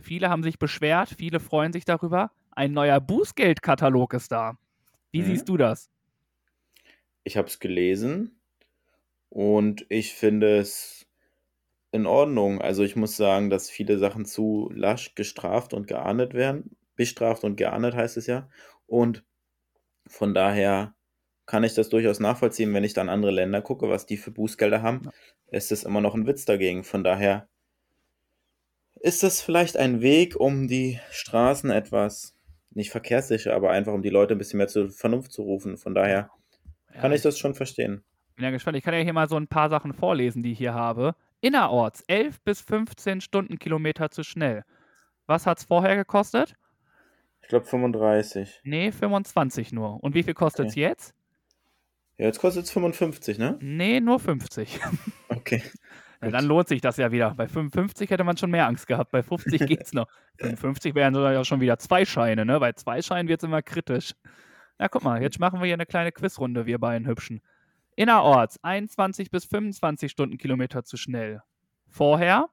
viele 0.00 0.30
haben 0.30 0.44
sich 0.44 0.60
beschwert, 0.60 1.08
viele 1.18 1.40
freuen 1.40 1.72
sich 1.72 1.84
darüber. 1.84 2.30
Ein 2.56 2.72
neuer 2.72 3.00
Bußgeldkatalog 3.00 4.14
ist 4.14 4.32
da. 4.32 4.58
Wie 5.12 5.22
Mhm. 5.22 5.24
siehst 5.24 5.48
du 5.48 5.56
das? 5.56 5.90
Ich 7.22 7.36
habe 7.36 7.48
es 7.48 7.58
gelesen 7.60 8.40
und 9.30 9.86
ich 9.90 10.14
finde 10.14 10.58
es 10.58 11.06
in 11.92 12.06
Ordnung. 12.06 12.60
Also 12.62 12.84
ich 12.84 12.96
muss 12.96 13.16
sagen, 13.16 13.50
dass 13.50 13.70
viele 13.70 13.98
Sachen 13.98 14.24
zu 14.26 14.70
lasch 14.74 15.14
gestraft 15.14 15.74
und 15.74 15.86
geahndet 15.88 16.34
werden. 16.34 16.76
Bestraft 16.96 17.44
und 17.44 17.56
geahndet 17.56 17.94
heißt 17.94 18.16
es 18.18 18.26
ja. 18.26 18.50
Und 18.86 19.24
von 20.08 20.34
daher 20.34 20.96
kann 21.46 21.64
ich 21.64 21.74
das 21.74 21.88
durchaus 21.90 22.20
nachvollziehen, 22.20 22.74
wenn 22.74 22.84
ich 22.84 22.94
dann 22.94 23.08
andere 23.10 23.32
Länder 23.32 23.62
gucke, 23.62 23.88
was 23.90 24.06
die 24.06 24.16
für 24.18 24.32
Bußgelder 24.32 24.82
haben, 24.82 25.02
Ja. 25.02 25.10
ist 25.48 25.72
es 25.72 25.84
immer 25.84 26.00
noch 26.02 26.14
ein 26.14 26.26
Witz 26.26 26.44
dagegen. 26.46 26.84
Von 26.84 27.04
daher 27.04 27.48
ist 29.00 29.22
das 29.22 29.40
vielleicht 29.40 29.76
ein 29.76 30.00
Weg, 30.00 30.34
um 30.34 30.66
die 30.66 30.98
Straßen 31.10 31.70
etwas, 31.70 32.33
nicht 32.74 32.90
verkehrssicher, 32.90 33.54
aber 33.54 33.70
einfach 33.70 33.92
um 33.92 34.02
die 34.02 34.10
Leute 34.10 34.34
ein 34.34 34.38
bisschen 34.38 34.58
mehr 34.58 34.68
zur 34.68 34.90
Vernunft 34.90 35.32
zu 35.32 35.42
rufen. 35.42 35.76
Von 35.76 35.94
daher 35.94 36.30
kann 36.92 37.10
Ja, 37.10 37.16
ich 37.16 37.22
das 37.22 37.38
schon 37.38 37.54
verstehen. 37.54 38.02
bin 38.36 38.44
ja 38.44 38.50
gespannt. 38.50 38.76
Ich 38.76 38.84
kann 38.84 38.94
ja 38.94 39.00
hier 39.00 39.12
mal 39.12 39.28
so 39.28 39.36
ein 39.36 39.48
paar 39.48 39.70
Sachen 39.70 39.92
vorlesen, 39.92 40.42
die 40.42 40.52
ich 40.52 40.58
hier 40.58 40.74
habe. 40.74 41.14
Innerorts 41.40 42.02
11 42.08 42.40
bis 42.42 42.60
15 42.60 43.20
Stundenkilometer 43.20 44.10
zu 44.10 44.22
schnell. 44.24 44.64
Was 45.26 45.46
hat 45.46 45.58
es 45.58 45.64
vorher 45.64 45.96
gekostet? 45.96 46.54
Ich 47.42 47.48
glaube 47.48 47.66
35. 47.66 48.60
Nee, 48.64 48.90
25 48.92 49.72
nur. 49.72 50.02
Und 50.02 50.14
wie 50.14 50.22
viel 50.22 50.34
kostet 50.34 50.66
es 50.68 50.72
Okay. 50.72 50.80
jetzt? 50.80 51.14
Ja, 52.16 52.26
jetzt 52.26 52.38
kostet 52.38 52.64
es 52.64 52.70
55, 52.70 53.38
ne? 53.38 53.58
Nee, 53.60 54.00
nur 54.00 54.18
50. 54.20 54.80
Okay. 55.28 55.62
Ja, 56.24 56.30
dann 56.30 56.44
lohnt 56.46 56.68
sich 56.68 56.80
das 56.80 56.96
ja 56.96 57.12
wieder. 57.12 57.34
Bei 57.34 57.46
55 57.46 58.10
hätte 58.10 58.24
man 58.24 58.36
schon 58.36 58.50
mehr 58.50 58.66
Angst 58.66 58.86
gehabt. 58.86 59.10
Bei 59.10 59.22
50 59.22 59.60
geht's 59.66 59.92
noch. 59.92 60.08
55 60.38 60.94
wären 60.94 61.14
sogar 61.14 61.32
ja 61.32 61.44
schon 61.44 61.60
wieder 61.60 61.78
zwei 61.78 62.04
Scheine, 62.04 62.44
ne? 62.44 62.60
Bei 62.60 62.72
zwei 62.72 63.02
Scheinen 63.02 63.28
wird 63.28 63.42
es 63.42 63.46
immer 63.46 63.62
kritisch. 63.62 64.14
Na, 64.78 64.88
guck 64.88 65.04
mal, 65.04 65.22
jetzt 65.22 65.38
machen 65.38 65.60
wir 65.60 65.66
hier 65.66 65.74
eine 65.74 65.86
kleine 65.86 66.12
Quizrunde, 66.12 66.66
wir 66.66 66.78
beiden 66.78 67.06
Hübschen. 67.06 67.40
Innerorts 67.96 68.58
21 68.62 69.30
bis 69.30 69.44
25 69.44 70.10
Stundenkilometer 70.10 70.84
zu 70.84 70.96
schnell. 70.96 71.42
Vorher, 71.88 72.48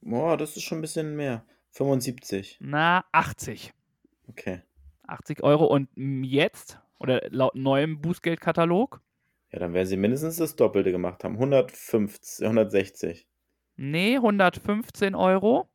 Boah, 0.00 0.36
das 0.36 0.56
ist 0.56 0.62
schon 0.62 0.78
ein 0.78 0.82
bisschen 0.82 1.16
mehr. 1.16 1.44
75. 1.72 2.58
na, 2.60 3.04
80. 3.12 3.72
Okay. 4.28 4.62
80 5.06 5.42
Euro 5.42 5.66
und 5.66 5.88
jetzt, 5.96 6.78
oder 6.98 7.22
laut 7.30 7.54
neuem 7.54 8.00
Bußgeldkatalog, 8.00 9.00
Ja, 9.50 9.58
dann 9.60 9.72
werden 9.74 9.86
sie 9.86 9.96
mindestens 9.96 10.36
das 10.36 10.56
Doppelte 10.56 10.92
gemacht 10.92 11.24
haben. 11.24 11.34
150, 11.34 12.44
160. 12.46 13.26
nee, 13.76 14.16
115 14.16 15.14
Euro, 15.14 15.68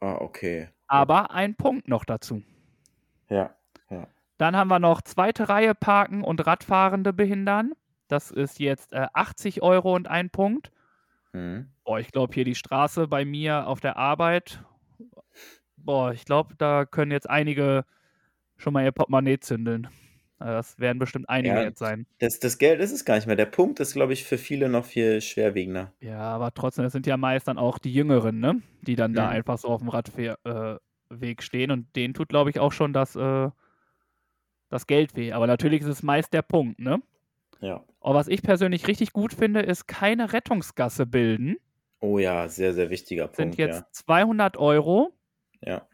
Ah, 0.00 0.16
okay. 0.16 0.68
aber 0.86 1.30
ein 1.30 1.54
Punkt 1.56 1.88
noch 1.88 2.04
dazu. 2.04 2.42
Ja. 3.30 3.54
Dann 4.38 4.54
haben 4.54 4.68
wir 4.68 4.78
noch 4.78 5.00
zweite 5.00 5.48
Reihe 5.48 5.74
Parken 5.74 6.22
und 6.22 6.46
Radfahrende 6.46 7.14
behindern. 7.14 7.72
Das 8.08 8.30
ist 8.30 8.60
jetzt 8.60 8.92
äh, 8.92 9.06
80 9.14 9.62
Euro 9.62 9.94
und 9.94 10.08
ein 10.08 10.28
Punkt. 10.28 10.70
Hm. 11.32 11.70
Boah, 11.84 12.00
ich 12.00 12.12
glaube 12.12 12.34
hier 12.34 12.44
die 12.44 12.54
Straße 12.54 13.08
bei 13.08 13.24
mir 13.24 13.66
auf 13.66 13.80
der 13.80 13.96
Arbeit. 13.96 14.62
Boah, 15.78 16.12
ich 16.12 16.26
glaube, 16.26 16.54
da 16.58 16.84
können 16.84 17.12
jetzt 17.12 17.30
einige 17.30 17.86
schon 18.58 18.74
mal 18.74 18.84
ihr 18.84 18.92
Portemonnaie 18.92 19.38
zündeln. 19.40 19.88
Also 20.38 20.52
das 20.52 20.78
werden 20.78 20.98
bestimmt 20.98 21.28
einige 21.30 21.54
Ja. 21.54 21.62
jetzt 21.62 21.78
sein. 21.78 22.06
Das, 22.18 22.38
das 22.40 22.58
Geld 22.58 22.80
ist 22.80 22.92
es 22.92 23.04
gar 23.06 23.14
nicht 23.16 23.26
mehr. 23.26 23.36
Der 23.36 23.46
Punkt 23.46 23.80
ist, 23.80 23.94
glaube 23.94 24.12
ich, 24.12 24.24
für 24.24 24.36
viele 24.38 24.68
noch 24.68 24.84
viel 24.84 25.20
schwerwiegender. 25.22 25.92
Ja, 26.00 26.18
aber 26.20 26.52
trotzdem, 26.52 26.84
das 26.84 26.92
sind 26.92 27.06
ja 27.06 27.16
meist 27.16 27.48
dann 27.48 27.56
auch 27.58 27.78
die 27.78 27.92
Jüngeren, 27.92 28.38
ne? 28.38 28.60
Die 28.82 28.96
dann 28.96 29.14
da 29.14 29.24
Mhm. 29.26 29.30
einfach 29.32 29.56
so 29.58 29.68
auf 29.68 29.80
dem 29.80 29.88
Radweg 29.88 30.36
äh, 30.44 31.42
stehen. 31.42 31.70
Und 31.70 31.94
denen 31.96 32.12
tut, 32.12 32.28
glaube 32.28 32.50
ich, 32.50 32.58
auch 32.60 32.72
schon 32.72 32.92
das, 32.92 33.16
äh, 33.16 33.48
das 34.68 34.86
Geld 34.86 35.16
weh. 35.16 35.32
Aber 35.32 35.46
natürlich 35.46 35.80
ist 35.80 35.88
es 35.88 36.02
meist 36.02 36.32
der 36.34 36.42
Punkt, 36.42 36.80
ne? 36.80 37.00
Ja. 37.60 37.82
Aber 38.00 38.14
was 38.16 38.28
ich 38.28 38.42
persönlich 38.42 38.86
richtig 38.88 39.12
gut 39.14 39.32
finde, 39.32 39.60
ist 39.60 39.86
keine 39.88 40.32
Rettungsgasse 40.34 41.06
bilden. 41.06 41.56
Oh 42.00 42.18
ja, 42.18 42.46
sehr, 42.48 42.74
sehr 42.74 42.90
wichtiger 42.90 43.24
Sind 43.32 43.56
Punkt. 43.56 43.58
jetzt 43.58 43.84
200 43.94 44.58
Euro, 44.58 45.12
Ja. 45.62 45.72
ja, 45.72 45.86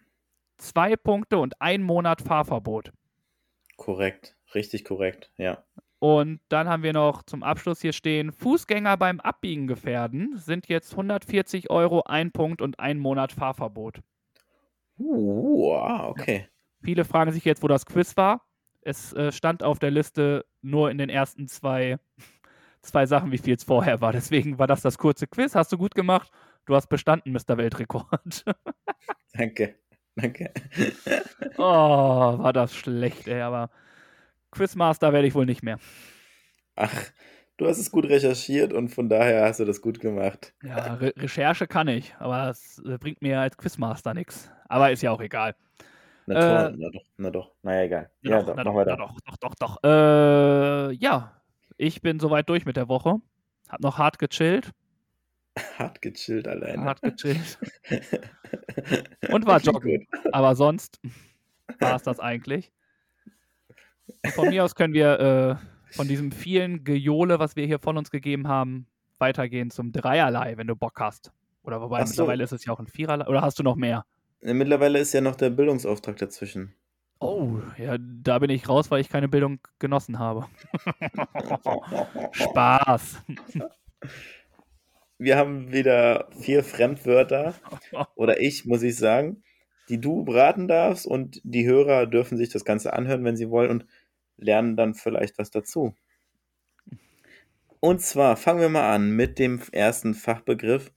zwei 0.59 0.96
Punkte 0.96 1.38
und 1.38 1.61
ein 1.61 1.83
Monat 1.83 2.20
Fahrverbot. 2.22 2.92
Korrekt. 3.83 4.37
Richtig 4.55 4.85
korrekt. 4.85 5.31
Ja. 5.37 5.64
Und 5.99 6.40
dann 6.49 6.68
haben 6.68 6.83
wir 6.83 6.92
noch 6.92 7.23
zum 7.23 7.42
Abschluss 7.42 7.81
hier 7.81 7.92
stehen, 7.92 8.33
Fußgänger 8.33 8.97
beim 8.97 9.21
Abbiegen 9.21 9.66
gefährden 9.66 10.37
sind 10.37 10.68
jetzt 10.68 10.92
140 10.92 11.71
Euro, 11.71 12.03
ein 12.03 12.33
Punkt 12.33 12.62
und 12.62 12.81
ein 12.81 12.99
Monat 12.99 13.33
Fahrverbot. 13.33 14.01
Uh, 14.99 15.73
okay. 16.07 16.49
Viele 16.83 17.05
fragen 17.05 17.33
sich 17.33 17.45
jetzt, 17.45 17.62
wo 17.62 17.68
das 17.68 17.87
Quiz 17.87 18.16
war. 18.16 18.47
Es 18.83 19.12
äh, 19.12 19.31
stand 19.33 19.62
auf 19.62 19.79
der 19.79 19.90
Liste 19.90 20.45
nur 20.61 20.90
in 20.90 20.99
den 20.99 21.09
ersten 21.09 21.49
zwei, 21.49 21.99
zwei 22.83 23.07
Sachen, 23.07 23.33
wie 23.33 23.38
viel 23.38 23.55
es 23.55 23.64
vorher 23.64 24.01
war. 24.01 24.12
Deswegen 24.12 24.59
war 24.59 24.66
das 24.66 24.83
das 24.83 24.99
kurze 24.99 25.27
Quiz. 25.27 25.55
Hast 25.55 25.73
du 25.73 25.79
gut 25.79 25.95
gemacht. 25.95 26.31
Du 26.66 26.75
hast 26.75 26.88
bestanden, 26.88 27.33
Mr. 27.33 27.57
Weltrekord. 27.57 28.45
Danke. 29.33 29.77
Danke. 30.16 30.53
oh, 31.59 31.62
war 31.62 32.53
das 32.53 32.75
schlecht, 32.75 33.29
ey. 33.29 33.40
Aber 33.40 33.70
Quizmaster 34.51 35.12
werde 35.12 35.27
ich 35.29 35.35
wohl 35.35 35.46
nicht 35.46 35.62
mehr. 35.62 35.79
Ach, 36.77 36.94
du 37.57 37.66
hast 37.66 37.79
es 37.79 37.90
gut 37.90 38.07
recherchiert 38.07 38.72
und 38.72 38.88
von 38.88 39.09
daher 39.09 39.44
hast 39.44 39.61
du 39.61 39.64
das 39.64 39.81
gut 39.81 40.01
gemacht. 40.01 40.55
Ja, 40.62 40.94
Re 40.94 41.12
Recherche 41.16 41.66
kann 41.66 41.88
ich, 41.88 42.14
aber 42.18 42.51
es 42.51 42.79
äh, 42.85 42.98
bringt 42.98 43.22
mir 43.22 43.40
als 43.40 43.57
Quizmaster 43.57 44.14
nichts. 44.14 44.51
Aber 44.68 44.90
ist 44.90 45.03
ja 45.03 45.11
auch 45.11 45.20
egal. 45.20 45.55
Na 46.27 46.35
Äh, 46.35 46.40
toll, 46.40 46.77
na 46.79 46.90
doch, 46.90 47.05
na 47.16 47.31
doch. 47.31 47.53
Naja, 47.62 47.83
egal. 47.83 48.11
Na 48.22 48.31
Ja, 48.31 48.42
doch, 48.42 48.46
doch, 48.46 48.57
na 48.57 48.64
doch, 48.64 48.75
na 48.85 48.96
doch, 48.96 49.20
doch, 49.25 49.37
doch, 49.37 49.55
doch. 49.55 49.85
Äh, 49.85 50.92
ja, 50.94 51.42
ich 51.77 52.01
bin 52.01 52.20
soweit 52.20 52.48
durch 52.48 52.64
mit 52.64 52.77
der 52.77 52.88
Woche. 52.88 53.16
Hab 53.68 53.81
noch 53.81 53.98
hart 53.98 54.18
gechillt. 54.18 54.70
Hart 55.78 56.00
gechillt 56.02 56.48
alleine. 56.48 56.82
Hart 56.82 57.02
gechillt. 57.02 57.58
Und 59.30 59.46
war 59.46 59.60
joggen. 59.60 60.06
Aber 60.32 60.54
sonst 60.54 61.00
war 61.78 61.96
es 61.96 62.02
das 62.02 62.20
eigentlich. 62.20 62.72
Und 64.24 64.32
von 64.32 64.48
mir 64.48 64.64
aus 64.64 64.74
können 64.74 64.94
wir 64.94 65.20
äh, 65.20 65.94
von 65.94 66.08
diesem 66.08 66.32
vielen 66.32 66.84
Gejohle, 66.84 67.38
was 67.38 67.56
wir 67.56 67.66
hier 67.66 67.78
von 67.78 67.98
uns 67.98 68.10
gegeben 68.10 68.48
haben, 68.48 68.86
weitergehen 69.18 69.70
zum 69.70 69.92
Dreierlei, 69.92 70.56
wenn 70.56 70.66
du 70.66 70.76
Bock 70.76 70.98
hast. 71.00 71.32
Oder 71.62 71.80
wobei, 71.80 72.04
so. 72.04 72.10
mittlerweile 72.10 72.44
ist 72.44 72.52
es 72.52 72.64
ja 72.64 72.72
auch 72.72 72.80
ein 72.80 72.86
Viererlei. 72.86 73.26
Oder 73.26 73.42
hast 73.42 73.58
du 73.58 73.62
noch 73.62 73.76
mehr? 73.76 74.04
Äh, 74.40 74.54
Mittlerweile 74.54 74.98
ist 74.98 75.12
ja 75.12 75.20
noch 75.20 75.36
der 75.36 75.50
Bildungsauftrag 75.50 76.16
dazwischen. 76.16 76.74
Oh, 77.20 77.60
ja, 77.78 77.96
da 77.98 78.40
bin 78.40 78.50
ich 78.50 78.68
raus, 78.68 78.90
weil 78.90 79.00
ich 79.00 79.08
keine 79.08 79.28
Bildung 79.28 79.60
genossen 79.78 80.18
habe. 80.18 80.48
Spaß. 82.32 83.22
Wir 85.22 85.37
haben 85.37 85.72
wieder 85.72 86.28
vier 86.38 86.64
Fremdwörter, 86.64 87.54
oder 88.16 88.40
ich, 88.40 88.64
muss 88.64 88.82
ich 88.82 88.96
sagen, 88.96 89.42
die 89.88 90.00
du 90.00 90.24
beraten 90.24 90.68
darfst 90.68 91.06
und 91.06 91.40
die 91.44 91.66
Hörer 91.66 92.06
dürfen 92.06 92.37
sich 92.37 92.48
das 92.48 92.64
Ganze 92.64 92.92
anhören, 92.92 93.24
wenn 93.24 93.37
sie 93.37 93.50
wollen 93.50 93.70
und 93.70 93.87
lernen 94.37 94.76
dann 94.76 94.94
vielleicht 94.94 95.38
was 95.38 95.50
dazu. 95.50 95.94
Und 97.80 98.00
zwar 98.00 98.37
fangen 98.37 98.61
wir 98.61 98.68
mal 98.68 98.92
an 98.92 99.11
mit 99.11 99.38
dem 99.38 99.61
ersten 99.70 100.14
Fachbegriff, 100.14 100.92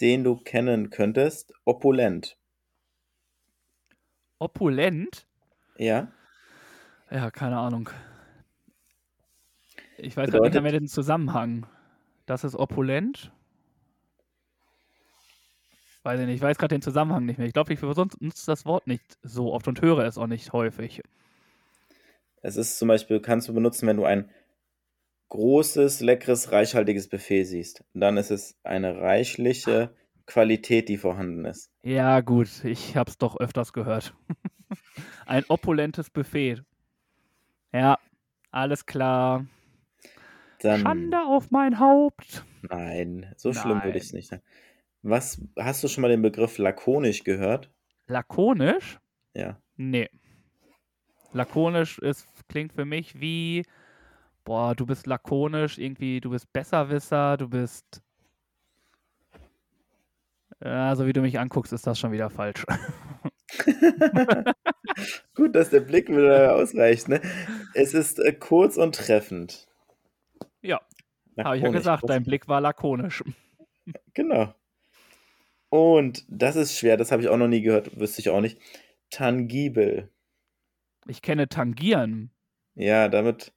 den 0.00 0.24
du 0.24 0.36
kennen 0.36 0.90
könntest, 0.90 1.52
opulent. 1.64 2.36
Opulent? 4.38 5.26
Ja, 5.76 6.12
Ja, 7.10 7.30
keine 7.30 7.58
Ahnung. 7.58 7.90
Ich 9.98 10.16
weiß 10.16 10.28
nicht 10.28 10.32
bedeutet, 10.32 10.62
mehr 10.62 10.72
den 10.72 10.86
Zusammenhang. 10.86 11.66
Das 12.26 12.44
ist 12.44 12.54
opulent? 12.54 13.32
Weiß 16.02 16.18
ich 16.20 16.26
nicht, 16.26 16.36
ich 16.36 16.42
weiß 16.42 16.56
gerade 16.56 16.74
den 16.74 16.82
Zusammenhang 16.82 17.26
nicht 17.26 17.38
mehr. 17.38 17.46
Ich 17.46 17.52
glaube, 17.52 17.72
ich 17.72 17.82
nutze 17.82 18.46
das 18.46 18.64
Wort 18.64 18.86
nicht 18.86 19.18
so 19.22 19.52
oft 19.52 19.68
und 19.68 19.82
höre 19.82 20.04
es 20.04 20.16
auch 20.16 20.26
nicht 20.26 20.52
häufig. 20.52 21.02
es 22.42 22.56
ist 22.56 22.78
zum 22.78 22.88
Beispiel, 22.88 23.20
kannst 23.20 23.48
du 23.48 23.54
benutzen, 23.54 23.86
wenn 23.86 23.98
du 23.98 24.04
ein 24.04 24.30
großes, 25.28 26.00
leckeres, 26.00 26.52
reichhaltiges 26.52 27.08
Buffet 27.08 27.44
siehst. 27.44 27.84
Dann 27.94 28.16
ist 28.16 28.30
es 28.30 28.58
eine 28.62 29.00
reichliche 29.00 29.94
Qualität, 30.26 30.88
die 30.88 30.96
vorhanden 30.96 31.44
ist. 31.44 31.70
Ja, 31.82 32.20
gut, 32.20 32.64
ich 32.64 32.96
habe 32.96 33.10
es 33.10 33.18
doch 33.18 33.38
öfters 33.38 33.72
gehört. 33.72 34.14
Ein 35.26 35.44
opulentes 35.48 36.10
Buffet. 36.10 36.62
Ja, 37.72 37.98
alles 38.50 38.86
klar. 38.86 39.46
Dann, 40.60 40.80
Schande 40.80 41.18
auf 41.24 41.50
mein 41.50 41.78
Haupt. 41.78 42.44
nein, 42.62 43.32
so 43.36 43.52
schlimm 43.52 43.82
würde 43.82 43.98
ich 43.98 44.04
es 44.04 44.12
nicht 44.12 44.28
sagen. 44.28 44.42
Was, 45.02 45.40
hast 45.58 45.82
du 45.82 45.88
schon 45.88 46.02
mal 46.02 46.08
den 46.08 46.22
Begriff 46.22 46.58
lakonisch 46.58 47.24
gehört? 47.24 47.70
Lakonisch? 48.06 48.98
Ja. 49.34 49.58
Nee. 49.76 50.10
Lakonisch 51.32 51.98
ist, 51.98 52.26
klingt 52.48 52.72
für 52.72 52.84
mich 52.84 53.18
wie, 53.20 53.64
boah, 54.44 54.74
du 54.74 54.84
bist 54.84 55.06
lakonisch, 55.06 55.78
irgendwie, 55.78 56.20
du 56.20 56.30
bist 56.30 56.52
Besserwisser, 56.52 57.36
du 57.36 57.48
bist. 57.48 58.02
Ja, 60.62 60.94
so 60.96 61.06
wie 61.06 61.12
du 61.12 61.22
mich 61.22 61.38
anguckst, 61.38 61.72
ist 61.72 61.86
das 61.86 61.98
schon 61.98 62.12
wieder 62.12 62.28
falsch. 62.28 62.66
Gut, 65.34 65.54
dass 65.54 65.70
der 65.70 65.80
Blick 65.80 66.08
wieder 66.08 66.54
ausreicht, 66.56 67.08
ne? 67.08 67.22
Es 67.74 67.94
ist 67.94 68.18
äh, 68.18 68.32
kurz 68.32 68.76
und 68.76 68.94
treffend. 68.94 69.66
Ja, 70.60 70.80
habe 71.38 71.56
ich 71.56 71.62
ja 71.62 71.68
Lakonisch, 71.68 71.78
gesagt, 71.78 72.04
dein 72.08 72.24
Blick 72.24 72.48
war 72.48 72.60
lakonisch. 72.60 73.24
Genau. 74.12 74.54
Und 75.70 76.24
das 76.28 76.56
ist 76.56 76.76
schwer, 76.76 76.96
das 76.96 77.12
habe 77.12 77.22
ich 77.22 77.28
auch 77.28 77.36
noch 77.36 77.48
nie 77.48 77.62
gehört, 77.62 77.98
wüsste 77.98 78.20
ich 78.20 78.28
auch 78.28 78.40
nicht. 78.40 78.60
Tangibel. 79.10 80.10
Ich 81.06 81.22
kenne 81.22 81.48
Tangieren. 81.48 82.30
Ja, 82.74 83.08
damit 83.08 83.52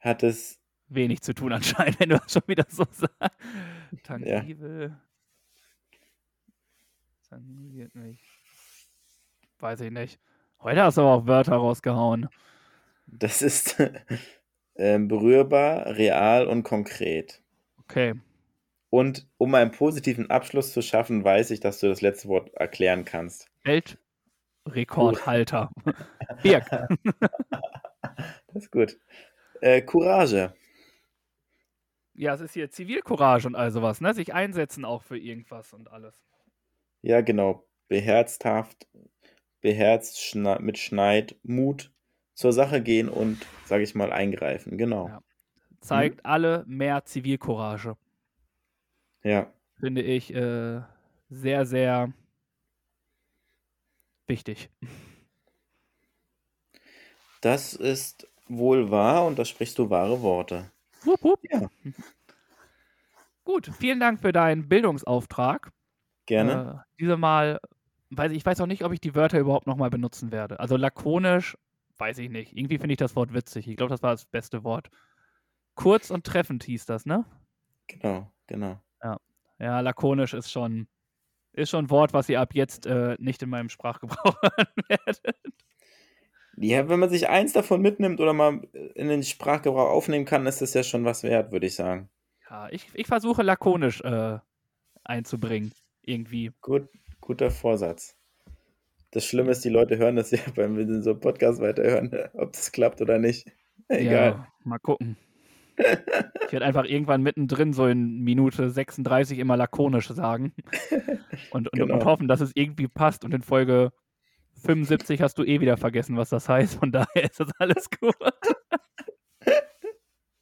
hat 0.00 0.22
es, 0.22 0.60
Wenig 0.88 1.22
zu 1.22 1.34
tun 1.34 1.52
anscheinend, 1.52 1.98
wenn 2.00 2.10
du 2.10 2.18
das 2.18 2.32
schon 2.32 2.42
wieder 2.46 2.66
so 2.68 2.84
sagst. 2.90 3.10
ja, 3.20 3.98
Tangibel. 4.02 4.96
Tangiert 7.28 7.94
mich. 7.94 8.20
Weiß 9.58 9.80
ich 9.80 9.90
nicht. 9.90 10.20
Heute 10.60 10.82
hast 10.82 10.98
du 10.98 11.02
aber 11.02 11.14
auch 11.14 11.26
Wörter 11.26 11.56
rausgehauen. 11.56 12.28
das 13.06 13.42
ist 13.42 13.76
ähm, 14.76 15.08
berührbar, 15.08 15.96
real 15.96 16.46
und 16.46 16.62
konkret. 16.64 17.42
Okay. 17.78 18.14
Und 18.94 19.26
um 19.38 19.52
einen 19.56 19.72
positiven 19.72 20.30
Abschluss 20.30 20.72
zu 20.72 20.80
schaffen, 20.80 21.24
weiß 21.24 21.50
ich, 21.50 21.58
dass 21.58 21.80
du 21.80 21.88
das 21.88 22.00
letzte 22.00 22.28
Wort 22.28 22.54
erklären 22.54 23.04
kannst. 23.04 23.50
Weltrekordhalter. 23.64 25.72
Birk. 26.44 26.70
Das 28.46 28.62
ist 28.62 28.70
gut. 28.70 28.96
Äh, 29.60 29.82
Courage. 29.82 30.54
Ja, 32.12 32.34
es 32.34 32.40
ist 32.40 32.54
hier 32.54 32.70
Zivilcourage 32.70 33.48
und 33.48 33.56
all 33.56 33.72
sowas, 33.72 34.00
ne? 34.00 34.14
Sich 34.14 34.32
einsetzen 34.32 34.84
auch 34.84 35.02
für 35.02 35.18
irgendwas 35.18 35.72
und 35.72 35.90
alles. 35.90 36.22
Ja, 37.02 37.20
genau. 37.20 37.66
Beherzthaft, 37.88 38.86
beherzt, 39.60 40.22
schna 40.22 40.60
mit 40.60 40.78
Schneid, 40.78 41.34
Mut 41.42 41.92
zur 42.34 42.52
Sache 42.52 42.80
gehen 42.80 43.08
und, 43.08 43.44
sage 43.64 43.82
ich 43.82 43.96
mal, 43.96 44.12
eingreifen. 44.12 44.78
Genau. 44.78 45.08
Ja. 45.08 45.16
Mhm. 45.16 45.22
Zeigt 45.80 46.24
alle 46.24 46.62
mehr 46.68 47.04
Zivilcourage. 47.04 47.96
Ja. 49.24 49.52
Finde 49.80 50.02
ich 50.02 50.32
äh, 50.34 50.82
sehr, 51.30 51.66
sehr 51.66 52.12
wichtig. 54.26 54.70
Das 57.40 57.74
ist 57.74 58.28
wohl 58.46 58.90
wahr 58.90 59.26
und 59.26 59.38
da 59.38 59.44
sprichst 59.44 59.78
du 59.78 59.90
wahre 59.90 60.22
Worte. 60.22 60.70
Wupp, 61.02 61.22
wupp. 61.22 61.40
Ja, 61.50 61.68
Gut, 63.44 63.70
vielen 63.78 64.00
Dank 64.00 64.20
für 64.20 64.32
deinen 64.32 64.68
Bildungsauftrag. 64.68 65.70
gerne. 66.24 66.84
Äh, 66.86 66.94
diese 66.98 67.18
Mal, 67.18 67.60
weiß 68.10 68.32
ich, 68.32 68.38
ich 68.38 68.46
weiß 68.46 68.60
auch 68.62 68.66
nicht, 68.66 68.84
ob 68.84 68.92
ich 68.92 69.00
die 69.00 69.14
Wörter 69.14 69.38
überhaupt 69.38 69.66
nochmal 69.66 69.90
benutzen 69.90 70.32
werde. 70.32 70.60
Also 70.60 70.76
lakonisch, 70.78 71.58
weiß 71.98 72.18
ich 72.18 72.30
nicht. 72.30 72.56
Irgendwie 72.56 72.78
finde 72.78 72.92
ich 72.94 72.98
das 72.98 73.14
Wort 73.16 73.34
witzig. 73.34 73.68
Ich 73.68 73.76
glaube, 73.76 73.90
das 73.90 74.02
war 74.02 74.12
das 74.12 74.24
beste 74.24 74.64
Wort. 74.64 74.88
Kurz 75.74 76.10
und 76.10 76.24
treffend 76.24 76.64
hieß 76.64 76.86
das, 76.86 77.04
ne? 77.04 77.26
Genau, 77.86 78.32
genau. 78.46 78.80
Ja. 79.64 79.80
Lakonisch 79.80 80.34
ist 80.34 80.52
schon, 80.52 80.86
ist 81.52 81.70
schon 81.70 81.86
ein 81.86 81.90
Wort, 81.90 82.12
was 82.12 82.28
ihr 82.28 82.40
ab 82.40 82.54
jetzt 82.54 82.86
äh, 82.86 83.16
nicht 83.18 83.42
in 83.42 83.48
meinem 83.48 83.68
Sprachgebrauch 83.68 84.36
hören 84.42 84.66
werdet. 84.88 85.36
Ja, 86.56 86.88
wenn 86.88 87.00
man 87.00 87.10
sich 87.10 87.28
eins 87.28 87.52
davon 87.52 87.80
mitnimmt 87.80 88.20
oder 88.20 88.32
mal 88.32 88.60
in 88.94 89.08
den 89.08 89.22
Sprachgebrauch 89.22 89.90
aufnehmen 89.90 90.24
kann, 90.24 90.46
ist 90.46 90.60
das 90.60 90.74
ja 90.74 90.82
schon 90.82 91.04
was 91.04 91.22
wert, 91.22 91.50
würde 91.50 91.66
ich 91.66 91.74
sagen. 91.74 92.08
Ja, 92.48 92.68
ich, 92.70 92.88
ich 92.94 93.06
versuche 93.06 93.42
lakonisch 93.42 94.00
äh, 94.02 94.38
einzubringen. 95.02 95.72
Irgendwie. 96.02 96.52
Gut, 96.60 96.88
guter 97.20 97.50
Vorsatz. 97.50 98.16
Das 99.10 99.24
Schlimme 99.24 99.52
ist, 99.52 99.64
die 99.64 99.70
Leute 99.70 99.96
hören 99.96 100.16
das 100.16 100.30
ja 100.30 100.38
beim 100.54 101.02
so 101.02 101.14
Podcast 101.14 101.60
weiterhören, 101.60 102.12
ob 102.34 102.52
das 102.52 102.70
klappt 102.70 103.00
oder 103.00 103.18
nicht. 103.18 103.50
Egal. 103.88 104.30
Ja, 104.32 104.48
mal 104.64 104.78
gucken. 104.78 105.16
Ich 105.76 106.52
werde 106.52 106.64
einfach 106.66 106.84
irgendwann 106.84 107.22
mittendrin 107.22 107.72
so 107.72 107.86
in 107.86 108.20
Minute 108.20 108.70
36 108.70 109.38
immer 109.38 109.56
lakonisch 109.56 110.08
sagen 110.08 110.54
und, 111.50 111.72
und, 111.72 111.80
und 111.80 111.88
Genau. 111.88 112.04
hoffen, 112.04 112.28
dass 112.28 112.40
es 112.40 112.52
irgendwie 112.54 112.88
passt. 112.88 113.24
Und 113.24 113.34
in 113.34 113.42
Folge 113.42 113.92
75 114.62 115.20
hast 115.20 115.36
du 115.38 115.44
eh 115.44 115.60
wieder 115.60 115.76
vergessen, 115.76 116.16
was 116.16 116.30
das 116.30 116.48
heißt. 116.48 116.76
Von 116.78 116.92
daher 116.92 117.24
ist 117.24 117.40
das 117.40 117.50
alles 117.58 117.88
gut. 117.90 118.14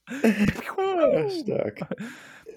Ah, 0.07 1.29
stark. 1.29 1.81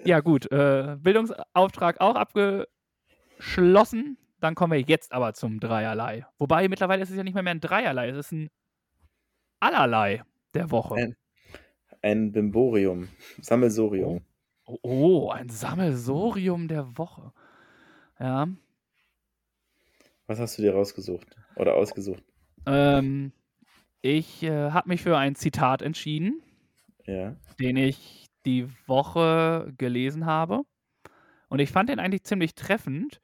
Ja, 0.04 0.20
gut. 0.20 0.50
Äh, 0.52 0.96
Bildungsauftrag 1.00 2.00
auch 2.00 2.14
abgeschlossen. 2.16 4.18
Dann 4.40 4.54
kommen 4.54 4.72
wir 4.74 4.80
jetzt 4.80 5.12
aber 5.12 5.32
zum 5.34 5.58
Dreierlei. 5.60 6.26
Wobei 6.38 6.68
mittlerweile 6.68 7.02
ist 7.02 7.10
es 7.10 7.16
ja 7.16 7.22
nicht 7.24 7.34
mehr, 7.34 7.42
mehr 7.42 7.54
ein 7.54 7.60
Dreierlei, 7.60 8.08
es 8.10 8.16
ist 8.18 8.32
ein 8.32 8.48
Allerlei 9.60 10.22
der 10.54 10.70
Woche. 10.70 10.94
Ein, 10.96 11.16
ein 12.06 12.30
Bimborium, 12.30 13.08
Sammelsorium. 13.40 14.20
Oh, 14.64 14.78
oh, 14.82 15.30
ein 15.30 15.48
Sammelsorium 15.48 16.68
der 16.68 16.96
Woche. 16.96 17.32
Ja. 18.20 18.48
Was 20.28 20.38
hast 20.38 20.56
du 20.56 20.62
dir 20.62 20.72
rausgesucht 20.72 21.36
oder 21.56 21.74
ausgesucht? 21.74 22.22
Ähm, 22.64 23.32
ich 24.02 24.42
äh, 24.44 24.70
habe 24.70 24.88
mich 24.88 25.02
für 25.02 25.18
ein 25.18 25.34
Zitat 25.34 25.82
entschieden, 25.82 26.42
Ja. 27.06 27.34
den 27.58 27.76
ich 27.76 28.26
die 28.44 28.68
Woche 28.86 29.72
gelesen 29.76 30.26
habe. 30.26 30.62
Und 31.48 31.58
ich 31.60 31.70
fand 31.70 31.88
den 31.88 31.98
eigentlich 31.98 32.22
ziemlich 32.24 32.54
treffend. 32.54 33.20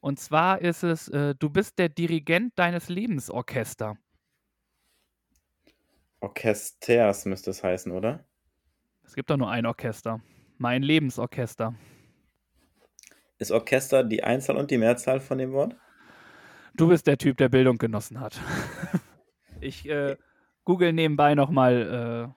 Und 0.00 0.20
zwar 0.20 0.60
ist 0.60 0.84
es, 0.84 1.08
äh, 1.08 1.34
du 1.36 1.50
bist 1.50 1.78
der 1.78 1.88
Dirigent 1.88 2.56
deines 2.56 2.88
Lebensorchester. 2.88 3.96
Orchesters 6.20 7.24
müsste 7.24 7.50
es 7.50 7.62
heißen, 7.62 7.92
oder? 7.92 8.24
Es 9.04 9.14
gibt 9.14 9.30
doch 9.30 9.36
nur 9.36 9.50
ein 9.50 9.66
Orchester. 9.66 10.20
Mein 10.58 10.82
Lebensorchester. 10.82 11.74
Ist 13.38 13.50
Orchester 13.50 14.04
die 14.04 14.22
Einzahl 14.22 14.56
und 14.56 14.70
die 14.70 14.78
Mehrzahl 14.78 15.20
von 15.20 15.38
dem 15.38 15.52
Wort? 15.52 15.76
Du 16.74 16.88
bist 16.88 17.06
der 17.06 17.18
Typ, 17.18 17.38
der 17.38 17.48
Bildung 17.48 17.78
genossen 17.78 18.20
hat. 18.20 18.38
ich 19.60 19.88
äh, 19.88 20.16
google 20.64 20.92
nebenbei 20.92 21.34
nochmal 21.34 22.34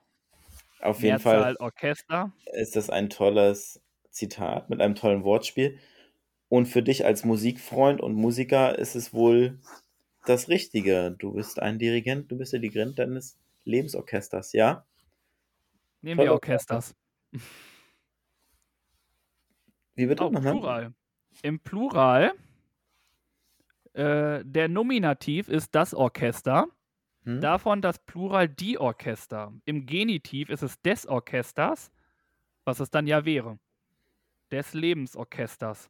Auf 0.82 1.02
jeden 1.04 1.20
Fall 1.20 1.36
Mehrzahl 1.36 1.56
Orchester. 1.58 2.32
ist 2.54 2.76
das 2.76 2.90
ein 2.90 3.10
tolles 3.10 3.82
Zitat 4.10 4.70
mit 4.70 4.82
einem 4.82 4.96
tollen 4.96 5.24
Wortspiel. 5.24 5.78
Und 6.48 6.68
für 6.68 6.84
dich 6.84 7.06
als 7.06 7.26
Musikfreund 7.26 8.00
und 8.00 8.14
Musiker 8.14 8.78
ist 8.78 8.96
es 8.96 9.14
wohl 9.14 9.60
das 10.26 10.50
Richtige. 10.50 11.16
Du 11.18 11.34
bist 11.34 11.60
ein 11.60 11.80
Dirigent, 11.80 12.32
du 12.32 12.38
bist 12.38 12.54
der 12.54 12.60
Dirigent 12.60 13.00
deines 13.00 13.40
Lebensorchesters, 13.66 14.54
ja? 14.54 14.86
Nehmen 16.02 16.22
wir 16.22 16.34
Orchesters. 16.34 16.96
Wie 19.96 20.06
bitte? 20.06 20.24
Oh, 20.24 20.30
Nochmal? 20.30 20.54
Plural. 20.54 20.94
Im 21.42 21.60
Plural, 21.60 22.34
äh, 23.94 24.44
der 24.44 24.68
Nominativ 24.68 25.50
ist 25.50 25.74
das 25.76 25.94
Orchester. 25.94 26.68
Hm? 27.26 27.42
Davon 27.42 27.82
das 27.82 28.00
Plural 28.00 28.50
die 28.50 28.78
Orchester. 28.78 29.54
Im 29.66 29.86
Genitiv 29.86 30.50
ist 30.50 30.62
es 30.62 30.82
des 30.82 31.08
Orchesters, 31.08 31.92
was 32.66 32.80
es 32.80 32.90
dann 32.90 33.08
ja 33.08 33.24
wäre. 33.24 33.60
Des 34.52 34.74
Lebensorchesters. 34.74 35.90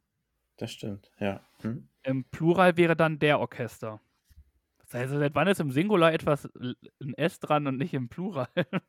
Das 0.56 0.70
stimmt, 0.70 1.10
ja. 1.18 1.44
Hm? 1.62 1.88
Im 2.04 2.24
Plural 2.24 2.76
wäre 2.76 2.94
dann 2.94 3.18
der 3.18 3.40
Orchester. 3.40 4.00
Heißt, 4.94 5.12
seit 5.12 5.34
wann 5.34 5.48
ist 5.48 5.60
im 5.60 5.72
Singular 5.72 6.12
etwas 6.12 6.48
ein 6.54 7.14
S 7.16 7.40
dran 7.40 7.66
und 7.66 7.78
nicht 7.78 7.92
im 7.94 8.08
Plural? 8.08 8.48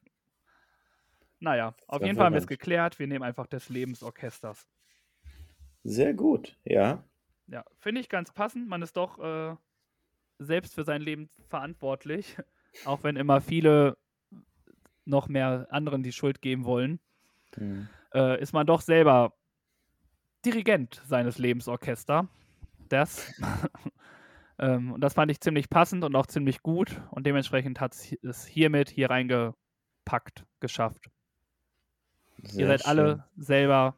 naja, 1.39 1.73
auf 1.87 2.03
jeden 2.03 2.15
Fall 2.15 2.25
haben 2.25 2.33
wir 2.33 2.39
es 2.39 2.47
geklärt. 2.47 2.99
Wir 2.99 3.07
nehmen 3.07 3.23
einfach 3.23 3.47
des 3.47 3.69
Lebensorchesters. 3.69 4.67
Sehr 5.83 6.13
gut, 6.13 6.57
ja. 6.63 7.03
Ja, 7.47 7.63
finde 7.79 8.01
ich 8.01 8.09
ganz 8.09 8.31
passend. 8.31 8.67
Man 8.67 8.83
ist 8.83 8.97
doch 8.97 9.19
äh, 9.19 9.55
selbst 10.37 10.75
für 10.75 10.83
sein 10.83 11.01
Leben 11.01 11.29
verantwortlich, 11.47 12.37
auch 12.85 13.03
wenn 13.03 13.15
immer 13.15 13.41
viele 13.41 13.97
noch 15.05 15.27
mehr 15.27 15.67
anderen 15.71 16.03
die 16.03 16.11
Schuld 16.13 16.41
geben 16.41 16.65
wollen, 16.65 16.99
Hm. 17.55 17.87
äh, 18.13 18.39
ist 18.41 18.53
man 18.53 18.67
doch 18.67 18.81
selber 18.81 19.33
Dirigent 20.45 21.01
seines 21.05 21.39
Lebensorchester. 21.39 22.27
Das. 22.89 23.33
ähm, 24.59 24.93
und 24.93 25.01
das 25.01 25.13
fand 25.13 25.31
ich 25.31 25.39
ziemlich 25.41 25.69
passend 25.69 26.03
und 26.03 26.15
auch 26.15 26.27
ziemlich 26.27 26.61
gut 26.61 27.01
und 27.11 27.25
dementsprechend 27.25 27.79
hat 27.81 27.95
es 28.21 28.45
hiermit 28.45 28.89
hier 28.89 29.09
reingepackt, 29.09 30.45
geschafft. 30.59 31.09
Sehr 32.43 32.61
Ihr 32.61 32.67
seid 32.67 32.81
schön. 32.81 32.89
alle 32.89 33.25
selber 33.37 33.95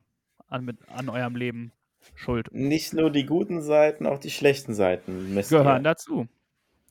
an, 0.47 0.66
mit, 0.66 0.78
an 0.89 1.10
eurem 1.10 1.36
Leben 1.36 1.72
schuld. 2.16 2.49
Nicht 2.51 2.93
nur 2.93 3.12
die 3.12 3.26
guten 3.26 3.62
Seiten, 3.62 4.05
auch 4.05 4.20
die 4.20 4.30
schlechten 4.30 4.74
Seiten 4.74 5.34
müsst 5.34 5.49
gehören 5.49 5.82
ihr. 5.82 5.84
dazu. 5.84 6.28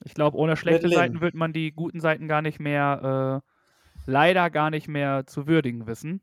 Ich 0.04 0.14
glaube, 0.14 0.36
ohne 0.36 0.56
schlechte. 0.56 0.88
Seiten 0.88 1.20
wird 1.20 1.34
man 1.34 1.52
die 1.52 1.72
guten 1.72 2.00
Seiten 2.00 2.28
gar 2.28 2.42
nicht 2.42 2.60
mehr, 2.60 3.42
äh, 3.42 4.10
leider 4.10 4.50
gar 4.50 4.70
nicht 4.70 4.88
mehr 4.88 5.26
zu 5.26 5.46
würdigen 5.46 5.86
wissen. 5.86 6.20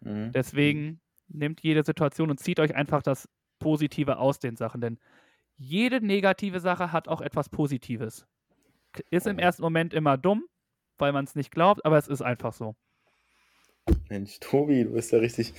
Mhm. 0.00 0.32
Deswegen 0.32 1.00
nehmt 1.28 1.60
jede 1.62 1.84
Situation 1.84 2.30
und 2.30 2.40
zieht 2.40 2.60
euch 2.60 2.74
einfach 2.74 3.02
das 3.02 3.28
Positive 3.58 4.18
aus 4.18 4.40
den 4.40 4.56
Sachen, 4.56 4.80
denn 4.80 4.98
jede 5.56 6.04
negative 6.04 6.60
Sache 6.60 6.92
hat 6.92 7.08
auch 7.08 7.20
etwas 7.20 7.48
Positives. 7.48 8.26
Ist 9.10 9.26
im 9.26 9.38
ersten 9.38 9.62
Moment 9.62 9.94
immer 9.94 10.18
dumm, 10.18 10.44
weil 10.98 11.12
man 11.12 11.24
es 11.24 11.34
nicht 11.34 11.50
glaubt, 11.50 11.84
aber 11.84 11.98
es 11.98 12.08
ist 12.08 12.22
einfach 12.22 12.52
so. 12.52 12.74
Mensch, 14.08 14.38
Tobi, 14.40 14.84
du 14.84 14.92
bist 14.92 15.12
ja 15.12 15.18
richtig. 15.18 15.54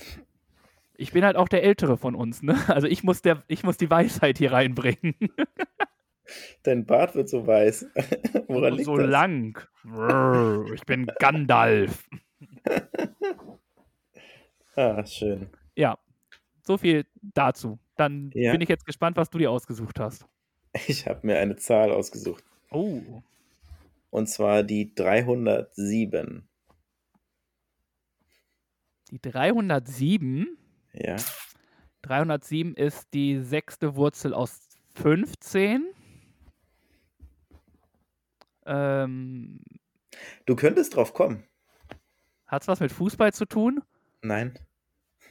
Ich 0.96 1.12
bin 1.12 1.24
halt 1.24 1.36
auch 1.36 1.48
der 1.48 1.64
Ältere 1.64 1.96
von 1.96 2.14
uns, 2.14 2.42
ne? 2.42 2.56
Also 2.68 2.86
ich 2.86 3.02
muss, 3.02 3.22
der, 3.22 3.42
ich 3.48 3.64
muss 3.64 3.76
die 3.76 3.90
Weisheit 3.90 4.38
hier 4.38 4.52
reinbringen. 4.52 5.14
Dein 6.62 6.86
Bart 6.86 7.14
wird 7.14 7.28
so 7.28 7.46
weiß. 7.46 7.86
Woran 8.48 8.74
liegt 8.74 8.86
so 8.86 8.96
das? 8.96 9.10
lang. 9.10 9.60
Ich 10.74 10.82
bin 10.86 11.06
Gandalf. 11.18 12.08
Ah, 14.74 15.04
schön. 15.04 15.50
Ja, 15.76 15.98
so 16.66 16.76
viel 16.78 17.06
dazu. 17.22 17.78
Dann 17.96 18.30
Ja. 18.34 18.52
bin 18.52 18.60
ich 18.60 18.68
jetzt 18.68 18.86
gespannt, 18.86 19.16
was 19.16 19.30
du 19.30 19.38
dir 19.38 19.50
ausgesucht 19.50 19.98
hast. 20.00 20.26
Ich 20.88 21.06
habe 21.06 21.26
mir 21.26 21.38
eine 21.38 21.56
Zahl 21.56 21.92
ausgesucht. 21.92 22.42
Oh, 22.70 23.22
Und 24.10 24.26
zwar 24.28 24.62
die 24.64 24.92
307. 24.94 26.48
die 29.10 29.20
307. 29.20 30.56
Ja. 30.92 31.16
307 32.02 32.74
ist 32.74 33.06
die 33.14 33.40
sechste 33.42 33.94
Wurzel 33.96 34.34
aus 34.34 34.60
15. 34.94 35.86
Ähm, 38.66 39.60
Du 40.46 40.56
könntest 40.56 40.96
drauf 40.96 41.12
kommen. 41.12 41.44
Hat 42.46 42.62
es 42.62 42.68
was 42.68 42.80
mit 42.80 42.92
Fußball 42.92 43.32
zu 43.32 43.46
tun? 43.46 43.82
Nein. 44.22 44.58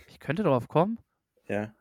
Ich 0.08 0.20
könnte 0.20 0.44
drauf 0.44 0.68
kommen. 0.68 1.00
Ja. 1.48 1.74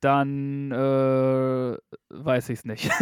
Dann 0.00 0.70
äh, 0.70 1.76
weiß 2.10 2.48
ich 2.50 2.58
es 2.60 2.64
nicht. 2.64 2.90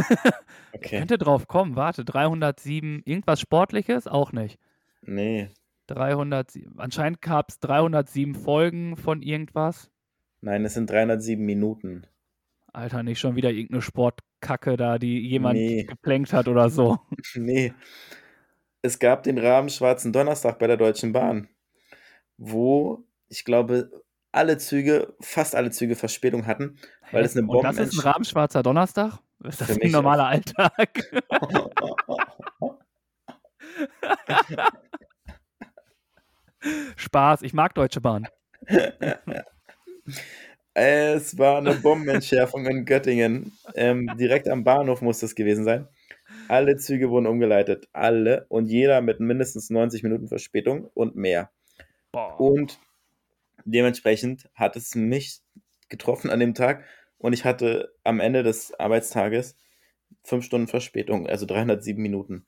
Ich 0.75 0.87
Okay. 0.89 0.99
könnte 0.99 1.19
drauf 1.19 1.47
kommen. 1.49 1.77
Warte, 1.77 2.03
307. 2.05 3.03
Irgendwas 3.05 3.41
Sportliches? 3.41 4.07
Auch 4.09 4.33
nicht. 4.33 4.59
Nee. 5.03 5.51
307. 5.87 6.79
Anscheinend 6.79 7.21
gab 7.21 7.51
es 7.51 7.61
307 7.61 8.35
Folgen 8.35 8.97
von 8.97 9.21
irgendwas. 9.23 9.91
Nein, 10.41 10.65
es 10.65 10.75
sind 10.75 10.89
307 10.91 11.45
Minuten. 11.45 12.07
Alter, 12.73 13.03
nicht 13.03 13.21
schon 13.21 13.37
wieder 13.37 13.51
irgendeine 13.51 13.83
Sportkacke 13.83 14.77
da, 14.79 14.99
die 14.99 15.21
jemand 15.29 15.57
Nee. 15.59 15.85
geplänkt 15.85 16.33
hat 16.33 16.49
oder 16.49 16.71
so. 16.71 16.99
Nee. 17.37 17.75
Es 18.81 18.99
gab 18.99 19.23
den 19.23 19.39
Rahmen 19.39 19.69
Schwarzen 19.69 20.13
Donnerstag 20.13 20.59
bei 20.59 20.67
der 20.67 20.79
Deutschen 20.79 21.13
Bahn, 21.13 21.49
wo 22.39 23.05
ich 23.33 23.45
glaube, 23.45 23.91
alle 24.31 24.59
Züge, 24.59 25.17
fast 25.21 25.57
alle 25.57 25.71
Züge 25.71 25.97
Verspätung 25.97 26.47
hatten, 26.47 26.77
weil 27.11 27.25
es 27.25 27.35
eine 27.37 27.49
Und 27.49 27.65
das 27.65 27.79
ist 27.79 27.99
ein 27.99 28.01
Rahmenschwarzer 28.01 28.63
Donnerstag? 28.63 29.19
Ist 29.45 29.63
das 29.63 29.81
ein 29.81 29.91
normaler 29.91 30.27
Alltag? 30.27 31.11
Spaß, 36.97 37.43
ich 37.43 37.55
mag 37.55 37.75
Deutsche 37.75 38.01
Bahn. 38.01 38.29
Es 40.75 41.37
war 41.39 41.59
eine 41.59 41.75
Bombenentschärfung 41.75 42.67
in 42.67 42.85
Göttingen. 42.85 43.53
Ähm, 43.75 44.09
direkt 44.19 44.49
am 44.49 44.63
Bahnhof 44.63 45.03
muss 45.03 45.19
das 45.21 45.35
gewesen 45.35 45.65
sein. 45.65 45.89
Alle 46.49 46.77
Züge 46.77 47.11
wurden 47.11 47.27
umgeleitet. 47.27 47.89
Alle. 47.93 48.47
Und 48.49 48.67
jeder 48.67 49.01
mit 49.01 49.21
mindestens 49.21 49.71
90 49.71 50.03
Minuten 50.03 50.29
Verspätung 50.29 50.91
und 50.95 51.17
mehr. 51.17 51.51
Boah. 52.13 52.39
Und 52.39 52.79
dementsprechend 53.65 54.49
hat 54.55 54.77
es 54.77 54.95
mich 54.95 55.41
getroffen 55.89 56.31
an 56.31 56.41
dem 56.41 56.55
Tag. 56.55 56.85
Und 57.19 57.33
ich 57.33 57.45
hatte 57.45 57.95
am 58.05 58.21
Ende 58.21 58.43
des 58.43 58.75
Arbeitstages 58.79 59.57
fünf 60.25 60.45
Stunden 60.45 60.69
Verspätung, 60.69 61.27
also 61.27 61.47
307 61.47 62.01
Minuten. 62.03 62.47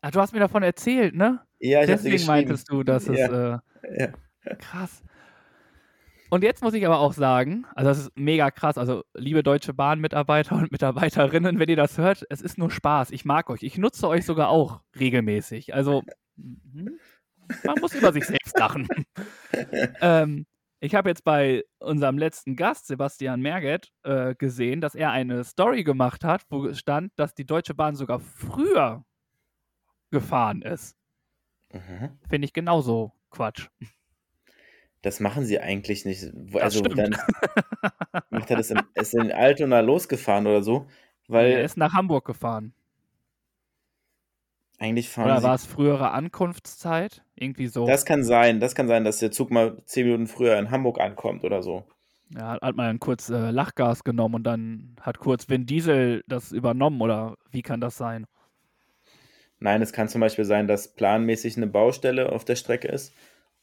Ah, 0.00 0.10
du 0.10 0.20
hast 0.20 0.32
mir 0.32 0.40
davon 0.40 0.62
erzählt, 0.62 1.14
ne? 1.14 1.40
Ja, 1.58 1.80
ich 1.80 1.86
Deswegen 1.86 2.26
meintest 2.26 2.70
du, 2.70 2.82
dass 2.82 3.08
es 3.08 3.18
Ja. 3.18 3.56
äh, 3.56 3.58
Ja. 3.98 4.54
krass. 4.58 5.02
Und 6.28 6.42
jetzt 6.42 6.62
muss 6.62 6.74
ich 6.74 6.84
aber 6.84 6.98
auch 6.98 7.12
sagen, 7.12 7.66
also 7.74 7.88
das 7.88 7.98
ist 7.98 8.10
mega 8.16 8.50
krass. 8.50 8.78
Also, 8.78 9.04
liebe 9.14 9.42
Deutsche 9.42 9.72
Bahn-Mitarbeiter 9.74 10.56
und 10.56 10.72
Mitarbeiterinnen, 10.72 11.58
wenn 11.58 11.68
ihr 11.68 11.76
das 11.76 11.98
hört, 11.98 12.24
es 12.30 12.42
ist 12.42 12.58
nur 12.58 12.70
Spaß. 12.70 13.10
Ich 13.12 13.24
mag 13.24 13.48
euch. 13.48 13.62
Ich 13.62 13.78
nutze 13.78 14.08
euch 14.08 14.24
sogar 14.24 14.48
auch 14.48 14.80
regelmäßig. 14.98 15.72
Also, 15.74 16.02
mhm. 16.36 16.98
Man 17.64 17.76
muss 17.80 17.94
über 17.94 18.12
sich 18.12 18.26
selbst 18.26 18.58
lachen. 18.58 18.88
ähm, 20.00 20.46
ich 20.80 20.94
habe 20.94 21.08
jetzt 21.08 21.24
bei 21.24 21.64
unserem 21.78 22.18
letzten 22.18 22.54
Gast, 22.54 22.86
Sebastian 22.86 23.40
Merget, 23.40 23.92
äh, 24.02 24.34
gesehen, 24.34 24.80
dass 24.80 24.94
er 24.94 25.10
eine 25.10 25.42
Story 25.44 25.84
gemacht 25.84 26.22
hat, 26.24 26.42
wo 26.50 26.72
stand, 26.74 27.12
dass 27.16 27.34
die 27.34 27.46
Deutsche 27.46 27.74
Bahn 27.74 27.96
sogar 27.96 28.20
früher 28.20 29.04
gefahren 30.10 30.62
ist. 30.62 30.96
Mhm. 31.72 32.18
Finde 32.28 32.46
ich 32.46 32.52
genauso 32.52 33.12
Quatsch. 33.30 33.68
Das 35.02 35.20
machen 35.20 35.44
sie 35.44 35.60
eigentlich 35.60 36.04
nicht. 36.04 36.32
Also 36.54 36.82
dann 36.82 37.16
macht 38.30 38.50
er 38.50 38.56
das 38.56 38.70
in, 38.70 38.80
ist 38.94 39.14
in 39.14 39.30
Altona 39.30 39.80
losgefahren 39.80 40.46
oder 40.46 40.62
so, 40.62 40.88
weil 41.28 41.52
er 41.52 41.64
ist 41.64 41.76
nach 41.76 41.92
Hamburg 41.92 42.26
gefahren. 42.26 42.74
Eigentlich 44.78 45.08
fahren 45.08 45.28
Oder 45.28 45.42
war 45.42 45.54
es 45.54 45.66
frühere 45.66 46.10
Ankunftszeit? 46.10 47.22
Irgendwie 47.34 47.66
so. 47.66 47.86
Das 47.86 48.04
kann 48.04 48.24
sein, 48.24 48.60
das 48.60 48.74
kann 48.74 48.88
sein, 48.88 49.04
dass 49.04 49.18
der 49.18 49.30
Zug 49.30 49.50
mal 49.50 49.82
zehn 49.86 50.06
Minuten 50.06 50.26
früher 50.26 50.58
in 50.58 50.70
Hamburg 50.70 51.00
ankommt 51.00 51.44
oder 51.44 51.62
so. 51.62 51.84
Ja, 52.34 52.58
hat- 52.60 52.76
man 52.76 52.98
kurz 52.98 53.28
äh, 53.30 53.50
Lachgas 53.50 54.02
genommen 54.04 54.34
und 54.36 54.44
dann 54.44 54.96
hat 55.00 55.18
kurz 55.18 55.48
Vin 55.48 55.66
Diesel 55.66 56.22
das 56.26 56.52
übernommen 56.52 57.00
oder 57.00 57.36
wie 57.50 57.62
kann 57.62 57.80
das 57.80 57.96
sein? 57.96 58.26
Nein, 59.58 59.80
es 59.82 59.92
kann 59.92 60.08
zum 60.08 60.20
Beispiel 60.20 60.44
sein, 60.44 60.68
dass 60.68 60.94
planmäßig 60.94 61.56
eine 61.56 61.66
Baustelle 61.66 62.30
auf 62.32 62.44
der 62.44 62.56
Strecke 62.56 62.88
ist 62.88 63.14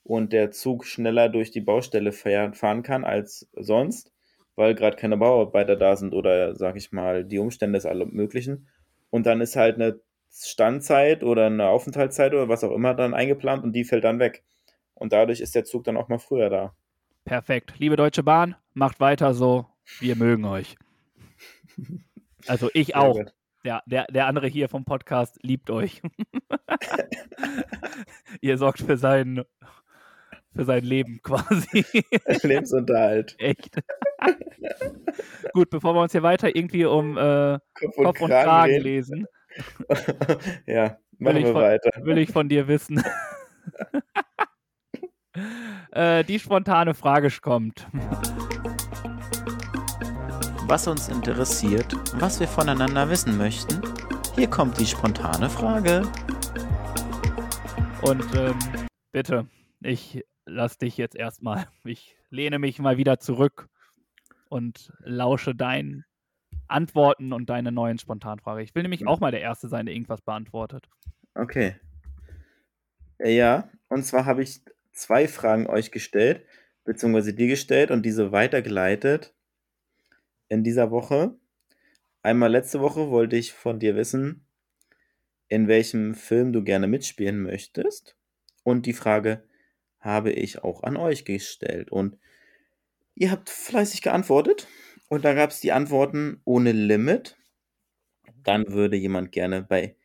und 0.04 0.34
der 0.34 0.52
Zug 0.52 0.86
schneller 0.86 1.30
durch 1.30 1.52
die 1.52 1.62
Baustelle 1.62 2.12
fahr- 2.12 2.54
fahren 2.54 2.84
kann 2.84 3.04
als 3.04 3.50
sonst, 3.54 4.12
weil 4.56 4.76
gerade 4.76 4.98
keine 4.98 5.18
Bauarbeiter 5.18 5.76
da 5.76 5.96
sind 5.96 6.14
oder, 6.14 6.56
sag 6.56 6.76
ich 6.78 6.92
mal, 6.92 7.24
die 7.24 7.40
Umstände 7.40 7.78
des 7.78 7.86
allem 7.86 8.10
möglichen. 8.12 8.68
Und 9.12 9.26
dann 9.28 9.42
ist 9.42 9.56
halt 9.56 9.76
eine 9.76 10.00
Standzeit 10.36 11.24
oder 11.24 11.46
eine 11.46 11.68
Aufenthaltszeit 11.68 12.34
oder 12.34 12.50
was 12.50 12.64
auch 12.64 12.72
immer 12.72 12.94
dann 12.96 13.14
eingeplant 13.14 13.64
und 13.64 13.74
die 13.74 13.84
fällt 13.86 14.04
dann 14.04 14.20
weg. 14.20 14.44
Und 14.96 15.14
dadurch 15.14 15.40
ist 15.40 15.54
der 15.54 15.64
Zug 15.64 15.84
dann 15.84 15.98
auch 15.98 16.10
mal 16.10 16.20
früher 16.20 16.50
da. 16.50 16.74
Perfekt. 17.24 17.74
Liebe 17.78 17.96
Deutsche 17.96 18.24
Bahn, 18.24 18.56
macht 18.74 19.00
weiter 19.00 19.34
so. 19.34 19.68
Wir 20.00 20.16
mögen 20.16 20.46
euch. 20.46 20.76
Also 22.46 22.70
ich 22.74 22.94
auch. 22.98 23.18
Ja, 23.64 23.82
der, 23.86 24.06
der 24.08 24.28
andere 24.28 24.48
hier 24.48 24.68
vom 24.68 24.84
Podcast 24.84 25.40
liebt 25.44 25.70
euch. 25.70 26.02
Ihr 28.42 28.58
sorgt 28.58 28.82
für 28.82 28.98
sein, 28.98 29.46
für 30.54 30.66
sein 30.66 30.84
Leben 30.84 31.22
quasi. 31.24 31.86
Lebensunterhalt. 32.44 33.36
Echt. 33.40 33.80
Gut, 35.54 35.70
bevor 35.70 35.96
wir 35.96 36.02
uns 36.02 36.12
hier 36.12 36.24
weiter 36.24 36.54
irgendwie 36.54 36.84
um 36.84 37.18
äh, 37.18 37.60
Kopf 37.74 37.98
und 37.98 38.04
Kopf 38.04 38.22
und 38.22 38.30
Kragen 38.30 38.44
Kragen 38.44 38.82
lesen, 38.82 39.26
ja, 40.66 40.98
will 41.20 41.34
machen 41.34 41.38
ich, 41.38 41.44
wir 41.46 41.54
von, 41.54 41.62
weiter. 41.62 41.92
will 42.06 42.18
ich 42.18 42.32
von 42.32 42.50
dir 42.50 42.68
wissen. 42.68 43.04
äh, 45.92 46.24
die 46.24 46.40
spontane 46.40 46.94
Frage 46.94 47.30
kommt. 47.42 47.88
Was 50.68 50.88
uns 50.88 51.10
interessiert, 51.10 51.94
was 52.20 52.40
wir 52.40 52.48
voneinander 52.48 53.10
wissen 53.10 53.38
möchten. 53.38 53.82
Hier 54.36 54.50
kommt 54.50 54.80
die 54.80 54.86
spontane 54.86 55.50
Frage. 55.50 56.04
Und 58.02 58.24
ähm, 58.36 58.58
bitte, 59.12 59.48
ich 59.82 60.24
lass 60.46 60.78
dich 60.78 60.98
jetzt 60.98 61.16
erstmal. 61.16 61.68
Ich 61.84 62.16
lehne 62.30 62.60
mich 62.60 62.80
mal 62.80 62.98
wieder 62.98 63.20
zurück 63.20 63.70
und 64.50 64.92
lausche 65.00 65.56
deinen 65.56 66.06
Antworten 66.68 67.34
und 67.34 67.50
deine 67.50 67.72
neuen 67.72 67.98
Spontanfrage. 67.98 68.64
Ich 68.64 68.74
will 68.76 68.84
nämlich 68.84 69.08
auch 69.08 69.20
mal 69.20 69.32
der 69.32 69.42
Erste 69.42 69.68
sein, 69.68 69.86
der 69.86 69.96
irgendwas 69.96 70.22
beantwortet. 70.22 70.90
Okay. 71.36 71.76
Ja, 73.20 73.70
und 73.90 74.06
zwar 74.06 74.26
habe 74.26 74.44
ich 74.44 74.62
zwei 74.92 75.28
Fragen 75.28 75.68
euch 75.68 75.92
gestellt, 75.92 76.46
beziehungsweise 76.84 77.34
dir 77.34 77.48
gestellt 77.48 77.92
und 77.92 78.06
diese 78.06 78.32
weitergeleitet 78.32 79.34
in 80.50 80.64
dieser 80.64 80.92
Woche. 80.92 81.36
Einmal 82.22 82.52
letzte 82.52 82.80
Woche 82.80 83.10
wollte 83.10 83.36
ich 83.36 83.54
von 83.54 83.80
dir 83.80 83.96
wissen, 83.96 84.46
in 85.48 85.68
welchem 85.68 86.16
Film 86.16 86.54
du 86.54 86.64
gerne 86.64 86.88
mitspielen 86.88 87.42
möchtest. 87.42 88.18
Und 88.64 88.86
die 88.86 88.94
Frage 88.94 89.44
habe 90.00 90.32
ich 90.32 90.64
auch 90.64 90.84
an 90.84 90.98
euch 90.98 91.26
gestellt. 91.26 91.92
Und 91.92 92.18
ihr 93.16 93.32
habt 93.32 93.50
fleißig 93.50 94.02
geantwortet. 94.02 94.68
Und 95.14 95.24
da 95.26 95.36
gab 95.36 95.52
es 95.52 95.60
die 95.60 95.72
Antworten 95.72 96.42
ohne 96.44 96.72
Limit. 96.72 97.38
Dann 98.42 98.66
würde 98.70 98.98
jemand 98.98 99.32
gerne 99.32 99.62
bei 99.62 99.96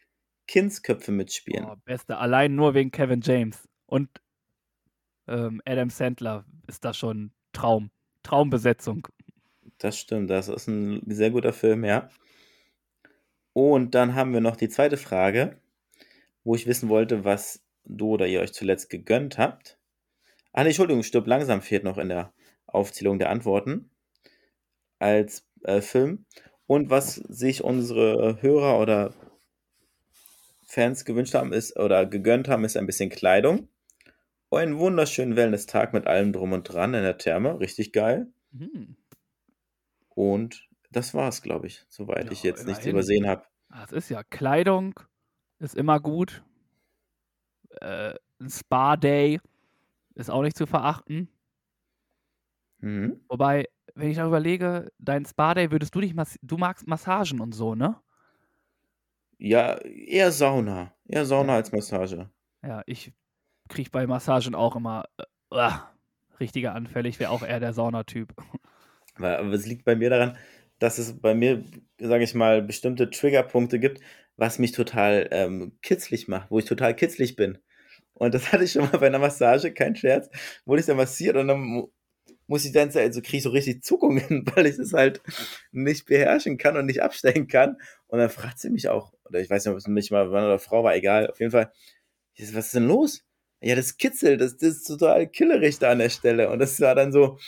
Kindsköpfe 0.46 1.12
mitspielen. 1.12 1.64
Oh, 1.64 1.76
beste, 1.86 2.18
allein 2.18 2.54
nur 2.54 2.74
wegen 2.74 2.90
Kevin 2.90 3.22
James 3.22 3.66
und 3.86 4.10
ähm, 5.26 5.62
Adam 5.64 5.88
Sandler 5.88 6.44
ist 6.66 6.84
das 6.84 6.98
schon 6.98 7.32
Traum. 7.54 7.90
Traumbesetzung. 8.22 9.08
Das 9.78 9.98
stimmt, 9.98 10.28
das 10.28 10.48
ist 10.48 10.66
ein 10.66 11.00
sehr 11.06 11.30
guter 11.30 11.54
Film, 11.54 11.86
ja. 11.86 12.10
Und 13.54 13.94
dann 13.94 14.14
haben 14.14 14.34
wir 14.34 14.42
noch 14.42 14.56
die 14.56 14.68
zweite 14.68 14.98
Frage, 14.98 15.58
wo 16.44 16.54
ich 16.54 16.66
wissen 16.66 16.90
wollte, 16.90 17.24
was 17.24 17.64
du 17.86 18.10
oder 18.10 18.26
ihr 18.26 18.42
euch 18.42 18.52
zuletzt 18.52 18.90
gegönnt 18.90 19.38
habt. 19.38 19.78
Ah, 20.52 20.64
nee, 20.64 20.68
Entschuldigung, 20.68 21.02
stirb 21.02 21.26
langsam 21.26 21.62
fehlt 21.62 21.84
noch 21.84 21.96
in 21.96 22.10
der 22.10 22.34
Aufzählung 22.66 23.18
der 23.18 23.30
Antworten 23.30 23.88
als 24.98 25.46
äh, 25.62 25.80
Film. 25.80 26.26
Und 26.66 26.90
was 26.90 27.14
sich 27.14 27.64
unsere 27.64 28.42
Hörer 28.42 28.78
oder 28.78 29.14
Fans 30.66 31.04
gewünscht 31.04 31.34
haben, 31.34 31.52
ist 31.52 31.78
oder 31.78 32.04
gegönnt 32.04 32.48
haben, 32.48 32.64
ist 32.64 32.76
ein 32.76 32.86
bisschen 32.86 33.10
Kleidung. 33.10 33.68
Einen 34.50 34.78
wunderschönen 34.78 35.36
Wellness-Tag 35.36 35.92
mit 35.92 36.06
allem 36.06 36.32
drum 36.32 36.52
und 36.52 36.64
dran 36.64 36.94
in 36.94 37.02
der 37.02 37.18
Therme. 37.18 37.60
Richtig 37.60 37.92
geil. 37.92 38.32
Hm. 38.56 38.96
Und 40.10 40.68
das 40.90 41.14
war's, 41.14 41.42
glaube 41.42 41.66
ich, 41.66 41.84
soweit 41.88 42.26
Ja, 42.26 42.32
ich 42.32 42.42
jetzt 42.42 42.66
nichts 42.66 42.86
übersehen 42.86 43.26
habe. 43.26 43.44
Das 43.68 43.92
ist 43.92 44.08
ja 44.08 44.22
Kleidung, 44.24 44.98
ist 45.58 45.74
immer 45.74 46.00
gut. 46.00 46.42
Äh, 47.80 48.14
ein 48.40 48.50
Spa-Day 48.50 49.40
ist 50.14 50.30
auch 50.30 50.42
nicht 50.42 50.56
zu 50.56 50.66
verachten. 50.66 51.28
Mhm. 52.78 53.20
Wobei, 53.28 53.66
wenn 53.98 54.10
ich 54.10 54.16
darüber 54.16 54.38
überlege, 54.38 54.92
dein 54.98 55.24
Spa-Day 55.26 55.72
würdest 55.72 55.94
du 55.94 56.00
dich, 56.00 56.14
du 56.42 56.56
magst 56.56 56.86
Massagen 56.86 57.40
und 57.40 57.52
so, 57.52 57.74
ne? 57.74 57.96
Ja, 59.38 59.76
eher 59.78 60.30
Sauna. 60.32 60.92
Eher 61.06 61.26
Sauna 61.26 61.52
Ja. 61.52 61.56
als 61.56 61.72
Massage. 61.72 62.30
Ja, 62.62 62.82
ich 62.86 63.12
kriege 63.68 63.90
bei 63.90 64.06
Massagen 64.06 64.54
auch 64.54 64.76
immer 64.76 65.04
äh, 65.18 65.24
uah, 65.50 65.90
richtige 66.40 66.72
Anfälle. 66.72 67.08
Ich 67.08 67.18
wäre 67.20 67.30
auch 67.30 67.42
eher 67.42 67.60
der 67.60 67.72
Saunatyp. 67.72 68.34
Weil, 69.16 69.36
aber 69.36 69.52
es 69.52 69.66
liegt 69.66 69.84
bei 69.84 69.96
mir 69.96 70.10
daran, 70.10 70.36
dass 70.78 70.98
es 70.98 71.20
bei 71.20 71.34
mir, 71.34 71.64
sage 71.98 72.22
ich 72.22 72.34
mal, 72.34 72.62
bestimmte 72.62 73.10
Triggerpunkte 73.10 73.80
gibt, 73.80 74.00
was 74.36 74.60
mich 74.60 74.72
total 74.72 75.28
ähm, 75.32 75.76
kitzlig 75.82 76.28
macht, 76.28 76.50
wo 76.50 76.58
ich 76.60 76.64
total 76.66 76.94
kitzlig 76.94 77.34
bin. 77.34 77.58
Und 78.14 78.34
das 78.34 78.52
hatte 78.52 78.64
ich 78.64 78.72
schon 78.72 78.82
mal 78.82 78.98
bei 78.98 79.06
einer 79.08 79.18
Massage, 79.18 79.72
kein 79.72 79.96
Scherz, 79.96 80.30
wurde 80.64 80.80
ich 80.80 80.86
da 80.86 80.94
massiert 80.94 81.36
und 81.36 81.48
dann 81.48 81.88
muss 82.48 82.64
ich 82.64 82.72
dann, 82.72 82.90
also 82.94 83.20
kriege 83.20 83.36
ich 83.36 83.42
so 83.44 83.50
richtig 83.50 83.84
Zuckungen, 83.84 84.44
weil 84.54 84.66
ich 84.66 84.78
es 84.78 84.92
halt 84.92 85.20
nicht 85.70 86.06
beherrschen 86.06 86.56
kann 86.58 86.76
und 86.76 86.86
nicht 86.86 87.02
abstellen 87.02 87.46
kann. 87.46 87.76
Und 88.08 88.18
dann 88.18 88.30
fragt 88.30 88.58
sie 88.58 88.70
mich 88.70 88.88
auch, 88.88 89.12
oder 89.26 89.38
ich 89.38 89.48
weiß 89.48 89.64
nicht, 89.64 89.72
ob 89.72 89.78
es 89.78 89.86
mich 89.86 90.10
mal 90.10 90.28
Mann 90.28 90.44
oder 90.44 90.58
Frau 90.58 90.82
war, 90.82 90.96
egal, 90.96 91.30
auf 91.30 91.38
jeden 91.38 91.52
Fall, 91.52 91.70
was 92.38 92.66
ist 92.66 92.74
denn 92.74 92.88
los? 92.88 93.24
Ja, 93.60 93.74
das 93.74 93.96
kitzelt, 93.96 94.40
das, 94.40 94.56
das 94.56 94.76
ist 94.76 94.84
total 94.84 95.28
killerig 95.28 95.78
da 95.78 95.90
an 95.90 95.98
der 95.98 96.08
Stelle. 96.08 96.50
Und 96.50 96.60
das 96.60 96.80
war 96.80 96.94
dann 96.94 97.12
so, 97.12 97.38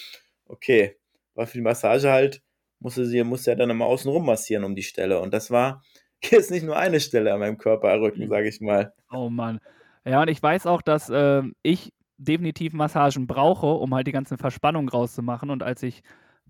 okay, 0.44 0.96
war 1.34 1.46
für 1.46 1.58
die 1.58 1.62
Massage 1.62 2.10
halt, 2.10 2.42
musste 2.78 3.06
sie 3.06 3.22
musste 3.24 3.52
ja 3.52 3.56
dann 3.56 3.70
immer 3.70 3.86
außen 3.86 4.10
rum 4.10 4.26
massieren 4.26 4.64
um 4.64 4.74
die 4.74 4.82
Stelle. 4.82 5.20
Und 5.20 5.32
das 5.32 5.50
war 5.50 5.82
jetzt 6.22 6.50
nicht 6.50 6.64
nur 6.64 6.76
eine 6.76 7.00
Stelle 7.00 7.32
an 7.32 7.40
meinem 7.40 7.58
Körperrücken, 7.58 8.28
sage 8.28 8.48
ich 8.48 8.60
mal. 8.60 8.92
Oh 9.10 9.30
Mann. 9.30 9.60
Ja, 10.04 10.20
und 10.22 10.28
ich 10.28 10.42
weiß 10.42 10.66
auch, 10.66 10.82
dass 10.82 11.10
ähm, 11.12 11.54
ich 11.62 11.92
definitiv 12.20 12.72
Massagen 12.72 13.26
brauche, 13.26 13.66
um 13.66 13.94
halt 13.94 14.06
die 14.06 14.12
ganzen 14.12 14.38
Verspannungen 14.38 14.88
rauszumachen. 14.88 15.50
Und 15.50 15.62
als 15.62 15.82
ich 15.82 16.02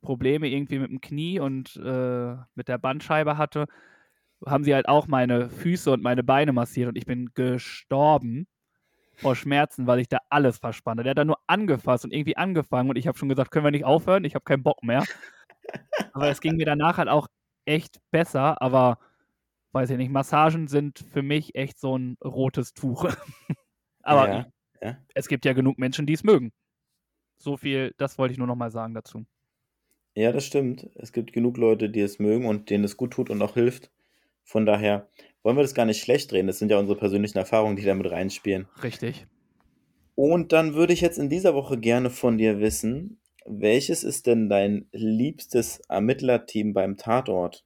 Probleme 0.03 0.49
irgendwie 0.49 0.79
mit 0.79 0.91
dem 0.91 1.01
Knie 1.01 1.41
und 1.41 1.77
äh, 1.77 2.37
mit 2.55 2.69
der 2.69 2.79
Bandscheibe 2.79 3.39
hatte, 3.39 3.67
haben 4.47 4.65
sie 4.65 4.75
halt 4.75 4.89
auch 4.89 5.07
meine 5.07 5.51
Füße 5.51 5.91
und 5.91 6.03
meine 6.03 6.25
Beine 6.25 6.53
massiert 6.53 6.89
und 6.89 6.97
ich 6.97 7.05
bin 7.05 7.31
gestorben 7.35 8.47
vor 9.17 9.37
Schmerzen, 9.37 9.87
weil 9.87 10.01
ich 10.01 10.09
da 10.09 10.19
alles 10.31 10.59
verspanne. 10.59 11.03
Der 11.03 11.11
hat 11.11 11.19
da 11.19 11.25
nur 11.27 11.39
angefasst 11.47 12.05
und 12.05 12.13
irgendwie 12.13 12.39
angefangen 12.39 12.89
und 12.89 12.97
ich 12.97 13.07
habe 13.07 13.19
schon 13.19 13.29
gesagt, 13.29 13.51
können 13.51 13.67
wir 13.67 13.71
nicht 13.71 13.85
aufhören? 13.85 14.25
Ich 14.25 14.35
habe 14.35 14.45
keinen 14.45 14.63
Bock 14.63 14.83
mehr. 14.83 15.05
aber 16.15 16.29
es 16.29 16.41
ging 16.41 16.57
mir 16.57 16.65
danach 16.65 16.97
halt 16.97 17.09
auch 17.09 17.29
echt 17.67 18.01
besser, 18.11 18.61
aber 18.63 18.99
weiß 19.73 19.91
ich 19.91 19.99
nicht, 19.99 20.11
Massagen 20.11 20.69
sind 20.69 21.05
für 21.13 21.23
mich 21.23 21.55
echt 21.55 21.79
so 21.79 21.97
ein 21.97 22.17
rotes 22.25 22.73
Tuch. 22.73 23.05
aber 24.03 24.29
Ja, 24.29 24.47
ja. 24.83 24.99
es 25.15 25.29
gibt 25.29 25.45
ja 25.45 25.53
genug 25.53 25.79
Menschen, 25.79 26.07
die 26.07 26.15
es 26.15 26.25
mögen. 26.25 26.53
So 27.39 27.57
viel, 27.57 27.95
das 27.99 28.19
wollte 28.19 28.33
ich 28.33 28.39
nur 28.39 28.47
noch 28.47 28.57
mal 28.57 28.71
sagen 28.71 28.95
dazu. 28.95 29.27
Ja, 30.15 30.33
das 30.33 30.45
stimmt. 30.45 30.89
Es 30.97 31.13
gibt 31.13 31.33
genug 31.33 31.57
Leute, 31.57 31.89
die 31.91 32.01
es 32.01 32.19
mögen 32.19 32.47
und 32.47 32.71
denen 32.71 32.85
es 32.85 32.97
gut 32.97 33.13
tut 33.13 33.31
und 33.31 33.41
auch 33.43 33.55
hilft. 33.55 33.91
Von 34.45 34.67
daher 34.67 35.09
wollen 35.43 35.57
wir 35.57 35.63
das 35.63 35.75
gar 35.75 35.87
nicht 35.87 36.03
schlecht 36.03 36.33
reden. 36.33 36.49
Das 36.49 36.59
sind 36.59 36.71
ja 36.71 36.79
unsere 36.79 36.99
persönlichen 36.99 37.39
Erfahrungen, 37.39 37.77
die 37.77 37.85
da 37.85 37.95
mit 37.95 38.11
reinspielen. 38.11 38.69
Richtig. 38.83 39.27
Und 40.15 40.53
dann 40.53 40.75
würde 40.75 40.93
ich 40.93 41.01
jetzt 41.01 41.19
in 41.19 41.29
dieser 41.31 41.55
Woche 41.55 41.79
gerne 41.79 42.11
von 42.11 42.37
dir 42.39 42.61
wissen, 42.61 43.21
welches 43.47 44.05
ist 44.05 44.27
denn 44.27 44.49
dein 44.49 44.89
liebstes 44.93 45.81
Ermittlerteam 45.89 46.73
beim 46.75 46.97
Tatort? 46.97 47.65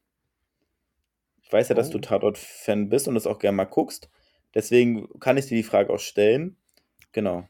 Ich 1.43 1.53
weiß 1.53 1.69
ja, 1.69 1.75
dass 1.75 1.91
du 1.91 1.99
Oh. 1.99 2.01
Tatort-Fan 2.01 2.89
bist 2.89 3.09
und 3.09 3.15
das 3.15 3.27
auch 3.27 3.39
gerne 3.39 3.57
mal 3.57 3.65
guckst. 3.65 4.09
Deswegen 4.55 5.09
kann 5.21 5.37
ich 5.37 5.47
dir 5.47 5.57
die 5.57 5.63
Frage 5.63 5.93
auch 5.93 5.99
stellen. 5.99 6.57
Genau. 7.15 7.49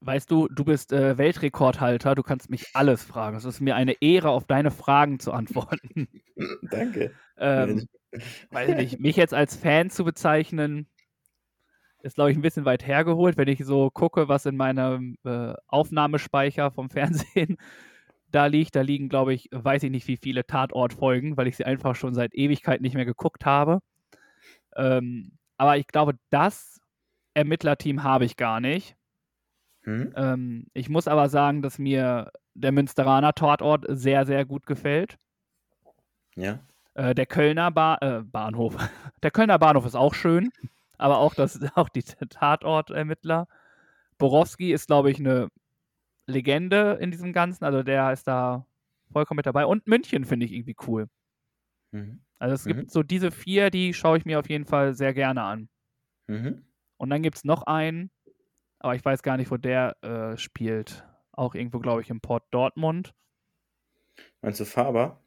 Weißt 0.00 0.30
du, 0.30 0.48
du 0.48 0.64
bist 0.64 0.92
äh, 0.92 1.18
Weltrekordhalter, 1.18 2.14
du 2.14 2.22
kannst 2.22 2.48
mich 2.48 2.64
alles 2.74 3.02
fragen. 3.02 3.36
Es 3.36 3.44
ist 3.44 3.60
mir 3.60 3.74
eine 3.74 4.00
Ehre, 4.00 4.30
auf 4.30 4.44
deine 4.44 4.70
Fragen 4.70 5.18
zu 5.18 5.32
antworten. 5.32 6.08
Danke. 6.70 7.12
ähm, 7.36 7.86
weiß 8.50 8.70
ich 8.70 8.76
nicht, 8.76 9.00
mich 9.00 9.16
jetzt 9.16 9.34
als 9.34 9.56
Fan 9.56 9.90
zu 9.90 10.04
bezeichnen, 10.04 10.86
ist, 12.02 12.14
glaube 12.14 12.30
ich, 12.30 12.38
ein 12.38 12.42
bisschen 12.42 12.64
weit 12.64 12.86
hergeholt, 12.86 13.36
wenn 13.36 13.48
ich 13.48 13.64
so 13.64 13.90
gucke, 13.90 14.28
was 14.28 14.46
in 14.46 14.56
meinem 14.56 15.16
äh, 15.24 15.54
Aufnahmespeicher 15.66 16.70
vom 16.70 16.88
Fernsehen 16.90 17.56
da 18.30 18.46
liegt. 18.46 18.76
Da 18.76 18.82
liegen, 18.82 19.08
glaube 19.08 19.34
ich, 19.34 19.48
weiß 19.50 19.82
ich 19.82 19.90
nicht, 19.90 20.06
wie 20.06 20.16
viele 20.16 20.46
Tatortfolgen, 20.46 21.36
weil 21.36 21.48
ich 21.48 21.56
sie 21.56 21.64
einfach 21.64 21.96
schon 21.96 22.14
seit 22.14 22.32
Ewigkeit 22.34 22.80
nicht 22.80 22.94
mehr 22.94 23.04
geguckt 23.04 23.44
habe. 23.44 23.80
Ähm, 24.76 25.32
aber 25.56 25.78
ich 25.78 25.88
glaube, 25.88 26.14
das 26.30 26.75
Ermittlerteam 27.36 28.02
habe 28.02 28.24
ich 28.24 28.36
gar 28.36 28.60
nicht. 28.60 28.96
Hm? 29.84 30.12
Ähm, 30.16 30.66
ich 30.74 30.88
muss 30.88 31.06
aber 31.08 31.28
sagen, 31.28 31.62
dass 31.62 31.78
mir 31.78 32.32
der 32.54 32.72
Münsteraner 32.72 33.34
Tatort 33.34 33.84
sehr, 33.88 34.26
sehr 34.26 34.44
gut 34.44 34.66
gefällt. 34.66 35.18
Ja. 36.36 36.60
Äh, 36.94 37.14
der 37.14 37.26
Kölner 37.26 37.70
ba 37.70 37.98
äh, 38.00 38.22
Bahnhof. 38.22 38.76
Der 39.22 39.30
Kölner 39.30 39.58
Bahnhof 39.58 39.86
ist 39.86 39.94
auch 39.96 40.14
schön, 40.14 40.50
aber 40.98 41.18
auch, 41.18 41.34
das, 41.34 41.58
auch 41.74 41.88
die 41.88 42.02
Tatortermittler. 42.02 43.48
Borowski 44.18 44.72
ist, 44.72 44.86
glaube 44.86 45.10
ich, 45.10 45.18
eine 45.18 45.48
Legende 46.26 46.98
in 47.00 47.10
diesem 47.10 47.32
Ganzen. 47.32 47.64
Also 47.64 47.82
der 47.82 48.12
ist 48.12 48.26
da 48.28 48.66
vollkommen 49.12 49.36
mit 49.38 49.46
dabei. 49.46 49.66
Und 49.66 49.86
München 49.86 50.24
finde 50.24 50.46
ich 50.46 50.52
irgendwie 50.52 50.76
cool. 50.86 51.08
Mhm. 51.92 52.20
Also 52.38 52.54
es 52.54 52.64
Mhm. 52.64 52.70
gibt 52.72 52.90
so 52.90 53.02
diese 53.02 53.30
vier, 53.30 53.70
die 53.70 53.94
schaue 53.94 54.18
ich 54.18 54.24
mir 54.24 54.38
auf 54.38 54.48
jeden 54.48 54.64
Fall 54.66 54.94
sehr 54.94 55.14
gerne 55.14 55.42
an. 55.42 55.68
Mhm. 56.28 56.65
Und 56.96 57.10
dann 57.10 57.22
gibt 57.22 57.36
es 57.36 57.44
noch 57.44 57.62
einen, 57.64 58.10
aber 58.78 58.94
ich 58.94 59.04
weiß 59.04 59.22
gar 59.22 59.36
nicht, 59.36 59.50
wo 59.50 59.56
der 59.56 59.96
äh, 60.02 60.36
spielt. 60.36 61.04
Auch 61.32 61.54
irgendwo, 61.54 61.78
glaube 61.80 62.00
ich, 62.00 62.10
im 62.10 62.20
Port 62.20 62.44
Dortmund. 62.50 63.14
Meinst 64.40 64.60
du 64.60 64.64
Faber? 64.64 65.20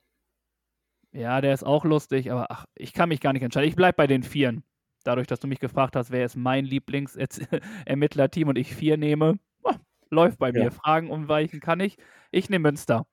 Ja, 1.11 1.41
der 1.41 1.53
ist 1.53 1.63
auch 1.63 1.86
lustig, 1.86 2.32
aber 2.32 2.47
ach, 2.51 2.65
ich 2.76 2.93
kann 2.93 3.09
mich 3.09 3.20
gar 3.20 3.34
nicht 3.34 3.43
entscheiden. 3.43 3.70
Ich 3.70 3.76
bleibe 3.76 3.95
bei 3.95 4.07
den 4.07 4.24
Vieren. 4.24 4.63
Dadurch, 5.03 5.28
dass 5.28 5.39
du 5.39 5.47
mich 5.47 5.59
gefragt 5.59 5.95
hast, 5.95 6.11
wer 6.11 6.26
ist 6.26 6.36
mein 6.36 6.65
Lieblingsermittlerteam 6.65 8.47
und 8.49 8.57
ich 8.57 8.76
vier 8.76 8.97
nehme, 8.97 9.39
ah, 9.63 9.76
läuft 10.09 10.38
bei 10.39 10.51
mir. 10.51 10.65
Ja. 10.65 10.72
Fragen 10.72 11.09
umweichen 11.09 11.59
kann 11.61 11.80
ich. 11.80 11.97
Ich 12.32 12.49
nehme 12.49 12.63
Münster. 12.70 13.05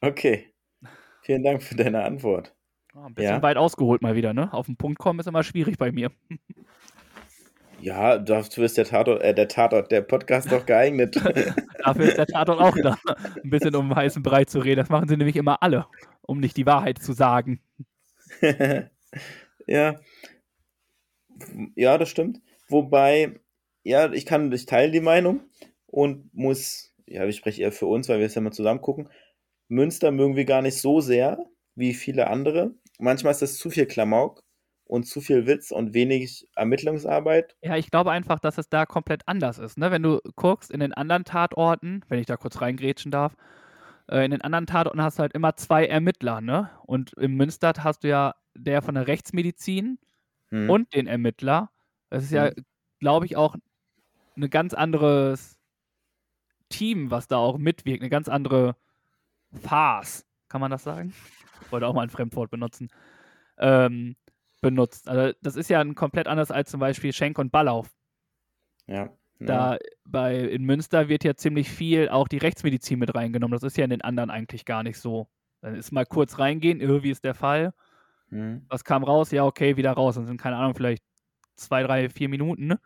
Okay. 0.00 0.52
Vielen 1.20 1.44
Dank 1.44 1.62
für 1.62 1.76
deine 1.76 2.02
Antwort. 2.02 2.54
Ah, 2.94 3.06
ein 3.06 3.14
bisschen 3.14 3.36
Ja. 3.36 3.42
weit 3.42 3.56
ausgeholt 3.56 4.02
mal 4.02 4.16
wieder, 4.16 4.34
ne? 4.34 4.52
Auf 4.52 4.66
den 4.66 4.76
Punkt 4.76 4.98
kommen 4.98 5.20
ist 5.20 5.26
immer 5.28 5.44
schwierig 5.44 5.78
bei 5.78 5.92
mir. 5.92 6.10
Ja, 7.82 8.16
dafür 8.16 8.64
ist 8.64 8.78
der 8.78 8.84
Tatort, 8.84 9.22
äh, 9.22 9.34
der 9.34 9.48
Tatort, 9.48 9.90
der 9.90 10.02
Podcast 10.02 10.52
doch 10.52 10.64
geeignet. 10.64 11.16
Dafür 11.84 12.04
ist 12.04 12.16
der 12.16 12.26
Tatort 12.28 12.60
auch 12.60 12.76
da. 12.80 12.96
Ein 13.42 13.50
bisschen 13.50 13.74
um 13.74 13.92
heißen 13.92 14.22
Brei 14.22 14.44
zu 14.44 14.60
reden. 14.60 14.76
Das 14.76 14.88
machen 14.88 15.08
sie 15.08 15.16
nämlich 15.16 15.34
immer 15.34 15.64
alle, 15.64 15.86
um 16.20 16.38
nicht 16.38 16.56
die 16.56 16.64
Wahrheit 16.64 16.98
zu 17.02 17.12
sagen. 17.12 17.60
ja. 19.66 20.00
Ja, 21.74 21.98
das 21.98 22.08
stimmt. 22.08 22.40
Wobei, 22.68 23.40
ja, 23.82 24.12
ich 24.12 24.26
kann, 24.26 24.52
ich 24.52 24.66
teile 24.66 24.92
die 24.92 25.00
Meinung 25.00 25.40
und 25.86 26.32
muss, 26.32 26.94
ja, 27.06 27.26
ich 27.26 27.36
spreche 27.36 27.62
eher 27.62 27.72
für 27.72 27.86
uns, 27.86 28.08
weil 28.08 28.20
wir 28.20 28.26
es 28.26 28.36
ja 28.36 28.40
mal 28.42 28.52
zusammen 28.52 28.80
gucken. 28.80 29.08
Münster 29.66 30.12
mögen 30.12 30.36
wir 30.36 30.44
gar 30.44 30.62
nicht 30.62 30.78
so 30.78 31.00
sehr 31.00 31.44
wie 31.74 31.94
viele 31.94 32.28
andere. 32.28 32.76
Manchmal 33.00 33.32
ist 33.32 33.42
das 33.42 33.56
zu 33.56 33.70
viel 33.70 33.86
Klamauk 33.86 34.44
und 34.92 35.04
zu 35.04 35.20
viel 35.22 35.46
Witz 35.46 35.70
und 35.70 35.94
wenig 35.94 36.46
Ermittlungsarbeit. 36.54 37.56
Ja, 37.62 37.76
ich 37.76 37.90
glaube 37.90 38.10
einfach, 38.10 38.38
dass 38.40 38.58
es 38.58 38.68
da 38.68 38.84
komplett 38.86 39.26
anders 39.26 39.58
ist. 39.58 39.78
Ne? 39.78 39.90
Wenn 39.90 40.02
du 40.02 40.20
guckst 40.36 40.70
in 40.70 40.80
den 40.80 40.92
anderen 40.92 41.24
Tatorten, 41.24 42.04
wenn 42.08 42.18
ich 42.18 42.26
da 42.26 42.36
kurz 42.36 42.60
reingrätschen 42.60 43.10
darf, 43.10 43.34
äh, 44.10 44.24
in 44.24 44.30
den 44.32 44.42
anderen 44.42 44.66
Tatorten 44.66 45.00
hast 45.02 45.18
du 45.18 45.22
halt 45.22 45.32
immer 45.32 45.56
zwei 45.56 45.86
Ermittler, 45.86 46.40
ne? 46.40 46.70
Und 46.84 47.12
im 47.14 47.36
Münster 47.36 47.72
hast 47.78 48.04
du 48.04 48.08
ja 48.08 48.34
der 48.54 48.82
von 48.82 48.94
der 48.94 49.06
Rechtsmedizin 49.06 49.98
Hm. 50.50 50.68
und 50.70 50.94
den 50.94 51.06
Ermittler. 51.06 51.70
Das 52.10 52.24
ist 52.24 52.32
ja, 52.32 52.46
Mhm. 52.46 52.64
glaube 53.00 53.26
ich, 53.26 53.36
auch 53.36 53.56
ein 54.36 54.50
ganz 54.50 54.74
anderes 54.74 55.58
Team, 56.68 57.10
was 57.10 57.28
da 57.28 57.36
auch 57.36 57.58
mitwirkt, 57.58 58.00
eine 58.02 58.10
ganz 58.10 58.28
andere 58.28 58.76
Farce, 59.52 60.26
kann 60.48 60.60
man 60.60 60.70
das 60.70 60.84
sagen? 60.84 61.14
Ich 61.62 61.72
wollte 61.72 61.86
auch 61.86 61.94
mal 61.94 62.02
ein 62.02 62.10
Fremdwort 62.10 62.50
benutzen. 62.50 62.88
Ähm, 63.58 64.16
benutzt. 64.62 65.08
Also 65.08 65.36
das 65.42 65.56
ist 65.56 65.68
ja 65.68 65.80
ein 65.80 65.94
komplett 65.94 66.26
anders 66.26 66.50
als 66.50 66.70
zum 66.70 66.80
Beispiel 66.80 67.12
Schenk 67.12 67.38
und 67.38 67.52
Ballauf. 67.52 67.94
Ja. 68.86 69.10
Da 69.38 69.76
bei 70.04 70.38
in 70.38 70.62
Münster 70.64 71.08
wird 71.08 71.24
ja 71.24 71.34
ziemlich 71.34 71.68
viel 71.68 72.08
auch 72.08 72.28
die 72.28 72.38
Rechtsmedizin 72.38 72.98
mit 72.98 73.14
reingenommen. 73.14 73.52
Das 73.52 73.64
ist 73.64 73.76
ja 73.76 73.84
in 73.84 73.90
den 73.90 74.02
anderen 74.02 74.30
eigentlich 74.30 74.64
gar 74.64 74.82
nicht 74.82 74.98
so. 74.98 75.28
Dann 75.60 75.74
ist 75.74 75.92
mal 75.92 76.06
kurz 76.06 76.38
reingehen, 76.38 76.80
äh, 76.80 77.02
wie 77.02 77.10
ist 77.10 77.24
der 77.24 77.34
Fall? 77.34 77.74
Hm. 78.30 78.64
Was 78.68 78.84
kam 78.84 79.04
raus? 79.04 79.32
Ja, 79.32 79.44
okay, 79.44 79.76
wieder 79.76 79.92
raus. 79.92 80.14
Dann 80.14 80.26
sind, 80.26 80.40
keine 80.40 80.56
Ahnung, 80.56 80.74
vielleicht 80.74 81.02
zwei, 81.56 81.82
drei, 81.82 82.08
vier 82.08 82.28
Minuten, 82.28 82.66
ne? 82.66 82.80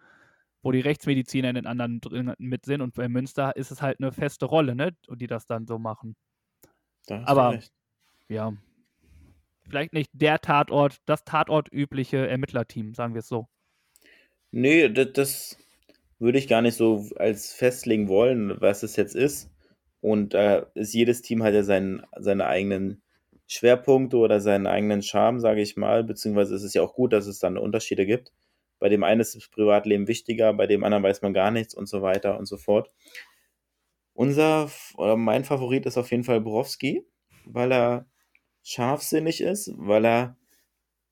wo 0.63 0.73
die 0.73 0.81
Rechtsmediziner 0.81 1.51
in 1.51 1.55
den 1.55 1.67
anderen 1.67 2.01
drin 2.01 2.35
mit 2.39 2.65
sind. 2.65 2.81
Und 2.81 2.95
bei 2.95 3.09
Münster 3.09 3.55
ist 3.55 3.71
es 3.71 3.83
halt 3.83 4.01
eine 4.01 4.11
feste 4.11 4.47
Rolle, 4.47 4.75
ne? 4.75 4.97
Und 5.07 5.21
die 5.21 5.29
das 5.29 5.47
dann 5.47 5.67
so 5.67 5.79
machen. 5.79 6.17
Da 7.07 7.23
Aber-. 7.25 7.61
Ja. 8.29 8.53
Vielleicht 9.69 9.93
nicht 9.93 10.11
der 10.13 10.41
Tatort, 10.41 10.99
das 11.07 11.25
tatortübliche 11.25 12.29
Ermittlerteam, 12.29 12.95
sagen 12.95 13.15
wir 13.15 13.21
es 13.21 13.29
so. 13.29 13.49
Nee, 14.51 14.89
das, 14.89 15.13
das 15.13 15.59
würde 16.19 16.39
ich 16.39 16.49
gar 16.49 16.63
nicht 16.63 16.77
so 16.77 17.07
als 17.17 17.53
festlegen 17.53 18.09
wollen, 18.09 18.61
was 18.61 18.83
es 18.83 18.97
jetzt 18.97 19.15
ist. 19.15 19.51
Und 20.01 20.35
äh, 20.35 20.65
ist, 20.75 20.95
jedes 20.95 21.23
Team 21.23 21.43
hat 21.43 21.55
ja 21.55 21.63
seinen, 21.63 22.03
seine 22.17 22.47
eigenen 22.47 23.03
Schwerpunkte 23.47 24.17
oder 24.19 24.41
seinen 24.41 24.67
eigenen 24.67 25.03
Charme, 25.03 25.41
sage 25.41 25.63
ich 25.63 25.77
mal. 25.77 26.05
Beziehungsweise 26.05 26.55
ist 26.55 26.63
es 26.63 26.75
ja 26.75 26.83
auch 26.83 26.95
gut, 26.95 27.13
dass 27.13 27.27
es 27.27 27.39
dann 27.39 27.59
Unterschiede 27.59 28.07
gibt. 28.07 28.33
Bei 28.79 28.89
dem 28.89 29.05
einen 29.05 29.21
ist 29.21 29.35
das 29.35 29.49
Privatleben 29.49 30.07
wichtiger, 30.07 30.53
bei 30.53 30.67
dem 30.67 30.85
anderen 30.85 31.03
weiß 31.03 31.23
man 31.23 31.33
gar 31.33 31.51
nichts 31.51 31.75
und 31.75 31.89
so 31.89 32.03
weiter 32.03 32.39
und 32.39 32.47
so 32.47 32.57
fort. 32.57 32.91
Unser 34.13 34.71
oder 34.97 35.17
mein 35.17 35.45
Favorit 35.45 35.87
ist 35.87 35.99
auf 35.99 36.11
jeden 36.11 36.25
Fall 36.25 36.41
Borowski, 36.41 37.07
weil 37.45 37.73
er 37.73 38.07
scharfsinnig 38.67 39.41
ist, 39.43 39.73
weil 39.77 40.05
er 40.07 40.37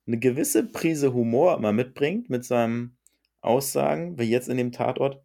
eine 0.07 0.19
gewisse 0.19 0.67
Prise 0.67 1.15
Humor 1.15 1.57
immer 1.57 1.73
mitbringt 1.73 2.31
mit 2.31 2.45
seinen 2.45 2.97
Aussagen, 3.41 4.19
wie 4.19 4.25
jetzt 4.25 4.49
in 4.49 4.57
dem 4.59 4.73
Tatort. 4.73 5.23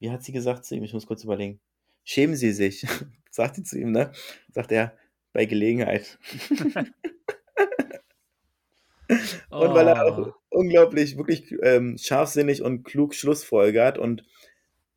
Wie 0.00 0.10
hat 0.10 0.24
sie 0.24 0.32
gesagt 0.32 0.64
zu 0.64 0.76
ihm? 0.76 0.84
Ich 0.84 0.94
muss 0.94 1.06
kurz 1.06 1.24
überlegen. 1.24 1.60
Schämen 2.04 2.36
Sie 2.36 2.52
sich, 2.52 2.86
sagt 3.30 3.56
sie 3.56 3.64
zu 3.64 3.78
ihm, 3.78 3.92
ne? 3.92 4.12
Sagt 4.52 4.72
er, 4.72 4.96
bei 5.32 5.44
Gelegenheit. 5.44 6.18
Und 9.58 9.74
weil 9.74 9.88
er 9.88 10.04
Oh. 10.04 10.10
auch 10.10 10.34
unglaublich, 10.50 11.16
wirklich 11.16 11.54
ähm, 11.62 11.96
scharfsinnig 11.98 12.62
und 12.62 12.82
klug 12.84 13.14
schlussfolgert 13.14 13.98
und 13.98 14.24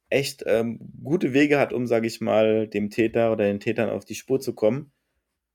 echt 0.10 0.44
ähm, 0.48 0.80
gute 1.04 1.34
Wege 1.34 1.60
hat, 1.60 1.74
um, 1.74 1.88
sage 1.88 2.08
ich 2.08 2.20
mal, 2.22 2.68
dem 2.68 2.90
Täter 2.90 3.32
oder 3.32 3.46
den 3.46 3.60
Tätern 3.62 3.90
auf 3.90 4.04
die 4.06 4.16
Spur 4.16 4.40
zu 4.42 4.54
kommen. 4.54 4.92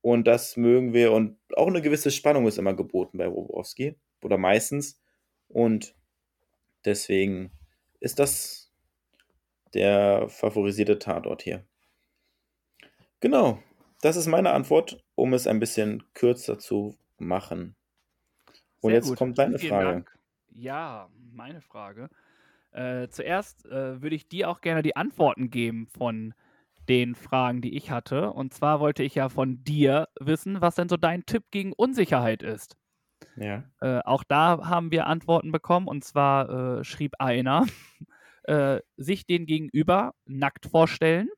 Und 0.07 0.29
das 0.29 0.57
mögen 0.57 0.93
wir. 0.93 1.11
Und 1.11 1.37
auch 1.57 1.67
eine 1.67 1.83
gewisse 1.83 2.13
Spannung 2.13 2.47
ist 2.47 2.59
immer 2.59 2.75
geboten 2.75 3.19
bei 3.19 3.29
Borowski. 3.29 3.97
Oder 4.23 4.39
meistens. 4.39 5.03
Und 5.49 5.97
deswegen 6.85 7.51
ist 7.99 8.21
das 8.21 8.73
der 9.75 10.29
favorisierte 10.29 11.01
Tatort 11.01 11.43
hier. 11.43 11.67
Genau. 13.19 13.61
Das 14.01 14.15
ist 14.15 14.29
meine 14.29 14.53
Antwort, 14.53 15.03
um 15.17 15.35
es 15.35 15.49
ein 15.49 15.59
bisschen 15.59 16.05
kürzer 16.15 16.57
zu 16.57 16.97
machen. 17.19 17.75
Und 18.83 18.91
Sehr 18.91 18.99
jetzt 18.99 19.09
gut. 19.09 19.19
kommt 19.19 19.39
deine 19.39 19.59
Vielen 19.59 19.73
Frage. 19.73 19.91
Dank. 19.91 20.19
Ja, 20.53 21.11
meine 21.33 21.63
Frage. 21.63 22.11
Äh, 22.71 23.09
zuerst 23.09 23.67
äh, 23.67 24.01
würde 24.01 24.15
ich 24.15 24.29
dir 24.29 24.51
auch 24.51 24.61
gerne 24.61 24.83
die 24.83 24.95
Antworten 24.95 25.51
geben 25.51 25.89
von 25.89 26.33
den 26.89 27.15
Fragen, 27.15 27.61
die 27.61 27.77
ich 27.77 27.91
hatte. 27.91 28.33
Und 28.33 28.55
zwar 28.55 28.81
wollte 28.81 29.03
ich 29.03 29.15
ja 29.15 29.29
von 29.29 29.63
dir 29.65 30.09
wissen, 30.21 30.61
was 30.61 30.77
denn 30.77 30.89
so 30.89 30.97
dein 30.97 31.27
Tipp 31.27 31.45
gegen 31.51 31.73
Unsicherheit 31.73 32.43
ist. 32.43 32.77
Ja. 33.37 33.65
Äh, 33.81 34.01
auch 34.05 34.25
da 34.25 34.67
haben 34.67 34.91
wir 34.91 35.07
Antworten 35.07 35.53
bekommen. 35.53 35.89
Und 35.89 36.05
zwar 36.05 36.79
äh, 36.79 36.85
schrieb 36.85 37.15
einer, 37.19 37.67
äh, 38.45 38.81
sich 38.97 39.27
den 39.27 39.47
Gegenüber 39.47 40.15
nackt 40.25 40.67
vorstellen. 40.67 41.29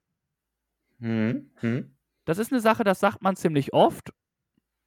Hm, 1.00 1.50
hm. 1.56 1.94
Das 2.24 2.38
ist 2.38 2.52
eine 2.52 2.60
Sache, 2.60 2.84
das 2.84 3.00
sagt 3.00 3.22
man 3.22 3.36
ziemlich 3.36 3.72
oft. 3.72 4.12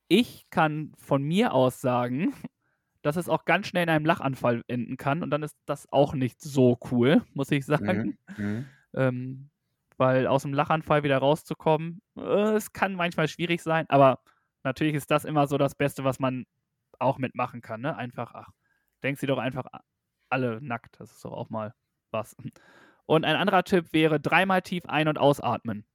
Ich 0.08 0.46
kann 0.50 0.92
von 0.98 1.24
mir 1.24 1.54
aus 1.54 1.82
sagen, 1.82 2.34
dass 3.02 3.16
es 3.16 3.30
auch 3.30 3.46
ganz 3.46 3.68
schnell 3.68 3.84
in 3.84 3.90
einem 3.90 4.06
Lachanfall 4.06 4.62
enden 4.68 4.98
kann 4.98 5.24
und 5.24 5.32
dann 5.32 5.42
ist 5.42 5.58
das 5.66 5.92
auch 5.92 6.14
nicht 6.14 6.40
so 6.42 6.78
cool, 6.92 7.24
muss 7.34 7.50
ich 7.50 7.66
sagen. 7.66 8.18
Hm, 8.28 8.36
hm. 8.36 8.66
Ähm, 8.94 9.50
weil 10.02 10.26
aus 10.26 10.42
dem 10.42 10.54
Lachanfall 10.54 11.04
wieder 11.04 11.20
rauszukommen, 11.20 12.02
äh, 12.18 12.56
es 12.56 12.74
kann 12.74 12.96
manchmal 12.96 13.28
schwierig 13.28 13.62
sein, 13.62 13.86
aber 13.88 14.20
natürlich 14.64 14.96
ist 14.96 15.12
das 15.12 15.26
immer 15.26 15.46
so 15.46 15.60
das 15.60 15.76
Beste, 15.76 16.04
was 16.04 16.18
man 16.18 16.48
auch 16.98 17.20
mitmachen 17.20 17.62
kann. 17.62 17.82
Ne? 17.82 17.96
Einfach, 17.96 18.34
ach, 18.34 18.50
denk 19.04 19.20
sie 19.20 19.28
doch 19.28 19.38
einfach 19.38 19.68
alle 20.32 20.60
nackt, 20.60 21.00
das 21.00 21.12
ist 21.12 21.24
doch 21.24 21.34
auch 21.34 21.52
mal 21.52 21.76
was. 22.10 22.36
Und 23.06 23.26
ein 23.26 23.36
anderer 23.36 23.64
Tipp 23.64 23.94
wäre 23.94 24.20
dreimal 24.20 24.64
tief 24.64 24.88
ein- 24.88 25.08
und 25.08 25.20
ausatmen. 25.20 25.86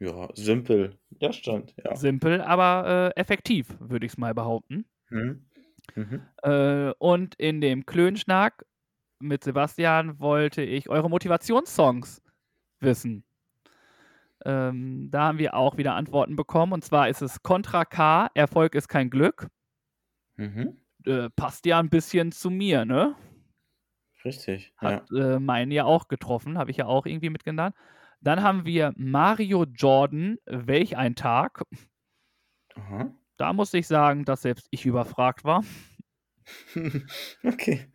Ja, 0.00 0.28
simpel. 0.34 0.98
Ja, 1.20 1.32
stimmt. 1.32 1.76
Ja. 1.84 1.94
Simpel, 1.94 2.40
aber 2.40 3.12
äh, 3.16 3.20
effektiv, 3.20 3.76
würde 3.78 4.06
ich 4.06 4.12
es 4.12 4.18
mal 4.18 4.34
behaupten. 4.34 4.86
Hm. 5.06 5.46
Mhm. 5.94 6.22
Äh, 6.42 6.90
und 6.98 7.36
in 7.36 7.60
dem 7.60 7.86
Klönschnack 7.86 8.66
mit 9.20 9.44
Sebastian 9.44 10.18
wollte 10.18 10.62
ich 10.62 10.88
eure 10.88 11.08
Motivationssongs 11.08 12.22
wissen. 12.82 13.24
Ähm, 14.44 15.08
da 15.10 15.24
haben 15.24 15.38
wir 15.38 15.54
auch 15.54 15.76
wieder 15.76 15.94
Antworten 15.94 16.36
bekommen. 16.36 16.72
Und 16.72 16.84
zwar 16.84 17.08
ist 17.08 17.22
es 17.22 17.42
Contra 17.42 17.84
K, 17.84 18.30
Erfolg 18.34 18.74
ist 18.74 18.88
kein 18.88 19.10
Glück. 19.10 19.48
Mhm. 20.36 20.78
Äh, 21.06 21.30
passt 21.30 21.66
ja 21.66 21.78
ein 21.78 21.90
bisschen 21.90 22.32
zu 22.32 22.50
mir, 22.50 22.84
ne? 22.84 23.14
Richtig. 24.24 24.72
Ja. 24.80 24.88
Hat 24.88 25.10
äh, 25.10 25.38
meinen 25.38 25.72
ja 25.72 25.84
auch 25.84 26.08
getroffen, 26.08 26.58
habe 26.58 26.70
ich 26.70 26.76
ja 26.76 26.86
auch 26.86 27.06
irgendwie 27.06 27.30
mitgenannt. 27.30 27.74
Dann 28.20 28.42
haben 28.42 28.64
wir 28.64 28.92
Mario 28.96 29.64
Jordan, 29.64 30.38
welch 30.46 30.96
ein 30.96 31.16
Tag. 31.16 31.62
Aha. 32.74 33.14
da 33.36 33.52
muss 33.52 33.74
ich 33.74 33.86
sagen, 33.86 34.24
dass 34.24 34.42
selbst 34.42 34.66
ich 34.70 34.86
überfragt 34.86 35.44
war. 35.44 35.62
okay. 37.44 37.86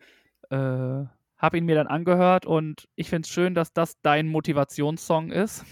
Äh, 0.50 1.04
hab 1.38 1.54
ihn 1.54 1.64
mir 1.64 1.74
dann 1.76 1.86
angehört 1.86 2.46
und 2.46 2.88
ich 2.96 3.08
finde 3.08 3.26
es 3.26 3.30
schön, 3.30 3.54
dass 3.54 3.72
das 3.72 4.00
dein 4.02 4.26
Motivationssong 4.28 5.30
ist. 5.30 5.64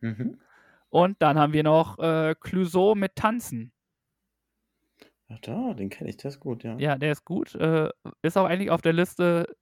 Mhm. 0.00 0.38
Und 0.88 1.20
dann 1.20 1.38
haben 1.38 1.52
wir 1.52 1.62
noch 1.62 1.98
äh, 1.98 2.34
Clouseau 2.40 2.94
mit 2.94 3.16
Tanzen. 3.16 3.72
Ach 5.28 5.38
da, 5.40 5.74
den 5.74 5.90
kenne 5.90 6.10
ich, 6.10 6.16
der 6.16 6.28
ist 6.30 6.40
gut, 6.40 6.62
ja. 6.62 6.76
Ja, 6.78 6.96
der 6.96 7.12
ist 7.12 7.24
gut. 7.24 7.54
Äh, 7.56 7.90
ist 8.22 8.38
auch 8.38 8.46
eigentlich 8.46 8.70
auf 8.70 8.80
der 8.80 8.92
Liste, 8.92 9.56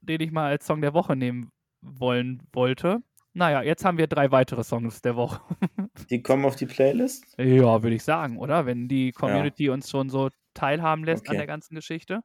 den 0.00 0.20
ich 0.20 0.30
mal 0.30 0.48
als 0.48 0.64
Song 0.66 0.80
der 0.80 0.94
Woche 0.94 1.16
nehmen 1.16 1.50
wollen 1.80 2.42
wollte. 2.52 3.02
Naja, 3.34 3.62
jetzt 3.62 3.84
haben 3.84 3.98
wir 3.98 4.06
drei 4.06 4.30
weitere 4.30 4.62
Songs 4.64 5.02
der 5.02 5.16
Woche. 5.16 5.40
Die 6.10 6.22
kommen 6.22 6.44
auf 6.44 6.56
die 6.56 6.66
Playlist? 6.66 7.24
ja, 7.38 7.82
würde 7.82 7.94
ich 7.96 8.04
sagen, 8.04 8.38
oder? 8.38 8.64
Wenn 8.66 8.88
die 8.88 9.12
Community 9.12 9.68
uns 9.68 9.90
schon 9.90 10.08
so 10.08 10.30
teilhaben 10.54 11.04
lässt 11.04 11.24
an 11.28 11.32
Okay. 11.32 11.38
der 11.38 11.46
ganzen 11.46 11.74
Geschichte. 11.74 12.20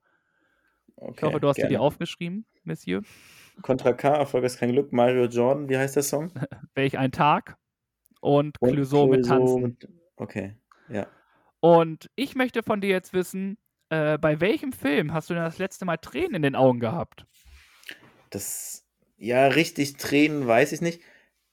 Okay, 0.95 1.15
Ich 1.17 1.23
hoffe, 1.23 1.39
du 1.39 1.47
hast 1.47 1.55
sie 1.57 1.61
dir 1.63 1.67
gerne. 1.69 1.81
aufgeschrieben, 1.81 2.45
Monsieur. 2.63 3.01
Contra 3.61 3.93
K, 3.93 4.15
Erfolg 4.15 4.43
ist 4.45 4.57
kein 4.57 4.71
Glück, 4.71 4.91
Mario 4.93 5.25
Jordan, 5.25 5.69
wie 5.69 5.77
heißt 5.77 5.95
der 5.95 6.03
Song? 6.03 6.31
Welch 6.75 6.97
ein 6.97 7.11
Tag. 7.11 7.57
Und, 8.21 8.55
Und 8.61 8.71
Clouseau 8.73 9.07
mit 9.07 9.25
Tanzen. 9.25 9.61
mit- 9.61 9.87
Okay, 10.15 10.55
ja. 10.89 11.07
Und 11.59 12.09
ich 12.15 12.35
möchte 12.35 12.61
von 12.63 12.81
dir 12.81 12.89
jetzt 12.89 13.13
wissen, 13.13 13.57
äh, 13.89 14.17
bei 14.17 14.39
welchem 14.39 14.71
Film 14.73 15.13
hast 15.13 15.29
du 15.29 15.33
denn 15.33 15.43
das 15.43 15.57
letzte 15.57 15.85
Mal 15.85 15.97
Tränen 15.97 16.35
in 16.35 16.41
den 16.41 16.55
Augen 16.55 16.79
gehabt? 16.79 17.25
Das, 18.29 18.85
ja, 19.17 19.47
richtig 19.47 19.97
Tränen 19.97 20.47
weiß 20.47 20.71
ich 20.71 20.81
nicht. 20.81 21.01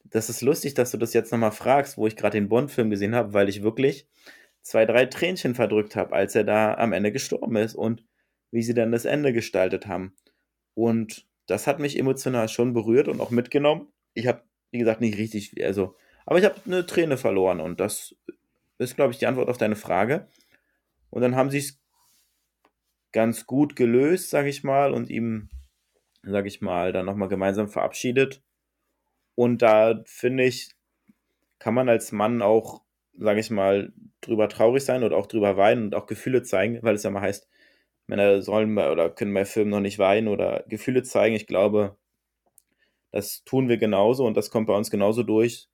Das 0.04 0.28
ist 0.30 0.40
lustig, 0.42 0.74
dass 0.74 0.90
du 0.90 0.96
das 0.96 1.12
jetzt 1.12 1.30
nochmal 1.32 1.52
fragst, 1.52 1.96
wo 1.96 2.06
ich 2.06 2.16
gerade 2.16 2.38
den 2.38 2.48
Bond-Film 2.48 2.90
gesehen 2.90 3.14
habe, 3.14 3.32
weil 3.32 3.48
ich 3.48 3.62
wirklich 3.62 4.08
zwei, 4.62 4.86
drei 4.86 5.06
Tränchen 5.06 5.54
verdrückt 5.54 5.96
habe, 5.96 6.12
als 6.14 6.34
er 6.34 6.44
da 6.44 6.74
am 6.74 6.92
Ende 6.92 7.12
gestorben 7.12 7.56
ist 7.56 7.74
und 7.74 8.04
wie 8.50 8.62
sie 8.62 8.74
dann 8.74 8.92
das 8.92 9.04
Ende 9.04 9.32
gestaltet 9.32 9.86
haben. 9.86 10.14
Und 10.74 11.26
das 11.46 11.66
hat 11.66 11.78
mich 11.78 11.98
emotional 11.98 12.48
schon 12.48 12.72
berührt 12.72 13.08
und 13.08 13.20
auch 13.20 13.30
mitgenommen. 13.30 13.88
Ich 14.14 14.26
habe, 14.26 14.42
wie 14.70 14.78
gesagt, 14.78 15.00
nicht 15.00 15.18
richtig, 15.18 15.64
also, 15.64 15.96
aber 16.26 16.38
ich 16.38 16.44
habe 16.44 16.56
eine 16.64 16.86
Träne 16.86 17.16
verloren 17.16 17.60
und 17.60 17.80
das 17.80 18.14
ist, 18.78 18.96
glaube 18.96 19.12
ich, 19.12 19.18
die 19.18 19.26
Antwort 19.26 19.48
auf 19.48 19.58
deine 19.58 19.76
Frage. 19.76 20.28
Und 21.10 21.22
dann 21.22 21.36
haben 21.36 21.50
sie 21.50 21.58
es 21.58 21.80
ganz 23.12 23.46
gut 23.46 23.76
gelöst, 23.76 24.30
sage 24.30 24.48
ich 24.48 24.62
mal, 24.62 24.92
und 24.92 25.10
ihm, 25.10 25.48
sage 26.22 26.48
ich 26.48 26.60
mal, 26.60 26.92
dann 26.92 27.06
nochmal 27.06 27.28
gemeinsam 27.28 27.68
verabschiedet. 27.68 28.42
Und 29.34 29.62
da 29.62 30.02
finde 30.06 30.44
ich, 30.44 30.70
kann 31.58 31.74
man 31.74 31.88
als 31.88 32.12
Mann 32.12 32.42
auch, 32.42 32.82
sage 33.18 33.40
ich 33.40 33.50
mal, 33.50 33.92
drüber 34.20 34.48
traurig 34.48 34.84
sein 34.84 35.02
oder 35.02 35.16
auch 35.16 35.26
drüber 35.26 35.56
weinen 35.56 35.84
und 35.84 35.94
auch 35.94 36.06
Gefühle 36.06 36.42
zeigen, 36.42 36.78
weil 36.82 36.94
es 36.94 37.02
ja 37.02 37.10
mal 37.10 37.22
heißt, 37.22 37.48
Männer 38.10 38.42
sollen 38.42 38.76
oder 38.76 39.08
können 39.08 39.32
bei 39.32 39.46
Filmen 39.46 39.70
noch 39.70 39.80
nicht 39.80 39.98
weinen 39.98 40.28
oder 40.28 40.64
Gefühle 40.68 41.02
zeigen. 41.02 41.34
Ich 41.34 41.46
glaube, 41.46 41.96
das 43.10 43.42
tun 43.44 43.68
wir 43.68 43.78
genauso 43.78 44.26
und 44.26 44.36
das 44.36 44.50
kommt 44.50 44.66
bei 44.66 44.76
uns 44.76 44.90
genauso 44.90 45.22
durch 45.22 45.68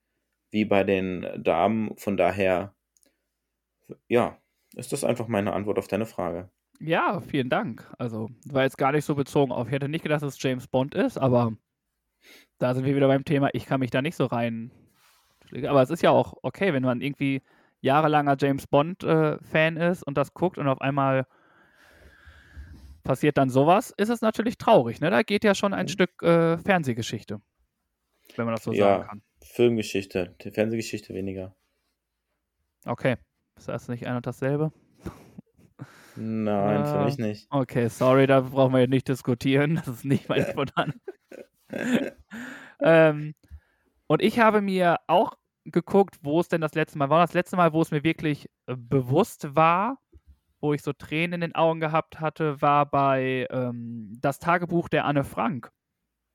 wie 0.51 0.65
bei 0.65 0.85
den 0.85 1.27
Damen. 1.43 1.97
Von 1.97 2.17
daher, 2.17 2.75
ja, 4.09 4.39
ist 4.75 4.93
das 4.93 5.03
einfach 5.03 5.27
meine 5.27 5.53
Antwort 5.53 5.79
auf 5.79 5.89
deine 5.89 6.07
Frage. 6.07 6.51
Ja, 6.79 7.21
vielen 7.21 7.49
Dank. 7.49 7.91
Also, 7.99 8.29
war 8.47 8.63
jetzt 8.63 8.79
gar 8.79 8.93
nicht 8.93 9.05
so 9.05 9.15
bezogen 9.15 9.51
auf. 9.51 9.67
Ich 9.67 9.73
hätte 9.73 9.89
nicht 9.89 10.03
gedacht, 10.03 10.23
dass 10.23 10.35
es 10.35 10.43
James 10.43 10.69
Bond 10.69 10.95
ist, 10.95 11.19
aber 11.19 11.57
da 12.59 12.75
sind 12.75 12.85
wir 12.85 12.95
wieder 12.95 13.09
beim 13.09 13.25
Thema, 13.25 13.51
ich 13.55 13.67
kann 13.67 13.81
mich 13.81 13.91
da 13.91 14.03
nicht 14.03 14.17
so 14.17 14.27
rein. 14.27 14.71
Aber 15.67 15.83
es 15.83 15.91
ist 15.91 16.03
ja 16.03 16.11
auch 16.11 16.35
okay, 16.43 16.73
wenn 16.73 16.83
man 16.83 17.01
irgendwie 17.01 17.43
jahrelanger 17.81 18.37
James 18.39 18.67
Bond-Fan 18.67 19.77
ist 19.77 20.03
und 20.03 20.17
das 20.19 20.35
guckt 20.35 20.59
und 20.59 20.69
auf 20.69 20.81
einmal 20.81 21.27
passiert 23.07 23.39
dann 23.39 23.49
sowas, 23.51 23.93
ist 23.97 24.09
es 24.11 24.21
natürlich 24.21 24.59
traurig. 24.59 25.01
Ne? 25.01 25.11
Da 25.11 25.23
geht 25.23 25.45
ja 25.45 25.55
schon 25.55 25.73
ein 25.75 25.87
Mhm. 25.87 25.91
Stück 25.91 26.23
äh, 26.23 26.59
Fernsehgeschichte, 26.59 27.41
wenn 28.37 28.45
man 28.45 28.55
das 28.55 28.65
so 28.65 28.73
Ja. 28.73 28.99
sagen 28.99 29.09
kann. 29.09 29.23
Filmgeschichte, 29.43 30.35
die 30.43 30.51
Fernsehgeschichte 30.51 31.15
weniger. 31.15 31.55
Okay. 32.85 33.17
Ist 33.57 33.69
das 33.69 33.89
nicht 33.89 34.07
ein 34.07 34.17
und 34.17 34.27
dasselbe? 34.27 34.73
Nein, 36.17 36.85
für 36.87 36.99
Ah. 36.99 37.05
mich 37.05 37.19
nicht. 37.19 37.47
Okay, 37.51 37.89
sorry, 37.89 38.27
da 38.27 38.41
brauchen 38.41 38.75
wir 38.75 38.87
nicht 38.89 39.09
diskutieren. 39.09 39.77
Das 39.87 39.89
ist 39.89 40.05
nicht 40.05 40.29
mein 40.29 40.45
spontan. 40.51 40.95
ähm, 42.81 43.35
und 44.07 44.23
ich 44.23 44.39
habe 44.39 44.61
mir 44.61 44.99
auch 45.07 45.37
geguckt, 45.65 46.17
wo 46.23 46.41
es 46.41 46.49
denn 46.49 46.61
das 46.61 46.75
letzte 46.75 46.99
Mal 46.99 47.11
war. 47.11 47.21
Das 47.21 47.35
letzte 47.35 47.57
Mal, 47.57 47.73
wo 47.73 47.83
es 47.83 47.91
mir 47.91 48.05
wirklich 48.05 48.49
äh, 48.67 48.77
bewusst 48.77 49.55
war, 49.57 49.99
wo 50.67 50.75
ich 50.75 50.83
so 50.83 50.93
Tränen 50.93 51.35
in 51.35 51.41
den 51.43 51.55
Augen 51.55 51.81
gehabt 51.81 52.21
hatte, 52.21 52.61
war 52.61 52.87
bei 52.87 53.47
ähm, 53.51 54.19
Das 54.21 54.39
Tagebuch 54.39 54.89
der 54.89 55.05
Anne 55.07 55.25
Frank. 55.25 55.71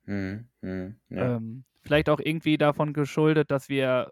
Hm, 0.05 0.47
hm, 0.61 0.95
ja. 1.09 1.35
Ähm, 1.37 1.65
vielleicht 1.81 2.09
auch 2.09 2.19
irgendwie 2.19 2.57
davon 2.57 2.93
geschuldet, 2.93 3.51
dass 3.51 3.69
wir 3.69 4.11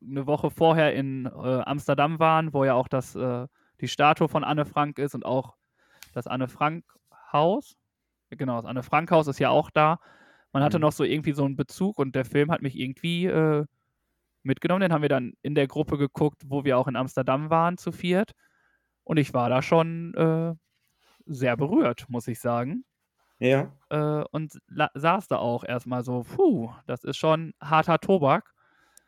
eine 0.00 0.26
Woche 0.26 0.50
vorher 0.50 0.94
in 0.94 1.26
äh, 1.26 1.30
Amsterdam 1.64 2.18
waren, 2.18 2.52
wo 2.52 2.64
ja 2.64 2.74
auch 2.74 2.88
das, 2.88 3.14
äh, 3.14 3.46
die 3.80 3.88
Statue 3.88 4.28
von 4.28 4.44
Anne 4.44 4.64
Frank 4.66 4.98
ist 4.98 5.14
und 5.14 5.24
auch 5.24 5.56
das 6.12 6.26
Anne 6.26 6.48
Frank 6.48 6.84
Haus. 7.32 7.76
Genau, 8.30 8.56
das 8.56 8.66
Anne 8.66 8.82
Frank 8.82 9.10
Haus 9.10 9.28
ist 9.28 9.38
ja 9.38 9.50
auch 9.50 9.70
da. 9.70 10.00
Man 10.52 10.62
hatte 10.62 10.78
Mhm. 10.78 10.82
noch 10.82 10.92
so 10.92 11.04
irgendwie 11.04 11.32
so 11.32 11.44
einen 11.44 11.56
Bezug 11.56 11.98
und 11.98 12.14
der 12.16 12.24
Film 12.24 12.50
hat 12.50 12.62
mich 12.62 12.78
irgendwie 12.78 13.26
äh, 13.26 13.64
mitgenommen. 14.42 14.82
Den 14.82 14.92
haben 14.92 15.02
wir 15.02 15.08
dann 15.08 15.34
in 15.42 15.54
der 15.54 15.66
Gruppe 15.68 15.98
geguckt, 15.98 16.42
wo 16.46 16.64
wir 16.64 16.78
auch 16.78 16.88
in 16.88 16.96
Amsterdam 16.96 17.50
waren, 17.50 17.78
zu 17.78 17.92
viert. 17.92 18.32
Und 19.04 19.18
ich 19.18 19.34
war 19.34 19.48
da 19.48 19.62
schon 19.62 20.14
äh, 20.14 20.54
sehr 21.26 21.56
berührt, 21.56 22.06
muss 22.08 22.28
ich 22.28 22.40
sagen 22.40 22.84
ja, 23.42 23.72
äh, 23.90 24.24
und 24.30 24.60
saß 24.94 25.26
da 25.26 25.38
auch 25.38 25.64
erstmal 25.64 26.04
so, 26.04 26.22
puh, 26.22 26.70
das 26.86 27.02
ist 27.02 27.16
schon 27.16 27.54
harter 27.60 27.98
Tobak. 27.98 28.54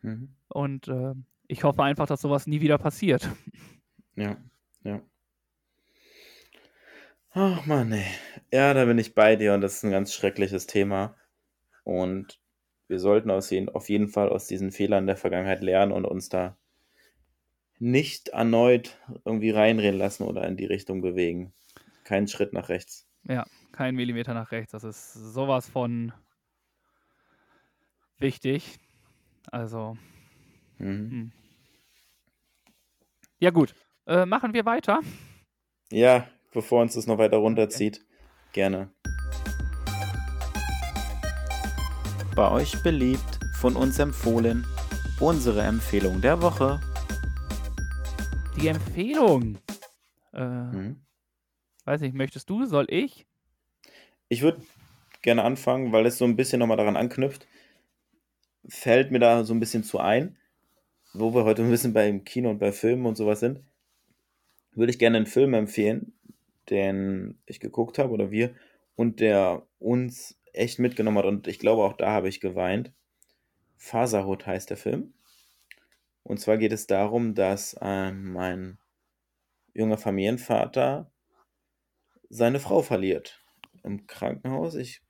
mhm. 0.02 0.34
Und 0.48 0.88
äh, 0.88 1.14
ich 1.46 1.62
hoffe 1.62 1.84
einfach, 1.84 2.06
dass 2.06 2.20
sowas 2.20 2.46
nie 2.48 2.60
wieder 2.60 2.78
passiert. 2.78 3.28
ja, 4.16 4.36
ja. 4.82 5.00
Ach 7.30 7.64
Mann, 7.66 7.92
ey. 7.92 8.06
Ja, 8.52 8.74
da 8.74 8.84
bin 8.84 8.98
ich 8.98 9.14
bei 9.14 9.36
dir 9.36 9.54
und 9.54 9.60
das 9.60 9.76
ist 9.76 9.84
ein 9.84 9.92
ganz 9.92 10.12
schreckliches 10.12 10.66
Thema. 10.66 11.16
Und 11.84 12.40
wir 12.88 12.98
sollten 12.98 13.30
aus 13.30 13.50
jeden, 13.50 13.68
auf 13.68 13.88
jeden 13.88 14.08
Fall 14.08 14.28
aus 14.30 14.48
diesen 14.48 14.72
Fehlern 14.72 15.06
der 15.06 15.16
Vergangenheit 15.16 15.62
lernen 15.62 15.92
und 15.92 16.04
uns 16.04 16.28
da 16.28 16.56
nicht 17.78 18.28
erneut 18.28 18.98
irgendwie 19.24 19.50
reinreden 19.50 19.98
lassen 19.98 20.24
oder 20.24 20.46
in 20.46 20.56
die 20.56 20.64
Richtung 20.66 21.00
bewegen. 21.02 21.52
Keinen 22.04 22.28
Schritt 22.28 22.52
nach 22.52 22.68
rechts. 22.68 23.06
Ja, 23.24 23.44
kein 23.72 23.94
Millimeter 23.94 24.34
nach 24.34 24.52
rechts. 24.52 24.72
Das 24.72 24.84
ist 24.84 25.12
sowas 25.14 25.68
von 25.68 26.12
wichtig. 28.18 28.78
Also, 29.50 29.96
Mhm. 30.78 31.10
hm. 31.10 31.32
ja 33.38 33.50
gut. 33.50 33.74
Äh, 34.06 34.26
machen 34.26 34.52
wir 34.52 34.64
weiter. 34.66 35.00
Ja, 35.90 36.28
bevor 36.52 36.82
uns 36.82 36.94
das 36.94 37.06
noch 37.06 37.18
weiter 37.18 37.38
runterzieht, 37.38 38.04
gerne. 38.52 38.90
Bei 42.36 42.50
euch 42.50 42.82
beliebt, 42.82 43.38
von 43.60 43.76
uns 43.76 43.98
empfohlen, 43.98 44.66
unsere 45.20 45.62
Empfehlung 45.62 46.20
der 46.20 46.42
Woche. 46.42 46.80
Die 48.56 48.68
Empfehlung. 48.68 49.58
Äh, 50.32 50.44
Mhm. 50.44 51.00
Weiß 51.84 52.00
nicht, 52.00 52.14
möchtest 52.14 52.48
du? 52.48 52.64
Soll 52.64 52.86
ich? 52.88 53.26
Ich 54.28 54.42
würde 54.42 54.62
gerne 55.22 55.42
anfangen, 55.44 55.92
weil 55.92 56.06
es 56.06 56.18
so 56.18 56.24
ein 56.24 56.36
bisschen 56.36 56.58
nochmal 56.58 56.76
daran 56.76 56.96
anknüpft. 56.96 57.46
Fällt 58.66 59.10
mir 59.10 59.18
da 59.18 59.44
so 59.44 59.52
ein 59.54 59.60
bisschen 59.60 59.84
zu 59.84 59.98
ein, 60.00 60.36
wo 61.12 61.34
wir 61.34 61.44
heute 61.44 61.62
ein 61.62 61.70
bisschen 61.70 61.92
beim 61.92 62.24
Kino 62.24 62.50
und 62.50 62.58
bei 62.58 62.72
Filmen 62.72 63.06
und 63.06 63.16
sowas 63.16 63.40
sind. 63.40 63.60
Würde 64.72 64.90
ich 64.90 64.98
gerne 64.98 65.18
einen 65.18 65.26
Film 65.26 65.54
empfehlen, 65.54 66.12
den 66.70 67.38
ich 67.46 67.60
geguckt 67.60 67.98
habe 67.98 68.10
oder 68.10 68.30
wir 68.30 68.54
und 68.96 69.20
der 69.20 69.66
uns 69.78 70.38
echt 70.52 70.78
mitgenommen 70.78 71.18
hat 71.18 71.26
und 71.26 71.46
ich 71.48 71.58
glaube 71.58 71.82
auch 71.84 71.94
da 71.94 72.10
habe 72.10 72.28
ich 72.28 72.40
geweint. 72.40 72.92
Faserhut 73.76 74.46
heißt 74.46 74.70
der 74.70 74.76
Film. 74.76 75.13
Und 76.24 76.40
zwar 76.40 76.56
geht 76.56 76.72
es 76.72 76.86
darum, 76.86 77.34
dass 77.34 77.76
ähm, 77.80 78.32
mein 78.32 78.78
junger 79.74 79.98
Familienvater 79.98 81.12
seine 82.30 82.60
Frau 82.60 82.82
verliert 82.82 83.40
im 83.82 84.06
Krankenhaus. 84.06 84.74
Ich 84.74 85.02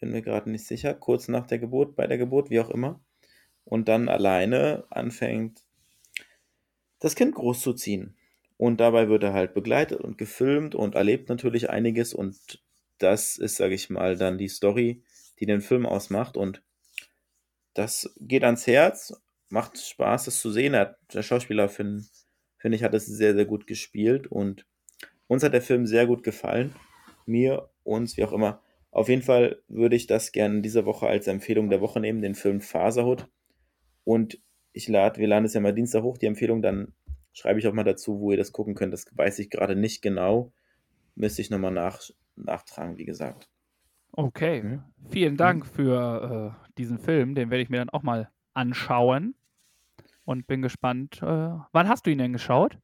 bin 0.00 0.10
mir 0.10 0.22
gerade 0.22 0.50
nicht 0.50 0.66
sicher, 0.66 0.94
kurz 0.94 1.28
nach 1.28 1.46
der 1.46 1.58
Geburt, 1.58 1.94
bei 1.94 2.06
der 2.06 2.18
Geburt, 2.18 2.50
wie 2.50 2.58
auch 2.58 2.70
immer. 2.70 3.04
Und 3.64 3.86
dann 3.88 4.08
alleine 4.08 4.84
anfängt, 4.90 5.60
das 6.98 7.14
Kind 7.14 7.34
großzuziehen. 7.34 8.16
Und 8.56 8.80
dabei 8.80 9.08
wird 9.08 9.22
er 9.24 9.32
halt 9.32 9.54
begleitet 9.54 10.00
und 10.00 10.18
gefilmt 10.18 10.74
und 10.74 10.94
erlebt 10.94 11.28
natürlich 11.28 11.68
einiges. 11.68 12.14
Und 12.14 12.62
das 12.98 13.36
ist, 13.36 13.56
sage 13.56 13.74
ich 13.74 13.90
mal, 13.90 14.16
dann 14.16 14.38
die 14.38 14.48
Story, 14.48 15.02
die 15.38 15.46
den 15.46 15.60
Film 15.60 15.84
ausmacht. 15.84 16.36
Und 16.36 16.62
das 17.74 18.14
geht 18.20 18.44
ans 18.44 18.66
Herz, 18.66 19.21
macht 19.52 19.78
Spaß, 19.78 20.24
das 20.24 20.40
zu 20.40 20.50
sehen. 20.50 20.74
Hat, 20.74 20.96
der 21.12 21.22
Schauspieler 21.22 21.68
Finn, 21.68 22.06
finde 22.56 22.76
ich, 22.76 22.82
hat 22.82 22.94
es 22.94 23.06
sehr, 23.06 23.34
sehr 23.34 23.44
gut 23.44 23.66
gespielt 23.66 24.26
und 24.26 24.66
uns 25.26 25.42
hat 25.42 25.52
der 25.52 25.62
Film 25.62 25.86
sehr 25.86 26.06
gut 26.06 26.22
gefallen. 26.22 26.74
Mir, 27.26 27.68
uns, 27.84 28.16
wie 28.16 28.24
auch 28.24 28.32
immer. 28.32 28.62
Auf 28.90 29.08
jeden 29.08 29.22
Fall 29.22 29.62
würde 29.68 29.94
ich 29.94 30.06
das 30.06 30.32
gerne 30.32 30.62
diese 30.62 30.86
Woche 30.86 31.06
als 31.06 31.26
Empfehlung 31.26 31.68
der 31.70 31.80
Woche 31.82 32.00
nehmen, 32.00 32.22
den 32.22 32.34
Film 32.34 32.60
Faserhut. 32.60 33.28
Und 34.04 34.40
ich 34.72 34.88
lade, 34.88 35.20
wir 35.20 35.28
laden 35.28 35.44
es 35.44 35.54
ja 35.54 35.60
mal 35.60 35.74
Dienstag 35.74 36.02
hoch, 36.02 36.18
die 36.18 36.26
Empfehlung, 36.26 36.62
dann 36.62 36.94
schreibe 37.34 37.58
ich 37.58 37.66
auch 37.68 37.72
mal 37.74 37.84
dazu, 37.84 38.20
wo 38.20 38.30
ihr 38.30 38.38
das 38.38 38.52
gucken 38.52 38.74
könnt. 38.74 38.92
Das 38.92 39.06
weiß 39.12 39.38
ich 39.38 39.50
gerade 39.50 39.76
nicht 39.76 40.00
genau. 40.02 40.52
Müsste 41.14 41.42
ich 41.42 41.50
nochmal 41.50 41.72
nach, 41.72 42.00
nachtragen, 42.36 42.96
wie 42.96 43.04
gesagt. 43.04 43.50
Okay, 44.12 44.62
Mhm. 44.62 44.82
vielen 45.10 45.36
Dank 45.36 45.66
für 45.66 46.56
äh, 46.68 46.72
diesen 46.78 46.98
Film. 46.98 47.34
Den 47.34 47.50
werde 47.50 47.62
ich 47.62 47.70
mir 47.70 47.78
dann 47.78 47.90
auch 47.90 48.02
mal 48.02 48.30
anschauen. 48.54 49.34
Und 50.32 50.46
bin 50.46 50.62
gespannt. 50.62 51.20
Äh, 51.22 51.26
wann 51.26 51.88
hast 51.88 52.06
du 52.06 52.10
ihn 52.10 52.18
denn 52.18 52.32
geschaut? 52.32 52.78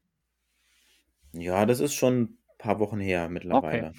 Ja, 1.33 1.65
das 1.65 1.81
ist 1.81 1.95
schon 1.95 2.21
ein 2.23 2.39
paar 2.59 2.79
Wochen 2.79 3.01
her 3.01 3.31
mittlerweile. 3.31 3.93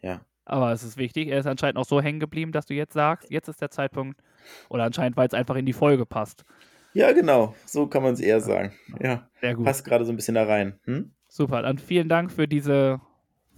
Ja. 0.00 0.22
Aber 0.46 0.72
es 0.72 0.82
ist 0.82 0.96
wichtig, 0.96 1.28
er 1.28 1.40
ist 1.40 1.46
anscheinend 1.46 1.76
auch 1.76 1.84
so 1.84 2.00
hängen 2.00 2.20
geblieben, 2.20 2.52
dass 2.52 2.64
du 2.64 2.74
jetzt 2.74 2.94
sagst, 2.94 3.30
jetzt 3.30 3.48
ist 3.48 3.60
der 3.60 3.70
Zeitpunkt. 3.70 4.18
Oder 4.70 4.84
anscheinend, 4.84 5.16
weil 5.16 5.26
es 5.26 5.34
einfach 5.34 5.56
in 5.56 5.66
die 5.66 5.74
Folge 5.74 6.06
passt. 6.06 6.44
Ja, 6.94 7.12
genau. 7.12 7.54
So 7.66 7.86
kann 7.86 8.02
man 8.02 8.14
es 8.14 8.20
eher 8.20 8.40
sagen. 8.40 8.72
Ja. 8.98 9.28
Sehr 9.42 9.54
gut. 9.54 9.66
Passt 9.66 9.84
gerade 9.84 10.06
so 10.06 10.12
ein 10.12 10.16
bisschen 10.16 10.36
da 10.36 10.44
rein. 10.44 10.78
Hm? 10.84 11.12
Super, 11.28 11.60
dann 11.60 11.76
vielen 11.76 12.08
Dank 12.08 12.32
für 12.32 12.48
diese, 12.48 13.02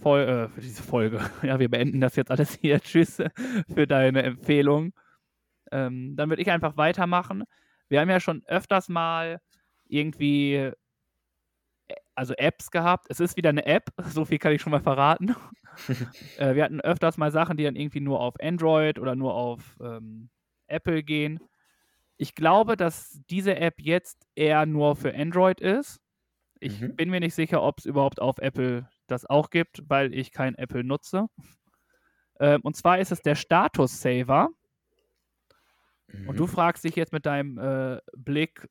Fol 0.01 0.21
äh, 0.21 0.49
für 0.49 0.61
diese 0.61 0.83
Folge. 0.83 1.21
Ja, 1.43 1.61
wir 1.61 1.69
beenden 1.69 2.01
das 2.01 2.17
jetzt 2.17 2.33
alles 2.33 2.55
hier. 2.55 2.81
Tschüss 2.83 3.23
für 3.73 3.87
deine 3.87 4.25
Empfehlung. 4.25 4.93
Ähm, 5.71 6.17
dann 6.17 6.31
würde 6.31 6.43
ich 6.43 6.51
einfach 6.51 6.77
weitermachen. 6.77 7.45
Wir 7.89 8.01
haben 8.01 8.11
ja 8.11 8.21
schon 8.21 8.45
öfters 8.47 8.89
mal 8.89 9.41
irgendwie, 9.89 10.55
äh, 10.55 10.73
also 12.15 12.35
Apps 12.35 12.71
gehabt. 12.71 13.07
Es 13.09 13.21
ist 13.21 13.37
wieder 13.37 13.51
eine 13.51 13.67
App, 13.67 13.91
so 14.11 14.25
viel 14.25 14.39
kann 14.39 14.53
ich 14.53 14.63
schon 14.63 14.71
mal 14.73 14.81
verraten. 14.81 15.35
äh, 16.37 16.55
wir 16.55 16.65
hatten 16.65 16.81
öfters 16.81 17.17
mal 17.19 17.31
Sachen, 17.31 17.57
die 17.57 17.65
dann 17.65 17.77
irgendwie 17.77 18.01
nur 18.01 18.21
auf 18.21 18.35
Android 18.41 18.99
oder 18.99 19.15
nur 19.15 19.35
auf 19.35 19.77
ähm, 19.81 20.31
Apple 20.67 21.03
gehen. 21.03 21.41
Ich 22.19 22.35
glaube, 22.35 22.77
dass 22.77 23.21
diese 23.31 23.57
App 23.57 23.77
jetzt 23.81 24.27
eher 24.35 24.67
nur 24.67 24.97
für 24.97 25.15
Android 25.15 25.61
ist. 25.61 26.01
Ich 26.61 26.81
Mhm. 26.81 26.97
bin 26.97 27.11
mir 27.11 27.21
nicht 27.21 27.35
sicher, 27.35 27.63
ob 27.63 27.79
es 27.79 27.87
überhaupt 27.87 28.21
auf 28.21 28.39
Apple 28.39 28.89
das 29.09 29.27
auch 29.27 29.51
gibt, 29.51 29.83
weil 29.89 30.15
ich 30.15 30.33
kein 30.33 30.55
Apple 30.57 30.85
nutze. 30.85 31.29
Ähm, 32.41 32.61
und 32.63 32.77
zwar 32.77 32.99
ist 32.99 33.13
es 33.13 33.23
der 33.23 33.35
Status 33.35 34.01
Saver. 34.01 34.51
Mhm. 36.09 36.29
Und 36.29 36.39
du 36.39 36.47
fragst 36.47 36.85
dich 36.85 36.97
jetzt 36.97 37.13
mit 37.13 37.27
deinem 37.27 37.59
äh, 37.59 38.01
Blick, 38.17 38.69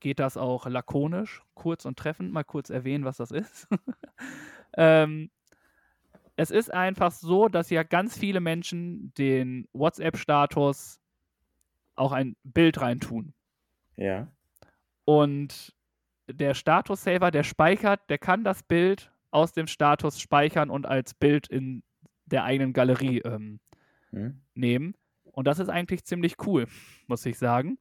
geht 0.00 0.18
das 0.18 0.36
auch 0.36 0.66
lakonisch, 0.66 1.42
kurz 1.54 1.84
und 1.84 1.98
treffend, 1.98 2.32
mal 2.32 2.44
kurz 2.44 2.70
erwähnen, 2.70 3.04
was 3.04 3.18
das 3.18 3.30
ist. 3.30 3.68
ähm, 4.76 5.30
es 6.36 6.50
ist 6.50 6.72
einfach 6.72 7.12
so, 7.12 7.48
dass 7.48 7.70
ja 7.70 7.82
ganz 7.82 8.16
viele 8.16 8.40
Menschen 8.40 9.12
den 9.14 9.68
WhatsApp-Status 9.72 10.98
auch 11.94 12.12
ein 12.12 12.36
Bild 12.42 12.80
reintun. 12.80 13.34
Ja. 13.96 14.28
Und 15.04 15.74
der 16.26 16.54
Status-Saver, 16.54 17.30
der 17.30 17.42
speichert, 17.42 18.00
der 18.08 18.18
kann 18.18 18.44
das 18.44 18.62
Bild 18.62 19.12
aus 19.30 19.52
dem 19.52 19.66
Status 19.66 20.20
speichern 20.20 20.70
und 20.70 20.86
als 20.86 21.12
Bild 21.12 21.48
in 21.48 21.82
der 22.24 22.44
eigenen 22.44 22.72
Galerie 22.72 23.18
ähm, 23.20 23.60
Hm? 24.12 24.40
nehmen. 24.54 24.94
Und 25.32 25.46
das 25.46 25.58
ist 25.58 25.68
eigentlich 25.68 26.04
ziemlich 26.04 26.36
cool, 26.46 26.66
muss 27.06 27.26
ich 27.26 27.38
sagen. 27.38 27.78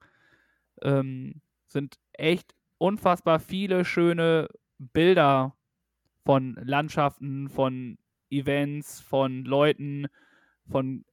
Ähm, 0.81 1.41
sind 1.67 1.95
echt 2.13 2.55
unfassbar 2.77 3.39
viele 3.39 3.85
schöne 3.85 4.47
Bilder 4.79 5.55
von 6.25 6.57
Landschaften, 6.63 7.49
von 7.49 7.97
Events, 8.29 8.99
von 8.99 9.43
Leuten, 9.45 10.07
von 10.69 11.05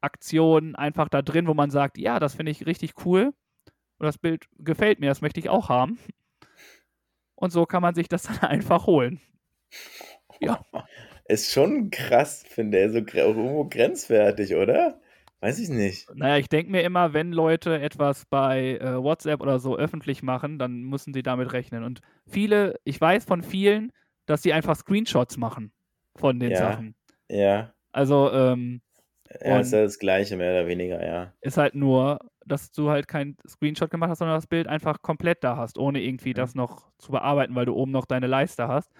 Aktionen 0.00 0.74
einfach 0.74 1.08
da 1.08 1.22
drin, 1.22 1.46
wo 1.46 1.54
man 1.54 1.70
sagt, 1.70 1.98
ja, 1.98 2.18
das 2.18 2.34
finde 2.34 2.52
ich 2.52 2.66
richtig 2.66 2.92
cool. 3.04 3.32
Und 3.98 4.06
das 4.06 4.18
Bild 4.18 4.46
gefällt 4.58 5.00
mir, 5.00 5.08
das 5.08 5.20
möchte 5.20 5.40
ich 5.40 5.48
auch 5.48 5.68
haben. 5.68 5.98
Und 7.34 7.50
so 7.50 7.66
kann 7.66 7.82
man 7.82 7.94
sich 7.94 8.08
das 8.08 8.22
dann 8.40 8.40
einfach 8.40 8.86
holen. 8.86 9.20
Ja. 10.40 10.64
Ist 11.26 11.52
schon 11.52 11.90
krass, 11.90 12.44
finde 12.46 12.84
ich. 12.84 12.92
So 12.92 12.98
auch 12.98 13.14
irgendwo 13.14 13.64
grenzwertig, 13.64 14.54
oder? 14.54 15.00
Weiß 15.44 15.58
ich 15.58 15.68
nicht. 15.68 16.08
Naja, 16.14 16.38
ich 16.38 16.48
denke 16.48 16.72
mir 16.72 16.80
immer, 16.82 17.12
wenn 17.12 17.30
Leute 17.32 17.78
etwas 17.78 18.24
bei 18.24 18.78
äh, 18.78 18.96
WhatsApp 19.02 19.42
oder 19.42 19.58
so 19.58 19.76
öffentlich 19.76 20.22
machen, 20.22 20.58
dann 20.58 20.80
müssen 20.84 21.12
sie 21.12 21.22
damit 21.22 21.52
rechnen. 21.52 21.84
Und 21.84 22.00
viele, 22.26 22.80
ich 22.84 22.98
weiß 22.98 23.26
von 23.26 23.42
vielen, 23.42 23.92
dass 24.24 24.42
sie 24.42 24.54
einfach 24.54 24.74
Screenshots 24.74 25.36
machen 25.36 25.70
von 26.16 26.40
den 26.40 26.52
Ja. 26.52 26.56
Sachen. 26.56 26.94
Ja. 27.28 27.74
Also 27.92 28.30
ähm, 28.32 28.80
Ja, 29.42 29.60
ist 29.60 29.72
ja 29.72 29.82
das 29.82 29.98
Gleiche, 29.98 30.36
mehr 30.38 30.52
oder 30.52 30.66
weniger, 30.66 31.04
ja. 31.04 31.34
ist 31.42 31.58
halt 31.58 31.74
nur, 31.74 32.20
dass 32.46 32.70
du 32.72 32.88
halt 32.88 33.06
kein 33.06 33.36
Screenshot 33.46 33.90
gemacht 33.90 34.10
hast, 34.10 34.18
sondern 34.20 34.36
das 34.38 34.46
Bild 34.46 34.66
einfach 34.66 35.02
komplett 35.02 35.44
da 35.44 35.56
hast, 35.58 35.76
ohne 35.78 36.00
irgendwie 36.00 36.30
Mhm. 36.30 36.34
das 36.34 36.54
noch 36.54 36.90
zu 36.98 37.12
bearbeiten, 37.12 37.54
weil 37.54 37.66
du 37.66 37.74
oben 37.74 37.92
noch 37.92 38.06
deine 38.06 38.28
Leiste 38.28 38.66
hast. 38.68 38.90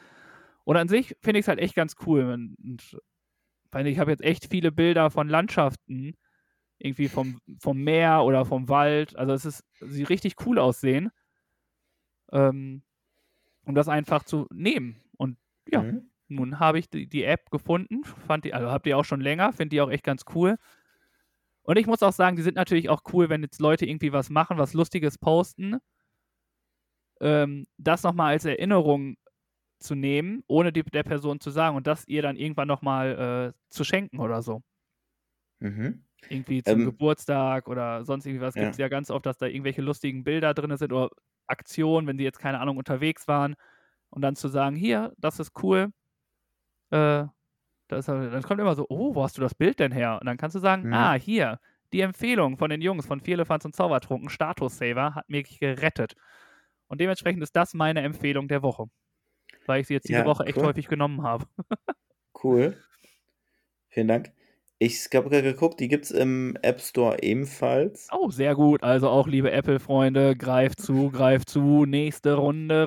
Und 0.64 0.76
an 0.76 0.88
sich 0.88 1.16
finde 1.22 1.40
ich 1.40 1.44
es 1.44 1.48
halt 1.48 1.58
echt 1.58 1.74
ganz 1.74 1.94
cool. 2.06 2.24
Und, 2.32 2.56
und 3.72 3.86
ich 3.86 3.98
habe 3.98 4.10
jetzt 4.10 4.22
echt 4.22 4.46
viele 4.50 4.72
Bilder 4.72 5.10
von 5.10 5.28
Landschaften, 5.28 6.16
irgendwie 6.78 7.08
vom, 7.08 7.40
vom 7.60 7.82
Meer 7.82 8.24
oder 8.24 8.44
vom 8.44 8.68
Wald. 8.68 9.16
Also 9.16 9.32
es 9.32 9.44
ist, 9.44 9.64
sie 9.80 10.02
richtig 10.04 10.34
cool 10.46 10.58
aussehen. 10.58 11.10
Ähm, 12.32 12.82
um 13.64 13.74
das 13.74 13.88
einfach 13.88 14.24
zu 14.24 14.46
nehmen. 14.52 15.02
Und 15.16 15.38
Ja. 15.70 15.82
Mhm. 15.82 16.10
nun 16.28 16.58
habe 16.60 16.78
ich 16.78 16.90
die, 16.90 17.06
die 17.08 17.24
App 17.24 17.50
gefunden. 17.50 18.04
Fand 18.04 18.44
die, 18.44 18.54
also 18.54 18.70
habt 18.70 18.86
ihr 18.86 18.98
auch 18.98 19.04
schon 19.04 19.20
länger, 19.20 19.52
finde 19.52 19.70
die 19.70 19.80
auch 19.80 19.90
echt 19.90 20.04
ganz 20.04 20.24
cool. 20.34 20.56
Und 21.62 21.78
ich 21.78 21.86
muss 21.86 22.02
auch 22.02 22.12
sagen, 22.12 22.36
die 22.36 22.42
sind 22.42 22.56
natürlich 22.56 22.88
auch 22.90 23.02
cool, 23.12 23.30
wenn 23.30 23.42
jetzt 23.42 23.60
Leute 23.60 23.86
irgendwie 23.86 24.12
was 24.12 24.28
machen, 24.30 24.58
was 24.58 24.74
Lustiges 24.74 25.18
posten. 25.18 25.78
Ähm, 27.20 27.66
das 27.78 28.02
nochmal 28.02 28.32
als 28.32 28.44
Erinnerung 28.44 29.16
zu 29.78 29.94
nehmen, 29.94 30.44
ohne 30.46 30.72
die, 30.72 30.82
der 30.82 31.02
Person 31.04 31.40
zu 31.40 31.50
sagen 31.50 31.76
und 31.76 31.86
das 31.86 32.06
ihr 32.08 32.22
dann 32.22 32.36
irgendwann 32.36 32.68
nochmal 32.68 33.54
äh, 33.54 33.58
zu 33.70 33.84
schenken 33.84 34.20
oder 34.20 34.42
so. 34.42 34.62
Mhm. 35.60 36.03
Irgendwie 36.28 36.62
zum 36.62 36.82
Ähm, 36.82 36.84
Geburtstag 36.84 37.68
oder 37.68 38.04
sonst 38.04 38.26
irgendwie 38.26 38.42
was. 38.44 38.56
Ja. 38.56 38.60
Gibt 38.60 38.74
es 38.74 38.78
ja 38.78 38.88
ganz 38.88 39.10
oft, 39.10 39.26
dass 39.26 39.38
da 39.38 39.46
irgendwelche 39.46 39.82
lustigen 39.82 40.24
Bilder 40.24 40.54
drin 40.54 40.76
sind 40.76 40.92
oder 40.92 41.10
Aktionen, 41.46 42.06
wenn 42.06 42.18
sie 42.18 42.24
jetzt 42.24 42.38
keine 42.38 42.60
Ahnung 42.60 42.78
unterwegs 42.78 43.28
waren. 43.28 43.56
Und 44.10 44.22
dann 44.22 44.36
zu 44.36 44.48
sagen, 44.48 44.76
hier, 44.76 45.12
das 45.18 45.40
ist 45.40 45.52
cool. 45.62 45.90
Äh, 46.90 47.24
das, 47.88 48.06
dann 48.06 48.42
kommt 48.42 48.60
immer 48.60 48.74
so, 48.76 48.86
oh, 48.88 49.14
wo 49.14 49.24
hast 49.24 49.38
du 49.38 49.42
das 49.42 49.54
Bild 49.54 49.80
denn 49.80 49.92
her? 49.92 50.18
Und 50.20 50.26
dann 50.26 50.36
kannst 50.38 50.56
du 50.56 50.60
sagen, 50.60 50.86
Mhm. 50.86 50.92
ah, 50.92 51.14
hier, 51.14 51.60
die 51.92 52.00
Empfehlung 52.02 52.58
von 52.58 52.70
den 52.70 52.82
Jungs 52.82 53.06
von 53.06 53.20
Vierlefanz 53.20 53.64
und 53.64 53.76
Zaubertrunken, 53.76 54.30
Status 54.30 54.78
Saver, 54.78 55.14
hat 55.14 55.28
mich 55.28 55.58
gerettet. 55.60 56.14
Und 56.88 57.00
dementsprechend 57.00 57.42
ist 57.42 57.56
das 57.56 57.74
meine 57.74 58.02
Empfehlung 58.02 58.48
der 58.48 58.62
Woche. 58.62 58.86
Weil 59.66 59.82
ich 59.82 59.88
sie 59.88 59.94
jetzt 59.94 60.08
diese 60.08 60.24
Ja, 60.24 60.24
Woche 60.24 60.46
echt 60.46 60.62
cool. 60.62 60.64
häufig 60.64 60.88
genommen 60.88 61.22
habe. 61.24 61.46
Cool. 62.34 62.76
Vielen 63.88 64.08
Dank. 64.08 64.32
Ich 64.84 65.08
habe 65.14 65.30
gerade 65.30 65.54
geguckt, 65.54 65.80
die 65.80 65.88
gibt 65.88 66.04
es 66.04 66.10
im 66.10 66.58
App 66.60 66.78
Store 66.78 67.16
ebenfalls. 67.22 68.06
Oh, 68.12 68.28
sehr 68.30 68.54
gut. 68.54 68.82
Also 68.82 69.08
auch, 69.08 69.26
liebe 69.26 69.50
Apple-Freunde, 69.50 70.36
greift 70.36 70.82
zu, 70.82 71.10
greift 71.10 71.48
zu. 71.48 71.86
Nächste 71.86 72.34
Runde 72.34 72.86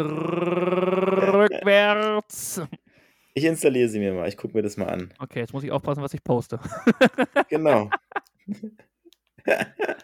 rückwärts. 1.33 2.61
Ich 3.33 3.45
installiere 3.45 3.89
sie 3.89 3.97
mir 3.97 4.13
mal. 4.13 4.27
Ich 4.27 4.37
gucke 4.37 4.55
mir 4.55 4.61
das 4.61 4.77
mal 4.77 4.89
an. 4.89 5.11
Okay, 5.17 5.39
jetzt 5.39 5.53
muss 5.53 5.63
ich 5.63 5.71
aufpassen, 5.71 6.03
was 6.03 6.13
ich 6.13 6.23
poste. 6.23 6.59
Genau. 7.49 7.89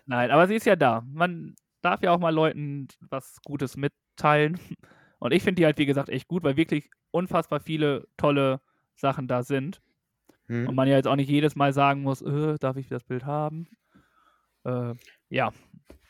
Nein, 0.07 0.31
aber 0.31 0.47
sie 0.47 0.55
ist 0.55 0.65
ja 0.65 0.75
da. 0.75 1.03
Man 1.05 1.53
darf 1.83 2.01
ja 2.01 2.11
auch 2.11 2.19
mal 2.19 2.33
Leuten 2.33 2.87
was 3.01 3.39
Gutes 3.45 3.77
mitteilen. 3.77 4.59
Und 5.19 5.31
ich 5.31 5.43
finde 5.43 5.61
die 5.61 5.65
halt, 5.65 5.77
wie 5.77 5.85
gesagt, 5.85 6.09
echt 6.09 6.27
gut, 6.27 6.43
weil 6.43 6.57
wirklich 6.57 6.89
unfassbar 7.11 7.59
viele 7.59 8.07
tolle 8.17 8.61
Sachen 8.95 9.27
da 9.27 9.43
sind. 9.43 9.82
Und 10.63 10.75
Hm? 10.75 10.75
man 10.75 10.87
ja 10.87 10.95
jetzt 10.95 11.07
auch 11.07 11.15
nicht 11.15 11.29
jedes 11.29 11.55
Mal 11.55 11.73
sagen 11.73 12.01
muss, 12.03 12.21
äh, 12.21 12.57
darf 12.59 12.77
ich 12.77 12.87
das 12.89 13.03
Bild 13.03 13.25
haben? 13.25 13.67
Äh, 14.65 14.95
ja, 15.29 15.53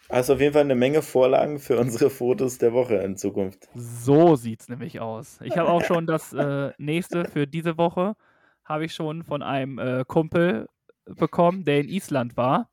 Hast 0.10 0.30
auf 0.30 0.40
jeden 0.40 0.54
Fall 0.54 0.62
eine 0.62 0.76
Menge 0.76 1.02
Vorlagen 1.02 1.60
für 1.60 1.78
unsere 1.78 2.10
Fotos 2.10 2.58
der 2.58 2.72
Woche 2.72 2.96
in 3.00 3.18
Zukunft. 3.18 3.68
so 3.74 4.36
sieht's 4.36 4.70
nämlich 4.70 5.00
aus. 5.00 5.40
Ich 5.42 5.58
habe 5.58 5.70
auch 5.70 5.84
schon 5.84 6.08
das 6.08 6.34
äh, 6.34 6.72
nächste 6.78 7.26
für 7.26 7.48
diese 7.48 7.78
Woche, 7.78 8.16
habe 8.64 8.86
ich 8.86 8.94
schon 8.94 9.24
von 9.24 9.42
einem 9.42 9.80
äh, 9.80 10.04
Kumpel 10.08 10.68
bekommen, 11.06 11.66
der 11.66 11.80
in 11.82 11.90
Island 11.90 12.38
war. 12.38 12.70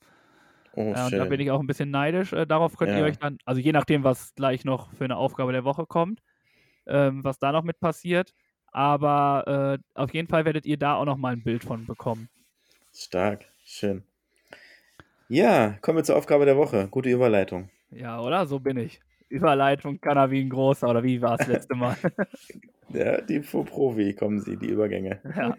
Oh, 0.72 0.94
und 0.94 0.96
schön. 0.96 1.18
da 1.18 1.26
bin 1.26 1.40
ich 1.40 1.50
auch 1.50 1.60
ein 1.60 1.66
bisschen 1.66 1.90
neidisch. 1.90 2.32
Äh, 2.32 2.46
darauf 2.46 2.76
könnt 2.76 2.94
ihr 2.94 3.04
Ja. 3.04 3.04
euch 3.04 3.18
dann, 3.18 3.38
also 3.44 3.60
je 3.60 3.72
nachdem, 3.72 4.04
was 4.04 4.34
gleich 4.34 4.64
noch 4.64 4.92
für 4.94 5.04
eine 5.04 5.16
Aufgabe 5.16 5.52
der 5.52 5.64
Woche 5.64 5.86
kommt, 5.86 6.22
ähm, 6.86 7.24
was 7.24 7.38
da 7.38 7.52
noch 7.52 7.64
mit 7.64 7.80
passiert. 7.80 8.34
Aber 8.72 9.78
äh, 9.78 9.98
auf 9.98 10.14
jeden 10.14 10.28
Fall 10.28 10.44
werdet 10.44 10.66
ihr 10.66 10.76
da 10.76 10.94
auch 10.94 11.04
noch 11.04 11.16
mal 11.16 11.32
ein 11.32 11.42
Bild 11.42 11.64
von 11.64 11.86
bekommen. 11.86 12.28
Stark. 12.94 13.44
Schön. 13.64 14.02
Ja, 15.28 15.76
kommen 15.80 15.98
wir 15.98 16.04
zur 16.04 16.16
Aufgabe 16.16 16.44
der 16.44 16.56
Woche. 16.56 16.88
Gute 16.88 17.08
Überleitung. 17.08 17.70
Ja, 17.90 18.20
oder? 18.20 18.46
So 18.46 18.58
bin 18.58 18.76
ich. 18.76 19.00
Überleitung 19.28 20.00
kann 20.00 20.16
er 20.16 20.30
wie 20.30 20.40
ein 20.40 20.50
großer, 20.50 20.88
oder 20.88 21.04
wie 21.04 21.22
war 21.22 21.38
es 21.40 21.46
letzte 21.46 21.74
Mal? 21.74 21.96
Ja, 22.92 23.20
die 23.20 23.38
Profi 23.38 24.14
kommen 24.14 24.40
sie, 24.40 24.56
die 24.56 24.66
Übergänge. 24.66 25.20
ja. 25.36 25.56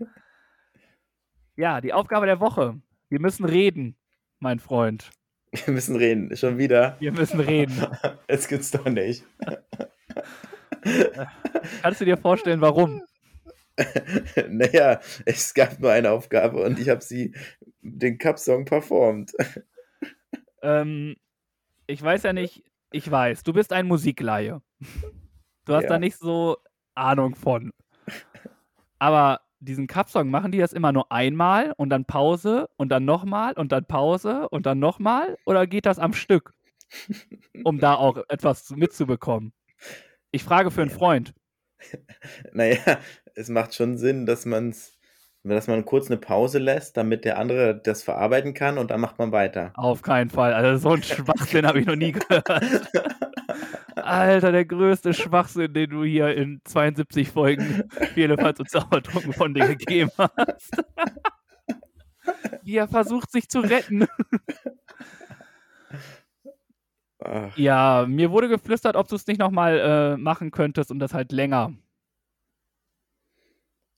ja, 1.55 1.79
die 1.79 1.93
Aufgabe 1.93 2.25
der 2.25 2.41
Woche. 2.41 2.75
Wir 3.07 3.21
müssen 3.21 3.45
reden, 3.45 3.95
mein 4.39 4.59
Freund. 4.59 5.11
Wir 5.51 5.73
müssen 5.73 5.95
reden. 5.95 6.35
Schon 6.35 6.57
wieder. 6.57 6.97
Wir 6.99 7.13
müssen 7.13 7.39
reden. 7.39 7.87
Das 8.27 8.49
gibt's 8.49 8.71
doch 8.71 8.85
nicht. 8.85 9.23
Kannst 11.81 12.01
du 12.01 12.05
dir 12.05 12.17
vorstellen, 12.17 12.61
warum? 12.61 13.01
Naja, 14.49 14.99
es 15.25 15.53
gab 15.53 15.79
nur 15.79 15.91
eine 15.91 16.11
Aufgabe 16.11 16.61
und 16.63 16.77
ich 16.79 16.89
habe 16.89 17.01
sie, 17.01 17.33
den 17.81 18.17
Cup-Song 18.17 18.65
performt. 18.65 19.31
Ähm, 20.61 21.15
ich 21.87 22.01
weiß 22.01 22.23
ja 22.23 22.33
nicht, 22.33 22.63
ich 22.91 23.09
weiß, 23.09 23.43
du 23.43 23.53
bist 23.53 23.73
ein 23.73 23.87
Musikleihe. 23.87 24.61
Du 25.65 25.73
hast 25.73 25.83
Ja. 25.83 25.89
da 25.89 25.99
nicht 25.99 26.17
so 26.17 26.57
Ahnung 26.93 27.35
von. 27.35 27.71
Aber 28.99 29.41
diesen 29.59 29.87
Cup-Song, 29.87 30.29
machen 30.29 30.51
die 30.51 30.57
das 30.57 30.73
immer 30.73 30.91
nur 30.91 31.11
einmal 31.11 31.73
und 31.77 31.89
dann 31.89 32.05
Pause 32.05 32.69
und 32.77 32.89
dann 32.89 33.05
nochmal 33.05 33.53
und 33.53 33.71
dann 33.71 33.85
Pause 33.85 34.49
und 34.49 34.65
dann 34.65 34.79
nochmal? 34.79 35.37
Oder 35.45 35.65
geht 35.67 35.85
das 35.85 35.97
am 35.99 36.13
Stück? 36.13 36.53
Um 37.63 37.79
da 37.79 37.95
auch 37.95 38.17
etwas 38.27 38.69
mitzubekommen. 38.71 39.53
Ich 40.31 40.43
frage 40.43 40.71
für 40.71 40.81
einen. 40.81 40.89
Freund. 40.89 41.33
Naja, 42.53 42.99
es 43.33 43.49
macht 43.49 43.73
schon 43.73 43.97
Sinn, 43.97 44.27
dass 44.27 44.45
man's, 44.45 44.93
dass 45.43 45.67
man 45.67 45.83
kurz 45.83 46.11
eine 46.11 46.17
Pause 46.17 46.59
lässt, 46.59 46.95
damit 46.95 47.25
der 47.25 47.39
andere 47.39 47.75
das 47.75 48.03
verarbeiten 48.03 48.53
kann 48.53 48.77
und 48.77 48.91
dann 48.91 49.01
macht 49.01 49.17
man 49.17 49.31
weiter. 49.31 49.71
Auf 49.75 50.03
keinen 50.03 50.29
Fall. 50.29 50.53
Also 50.53 50.77
so 50.77 50.93
einen 50.93 51.03
Schwachsinn 51.03 51.65
habe 51.65 51.79
ich 51.79 51.87
noch 51.87 51.95
nie 51.95 52.11
gehört. 52.11 52.91
Alter, 53.95 54.51
der 54.51 54.65
größte 54.65 55.13
Schwachsinn, 55.13 55.73
den 55.73 55.89
du 55.89 56.03
hier 56.03 56.35
in 56.35 56.61
72 56.65 57.29
Folgen 57.29 57.89
Fehlerfalls 58.13 58.59
und 58.59 58.69
Zaubertrunken 58.69 59.33
von 59.33 59.53
dir 59.53 59.67
gegeben 59.67 60.11
hast. 60.17 60.83
Wie 62.63 62.75
er 62.75 62.87
versucht, 62.87 63.31
sich 63.31 63.49
zu 63.49 63.61
retten. 63.61 64.05
Ach, 67.23 67.55
Ja, 67.57 68.05
mir 68.07 68.31
wurde 68.31 68.49
geflüstert, 68.49 68.95
ob 68.95 69.07
du 69.07 69.15
es 69.15 69.27
nicht 69.27 69.39
nochmal 69.39 69.79
äh, 69.79 70.17
machen 70.17 70.51
könntest 70.51 70.91
und 70.91 70.99
das 70.99 71.13
halt 71.13 71.31
länger. 71.31 71.73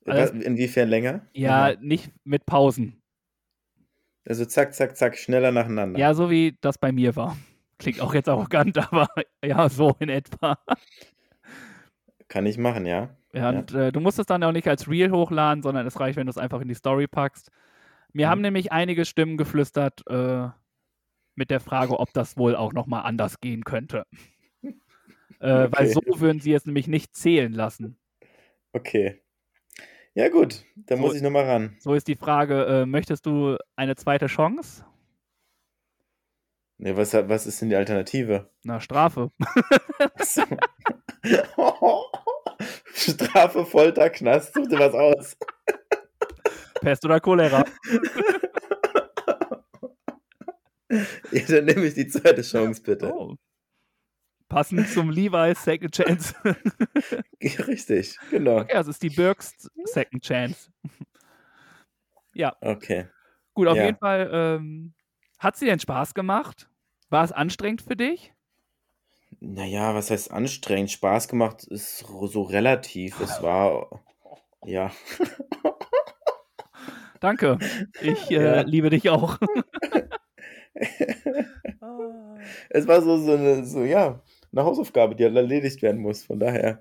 Was- 0.05 0.31
inwiefern 0.31 0.89
länger? 0.89 1.21
Ja, 1.33 1.69
Nochmal. 1.69 1.77
nicht 1.81 2.11
mit 2.25 2.45
Pausen. 2.45 3.01
Also 4.25 4.45
zack, 4.45 4.73
zack, 4.73 4.95
zack, 4.97 5.17
schneller 5.17 5.51
nacheinander. 5.51 5.99
Ja, 5.99 6.13
so 6.13 6.29
wie 6.29 6.57
das 6.61 6.77
bei 6.77 6.91
mir 6.91 7.15
war. 7.15 7.37
Klingt 7.77 7.99
auch 8.01 8.13
jetzt 8.13 8.29
arrogant, 8.29 8.77
aber 8.91 9.07
ja, 9.43 9.69
so 9.69 9.95
in 9.99 10.09
etwa. 10.09 10.57
Kann 12.27 12.45
ich 12.45 12.57
machen, 12.57 12.85
ja. 12.85 13.15
Ja, 13.33 13.49
und 13.49 13.73
äh, 13.73 13.91
du 13.91 13.99
musst 13.99 14.19
es 14.19 14.25
dann 14.27 14.43
auch 14.43 14.51
nicht 14.51 14.67
als 14.67 14.87
Reel 14.89 15.11
hochladen, 15.11 15.63
sondern 15.63 15.87
es 15.87 15.99
reicht, 15.99 16.17
wenn 16.17 16.27
du 16.27 16.31
es 16.31 16.37
einfach 16.37 16.61
in 16.61 16.67
die 16.67 16.73
Story 16.75 17.07
packst. 17.07 17.49
Mir 18.11 18.27
Mhm. 18.27 18.31
haben 18.31 18.41
nämlich 18.41 18.71
einige 18.71 19.05
Stimmen 19.05 19.37
geflüstert 19.37 20.03
äh, 20.07 20.49
mit 21.35 21.51
der 21.51 21.59
Frage, 21.59 21.99
ob 21.99 22.11
das 22.13 22.37
wohl 22.37 22.55
auch 22.55 22.73
nochmal 22.73 23.03
anders 23.03 23.39
gehen 23.39 23.63
könnte. 23.63 24.05
Äh, 25.39 25.69
Weil 25.71 25.71
Okay. 25.71 25.87
so 25.87 26.01
würden 26.21 26.39
sie 26.39 26.53
es 26.53 26.65
nämlich 26.65 26.87
nicht 26.87 27.13
zählen 27.17 27.51
lassen. 27.51 27.97
Okay. 28.71 29.21
Ja, 30.13 30.29
gut, 30.29 30.63
dann 30.77 30.99
So- 30.99 31.03
muss 31.03 31.15
ich 31.15 31.21
nochmal 31.21 31.43
ran. 31.43 31.75
So 31.79 31.95
ist 31.95 32.07
die 32.07 32.15
Frage, 32.15 32.63
äh, 32.65 32.85
möchtest 32.85 33.25
du 33.25 33.57
eine 33.75 33.97
zweite 33.97 34.27
Chance? 34.27 34.85
Nee, 36.77 36.95
was, 36.95 37.13
was 37.13 37.45
ist 37.45 37.61
denn 37.61 37.69
die 37.69 37.75
Alternative? 37.75 38.49
Na, 38.63 38.79
Strafe. 38.79 39.31
Strafe, 42.93 43.65
Folter, 43.65 44.09
Knast, 44.09 44.53
such 44.53 44.67
dir 44.67 44.79
was 44.79 44.93
aus. 44.93 45.37
Pest 46.81 47.05
oder 47.05 47.19
Cholera? 47.19 47.63
Ja, 51.31 51.41
dann 51.47 51.65
nehme 51.65 51.85
ich 51.85 51.93
die 51.95 52.07
zweite 52.07 52.41
Chance, 52.41 52.81
bitte. 52.81 53.11
Oh. 53.13 53.35
Passend 54.49 54.87
zum 54.89 55.09
Levi's 55.09 55.63
Second 55.63 55.95
Chance. 55.95 56.35
Richtig, 57.67 58.17
genau. 58.29 58.59
okay, 58.59 58.73
das 58.73 58.87
ist 58.87 59.01
die 59.01 59.09
Birks 59.09 59.53
Second 59.85 60.23
Chance. 60.23 60.69
ja, 62.33 62.55
Okay. 62.61 63.07
gut, 63.53 63.67
auf 63.67 63.77
Ja. 63.77 63.85
jeden 63.85 63.97
Fall. 63.97 64.29
Ähm, 64.31 64.93
hat 65.39 65.55
sie 65.57 65.65
denn 65.65 65.79
Spaß 65.79 66.13
gemacht? 66.13 66.69
War 67.09 67.23
es 67.23 67.31
anstrengend 67.31 67.81
für 67.81 67.95
dich? 67.95 68.33
Naja, 69.39 69.95
was 69.95 70.11
heißt 70.11 70.31
anstrengend? 70.31 70.91
Spaß 70.91 71.27
gemacht 71.27 71.63
ist 71.65 71.97
so 71.99 72.43
relativ. 72.43 73.19
Es 73.19 73.41
war, 73.41 74.03
ja, 74.65 74.91
Danke. 77.19 77.57
Ich 78.01 78.29
äh, 78.31 78.57
Ja. 78.57 78.61
liebe 78.61 78.89
dich 78.89 79.09
auch. 79.09 79.37
es 82.69 82.87
war 82.87 83.01
so, 83.01 83.17
so 83.17 83.33
eine, 83.33 83.65
so, 83.65 83.83
ja, 83.83 84.21
eine 84.51 84.63
Hausaufgabe, 84.63 85.15
die 85.15 85.23
halt 85.23 85.35
erledigt 85.35 85.81
werden 85.81 86.01
muss. 86.01 86.23
Von 86.23 86.39
daher. 86.39 86.79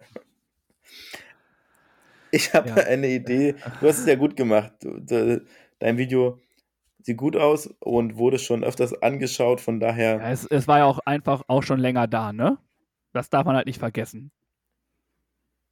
Ich 2.31 2.53
habe 2.55 2.69
Ja. 2.69 2.75
eine 2.77 3.09
Idee. 3.09 3.55
Du 3.81 3.89
hast 3.89 3.99
es 3.99 4.07
ja 4.07 4.15
gut 4.15 4.37
gemacht. 4.37 4.73
Dein 4.83 5.99
Video 5.99 6.41
sieht 7.03 7.17
gut 7.17 7.37
aus 7.37 7.67
und 7.81 8.17
wurde 8.17 8.39
schon 8.39 8.65
öfters 8.65 8.95
angeschaut. 9.03 9.61
Von 9.61 9.81
daher, 9.81 10.19
Ja, 10.19 10.31
es, 10.31 10.47
es 10.47 10.69
war 10.69 10.79
ja 10.79 10.85
auch 10.87 11.01
einfach 11.01 11.43
auch 11.49 11.63
schon 11.63 11.79
länger 11.81 12.07
da, 12.07 12.33
ne? 12.33 12.59
Das 13.13 13.29
darf 13.29 13.45
man 13.45 13.57
halt 13.57 13.67
nicht 13.67 13.79
vergessen. 13.79 14.31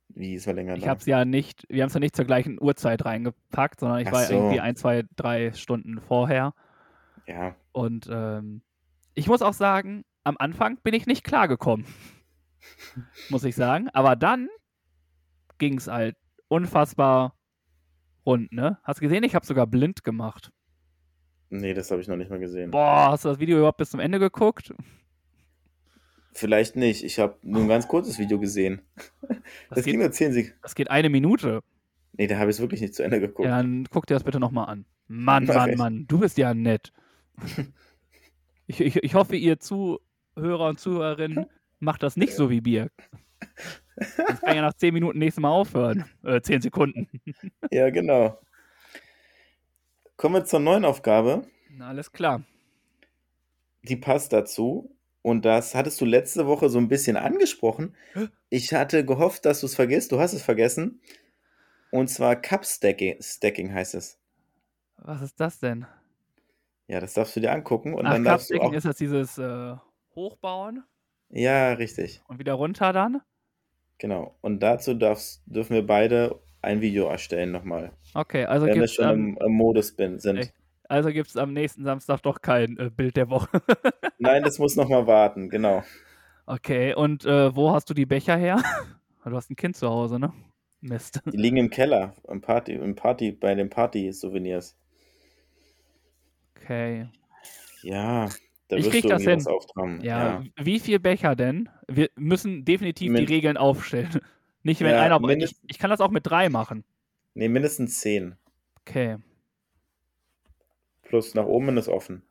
wie 0.09 0.35
ist 0.35 0.47
war 0.47 0.55
länger 0.55 0.75
Ich 0.75 0.83
da? 0.83 0.89
habe 0.91 1.01
es 1.01 1.07
ja 1.07 1.25
nicht, 1.25 1.65
wir 1.69 1.83
haben 1.83 1.89
es 1.89 1.95
ja 1.95 2.01
nicht 2.01 2.17
zur 2.17 2.25
gleichen 2.27 2.61
Uhrzeit 2.61 3.05
reingepackt, 3.05 3.81
sondern 3.81 4.01
ich 4.01 4.09
Ach 4.09 4.13
war 4.13 4.25
so. 4.25 4.35
irgendwie 4.35 4.61
ein, 4.61 4.77
zwei, 4.77 5.05
drei 5.17 5.53
Stunden 5.53 6.01
vorher. 6.01 6.53
Ja, 7.31 7.55
Und 7.71 8.09
ähm, 8.11 8.63
ich 9.15 9.29
muss 9.29 9.41
auch 9.41 9.53
sagen, 9.53 10.05
am 10.25 10.37
Anfang 10.39 10.79
bin 10.83 10.95
ich 10.95 11.07
nicht 11.07 11.23
klargekommen. 11.23 11.87
muss 13.31 13.45
ich 13.45 13.55
sagen. 13.55 13.89
Aber 13.93 14.17
dann 14.17 14.49
ging 15.59 15.79
es 15.79 15.87
halt 15.87 16.17
unfassbar 16.49 17.37
rund, 18.27 18.51
ne? 18.53 18.79
Hast 18.83 18.99
du 19.01 19.05
gesehen? 19.05 19.23
Ich 19.23 19.37
habe 19.37 19.47
sogar 19.47 19.69
blind 19.69 20.03
gemacht. 20.03 20.51
nee, 21.51 21.73
das 21.73 21.93
habe 21.93 22.01
ich 22.01 22.09
noch 22.09 22.17
nicht 22.17 22.31
mal 22.31 22.41
gesehen. 22.41 22.73
Boah, 22.73 23.13
hast 23.13 23.25
du 23.25 23.29
das 23.29 23.39
Video 23.39 23.59
überhaupt 23.59 23.79
bis 23.79 23.91
zum 23.91 24.01
Ende 24.01 24.19
geguckt? 24.19 24.75
Vielleicht 26.33 26.75
nicht. 26.75 27.05
Ich 27.05 27.21
habe 27.21 27.37
nur 27.43 27.63
ein 27.63 27.69
ganz 27.69 27.87
kurzes 27.87 28.19
Video 28.19 28.41
gesehen. 28.41 28.83
Das, 29.21 29.39
Das, 29.71 29.85
ging 29.85 29.95
geht, 29.95 30.01
nur 30.01 30.11
10 30.11 30.33
Sekunden. 30.33 30.59
das 30.63 30.75
geht 30.75 30.91
eine 30.91 31.11
Minute. 31.11 31.61
Nee, 32.13 32.27
da 32.27 32.39
habe 32.39 32.51
ich 32.51 32.57
es 32.57 32.61
wirklich 32.61 32.81
nicht 32.81 32.95
zu 32.95 33.05
Ende 33.05 33.21
geguckt. 33.21 33.47
Ja, 33.49 33.57
dann 33.59 33.87
guck 33.91 34.07
dir 34.07 34.15
das 34.15 34.25
bitte 34.25 34.41
nochmal 34.41 34.69
an. 34.69 34.85
Mann, 35.07 35.45
Mach 35.47 35.55
Mann. 35.55 35.75
Mann, 35.77 36.07
du 36.09 36.19
bist 36.19 36.39
ja 36.39 36.55
nett. 36.55 36.93
Ich, 38.67 38.81
ich, 38.81 38.97
ich 38.97 39.15
hoffe, 39.15 39.37
ihr 39.37 39.59
Zuhörer 39.61 40.69
und 40.69 40.81
Zuhörerinnen 40.81 41.47
macht 41.79 42.03
das 42.03 42.17
nicht 42.17 42.35
so 42.35 42.51
wie 42.51 42.61
Birk. 42.61 42.93
Das 43.97 44.41
kann 44.41 44.57
ja 44.57 44.63
nach 44.63 44.75
10 44.75 44.95
Minuten 44.95 45.19
nächstes 45.19 45.43
Mal 45.43 45.51
aufhören. 45.51 46.05
Äh, 46.25 46.41
10 46.41 46.63
Sekunden. 46.63 47.09
Ja, 47.71 47.91
genau. 47.91 48.41
Kommen 50.17 50.35
wir 50.35 50.45
zur 50.45 50.61
neuen 50.61 50.85
Aufgabe. 50.85 51.47
Na, 51.71 51.89
alles 51.89 52.11
klar. 52.11 52.43
Die 53.83 53.97
passt 53.97 54.33
dazu. 54.33 54.97
Und 55.23 55.45
das 55.45 55.75
hattest 55.75 56.01
du 56.01 56.05
letzte 56.05 56.47
Woche 56.47 56.69
so 56.69 56.79
ein 56.79 56.89
bisschen 56.89 57.17
angesprochen. 57.17 57.95
Ich 58.49 58.73
hatte 58.73 59.05
gehofft, 59.05 59.45
dass 59.45 59.61
du 59.61 59.67
es 59.67 59.75
vergisst. 59.75 60.13
Du 60.13 60.19
hast 60.19 60.33
es 60.33 60.43
vergessen. 60.43 61.01
Und 61.91 62.09
zwar 62.09 62.37
Cup 62.37 62.65
Stacking, 62.65 63.21
Stacking 63.21 63.73
heißt 63.73 63.95
es. 63.95 64.19
Was 64.97 65.23
ist 65.23 65.39
das 65.39 65.59
denn? 65.59 65.87
Ja, 66.91 66.99
das 66.99 67.15
darfst 67.15 67.37
du 67.37 67.41
dir 67.41 67.53
angucken. 67.53 67.95
Und 67.95 68.05
Ach, 68.05 68.15
dann 68.15 68.25
darfst 68.25 68.51
du 68.51 68.61
auch. 68.61 68.73
ist 68.73 68.85
das 68.85 68.97
dieses 68.97 69.39
äh, 69.39 69.77
Hochbauen 70.17 70.83
Ja, 71.29 71.75
richtig. 71.75 72.21
und 72.27 72.41
wieder 72.41 72.55
runter 72.55 72.93
dann? 72.93 73.21
Genau. 73.99 74.35
Und 74.41 74.61
dazu 74.61 74.95
darfst, 74.95 75.41
dürfen 75.47 75.75
wir 75.75 75.87
beide 75.87 76.41
ein 76.63 76.81
Video 76.81 77.07
erstellen 77.07 77.53
nochmal. 77.53 77.93
Okay, 78.15 78.45
also 78.45 78.67
Wenn 78.67 78.75
wir 78.75 78.81
gibt 78.81 78.85
es 78.87 78.95
schon 78.95 79.05
am, 79.05 79.19
im, 79.21 79.39
im 79.41 79.53
Modus 79.53 79.93
bin, 79.95 80.19
sind. 80.19 80.39
Echt? 80.39 80.55
also 80.89 81.11
gibt's 81.11 81.37
am 81.37 81.53
nächsten 81.53 81.85
Samstag 81.85 82.23
doch 82.23 82.43
kein 82.43 82.77
äh, 82.77 82.91
Bild 82.91 83.17
der 83.17 83.31
Woche. 83.31 83.63
Nein, 84.19 84.43
das 84.43 84.59
muss 84.59 84.75
nochmal 84.75 85.07
warten, 85.07 85.49
genau. 85.49 85.85
okay, 86.47 86.93
und 86.93 87.25
äh, 87.25 87.55
wo 87.55 87.71
hast 87.71 87.89
du 87.89 87.95
die 87.95 88.07
Becher 88.07 88.37
her? 88.37 88.61
Du 89.23 89.37
hast 89.37 89.51
ein 89.51 89.55
Kind 89.55 89.77
zu 89.77 89.89
Hause, 89.89 90.19
ne? 90.19 90.33
Mist. 90.81 91.21
Die 91.31 91.37
liegen 91.37 91.59
im 91.59 91.69
Keller, 91.69 92.15
im 92.27 92.41
Party, 92.41 92.73
im 92.73 92.97
Party, 92.97 93.33
bei 93.33 93.55
den 93.55 93.69
Party-Souvenirs. 93.69 94.77
Okay. 96.71 97.09
Ja, 97.83 98.29
da 98.69 98.77
Ich 98.77 98.89
krieg 98.91 99.09
das 99.09 99.25
hin. 99.25 99.45
auftragen. 99.45 100.01
Ja, 100.03 100.45
wie 100.57 100.79
viel 100.79 101.01
Becher 101.01 101.35
denn? 101.35 101.69
Wir 101.89 102.11
müssen 102.15 102.65
definitiv 102.65 103.11
Min- 103.11 103.27
die 103.27 103.33
Regeln 103.33 103.57
aufstellen. 103.57 104.21
Nicht, 104.63 104.81
wenn 104.81 104.93
Ja, 104.93 105.03
einer. 105.03 105.21
Ich, 105.39 105.57
ich 105.67 105.79
kann 105.81 105.91
das 105.91 106.01
auch 106.01 106.11
mit 106.13 106.27
drei 106.29 106.49
machen. 106.49 106.85
Nee, 107.35 107.49
mindestens 107.49 107.99
10. 108.01 108.37
Okay, 108.87 109.17
Plus 111.03 111.35
nach 111.35 111.47
oben 111.47 111.77
ist 111.77 111.89
offen. 111.89 112.23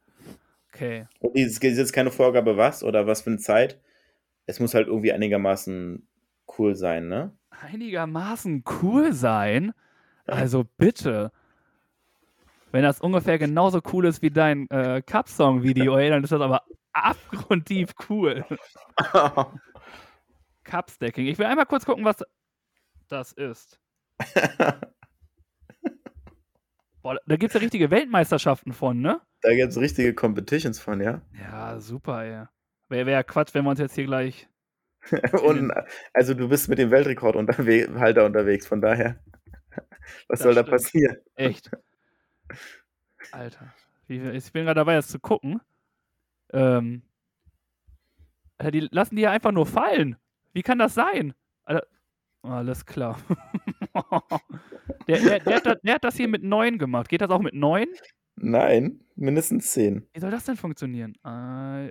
okay. 0.74 1.06
Und 1.20 1.36
es 1.38 1.58
ist 1.58 1.64
jetzt 1.64 1.92
keine 1.94 2.12
Vorgabe, 2.12 2.56
was 2.56 2.82
oder 2.84 3.08
was 3.08 3.22
für 3.24 3.32
eine 3.32 3.40
Zeit. 3.40 3.78
es 4.46 4.60
muss 4.62 4.74
halt 4.74 4.88
irgendwie 4.88 5.12
einigermaßen 5.12 6.08
cool 6.58 6.76
sein, 6.76 7.08
ne? 7.10 7.34
Einigermaßen 7.50 8.64
cool 8.82 9.12
sein? 9.14 9.74
Also 10.26 10.64
bitte. 10.78 11.32
Wenn 12.72 12.84
das 12.84 13.02
ungefähr 13.02 13.38
genauso 13.40 13.82
cool 13.94 14.06
ist 14.06 14.22
wie 14.22 14.30
dein 14.30 14.70
äh, 14.70 15.02
Cup-Song-Video, 15.02 15.98
ey, 15.98 16.10
dann 16.10 16.24
ist 16.24 16.32
das 16.32 16.42
aber 16.42 16.64
abgrundtief 16.94 17.94
cool. 18.10 18.46
Cup-Stacking. 20.64 21.26
Ich 21.28 21.40
will 21.40 21.46
einmal 21.48 21.66
kurz 21.66 21.86
gucken, 21.86 22.06
was 22.06 22.24
das 23.08 23.32
ist. 23.34 23.80
Boah, 27.02 27.18
da 27.26 27.38
gibt 27.38 27.52
es 27.52 27.54
ja 27.54 27.62
richtige 27.62 27.90
Weltmeisterschaften 27.92 28.74
von, 28.74 29.00
ne? 29.02 29.22
Da 29.42 29.56
gibt 29.56 29.72
es 29.72 29.80
richtige 29.80 30.14
Competitions 30.14 30.80
von, 30.80 31.02
ja. 31.02 31.22
Ja, 31.34 31.80
super, 31.80 32.24
ey. 32.24 32.46
Wäre 32.90 33.06
wär 33.06 33.14
ja 33.14 33.24
Quatsch, 33.24 33.54
wenn 33.54 33.64
wir 33.64 33.70
uns 33.72 33.80
jetzt 33.80 33.96
hier 33.96 34.06
gleich. 34.06 34.50
Und 35.44 35.72
also 36.14 36.34
du 36.34 36.50
bist 36.50 36.68
mit 36.68 36.78
dem 36.78 36.92
Weltrekord 36.92 37.36
unterwe 37.38 37.88
Halter 38.00 38.26
unterwegs, 38.26 38.68
von 38.68 38.82
daher. 38.82 39.24
Was 40.28 40.40
Das 40.40 40.40
soll 40.42 40.56
da 40.56 40.62
stimmt. 40.62 40.72
passieren? 40.72 41.18
Echt. 41.36 41.72
Alter. 43.32 43.74
Ich 44.08 44.52
bin 44.52 44.66
gerade 44.66 44.80
dabei, 44.80 44.96
das 44.96 45.08
zu 45.08 45.20
gucken. 45.20 45.62
Ähm, 46.52 47.04
die 48.62 48.88
lassen 48.92 49.16
die 49.16 49.22
ja 49.22 49.32
einfach 49.32 49.52
nur 49.52 49.66
fallen. 49.66 50.18
Wie 50.54 50.64
kann 50.64 50.80
das 50.80 50.96
sein? 50.96 51.34
Alter, 51.64 51.88
alles 52.42 52.86
klar. 52.86 53.20
der, 55.08 55.20
der, 55.20 55.40
der, 55.40 55.56
hat 55.56 55.66
das, 55.66 55.78
der 55.82 55.94
hat 55.96 56.04
das 56.04 56.16
hier 56.16 56.28
mit 56.28 56.44
9 56.44 56.78
gemacht. 56.78 57.10
Geht 57.10 57.22
das 57.22 57.30
auch 57.30 57.42
mit 57.42 57.54
9? 57.54 57.88
Nein, 58.36 59.02
mindestens 59.16 59.72
zehn. 59.72 60.08
Wie 60.14 60.20
soll 60.20 60.32
das 60.32 60.46
denn 60.46 60.56
funktionieren? 60.56 61.16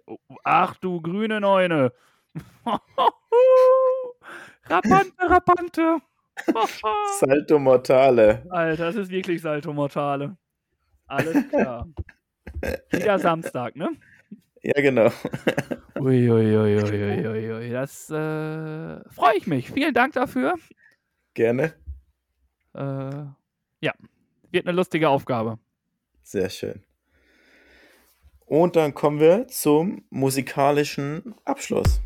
Oh, 0.06 0.16
ach 0.44 0.76
du 0.78 1.00
grüne 1.00 1.40
Neune. 1.40 1.92
Rapante, 4.64 5.30
Rapante. 5.30 5.98
Salto 7.18 7.58
Mortale. 7.58 8.46
Alter, 8.50 8.86
das 8.86 8.96
ist 8.96 9.10
wirklich 9.10 9.42
Salto 9.42 9.72
Mortale. 9.72 10.36
Alles 11.08 11.48
klar. 11.48 11.88
Wieder 12.90 13.18
Samstag, 13.18 13.76
ne? 13.76 13.88
Ja, 14.62 14.80
genau. 14.80 15.10
Uiuiuiuiui, 15.98 17.70
das 17.70 18.10
äh, 18.10 19.08
freue 19.10 19.36
ich 19.36 19.46
mich. 19.46 19.70
Vielen 19.70 19.94
Dank 19.94 20.12
dafür. 20.12 20.54
Gerne. 21.34 21.74
Äh, 22.74 23.24
ja, 23.80 23.92
wird 24.50 24.66
eine 24.66 24.76
lustige 24.76 25.08
Aufgabe. 25.08 25.58
Sehr 26.22 26.50
schön. 26.50 26.82
Und 28.44 28.76
dann 28.76 28.94
kommen 28.94 29.20
wir 29.20 29.46
zum 29.48 30.04
musikalischen 30.10 31.34
Abschluss. 31.44 32.00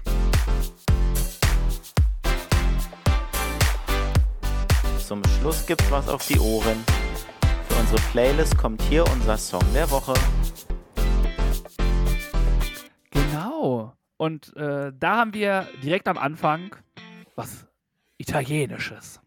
Zum 4.98 5.22
Schluss 5.24 5.66
gibt's 5.66 5.90
was 5.90 6.08
auf 6.08 6.26
die 6.26 6.38
Ohren. 6.38 6.84
Für 7.72 7.80
unsere 7.80 8.02
Playlist 8.10 8.58
kommt 8.58 8.82
hier 8.82 9.02
unser 9.10 9.38
Song 9.38 9.62
der 9.74 9.90
Woche. 9.90 10.12
Genau. 13.10 13.94
Und 14.18 14.54
äh, 14.58 14.92
da 14.94 15.16
haben 15.16 15.32
wir 15.32 15.66
direkt 15.82 16.06
am 16.06 16.18
Anfang 16.18 16.76
was 17.34 17.66
Italienisches. 18.18 19.22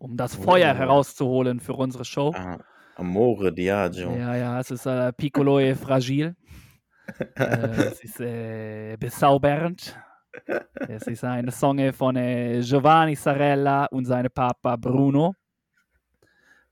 Um 0.00 0.16
das 0.16 0.34
Feuer 0.34 0.72
Oh. 0.74 0.78
herauszuholen 0.78 1.60
für 1.60 1.74
unsere 1.74 2.04
Show. 2.04 2.34
Ah, 2.36 2.58
Amore 2.96 3.52
Diagio. 3.52 4.10
Ja, 4.16 4.34
ja, 4.34 4.58
es 4.58 4.72
ist 4.72 4.86
äh, 4.86 5.12
Piccolo 5.12 5.60
e 5.60 5.76
Fragil. 5.76 6.34
äh, 7.36 7.44
es 7.44 8.02
ist 8.02 8.20
äh, 8.20 8.96
bezaubernd. 8.98 9.96
Es 10.88 11.06
ist 11.06 11.22
ein 11.22 11.48
Song 11.52 11.92
von 11.92 12.16
äh, 12.16 12.60
Giovanni 12.62 13.14
Sarella 13.14 13.86
und 13.86 14.06
seinem 14.06 14.32
Papa 14.32 14.74
Bruno. 14.74 15.36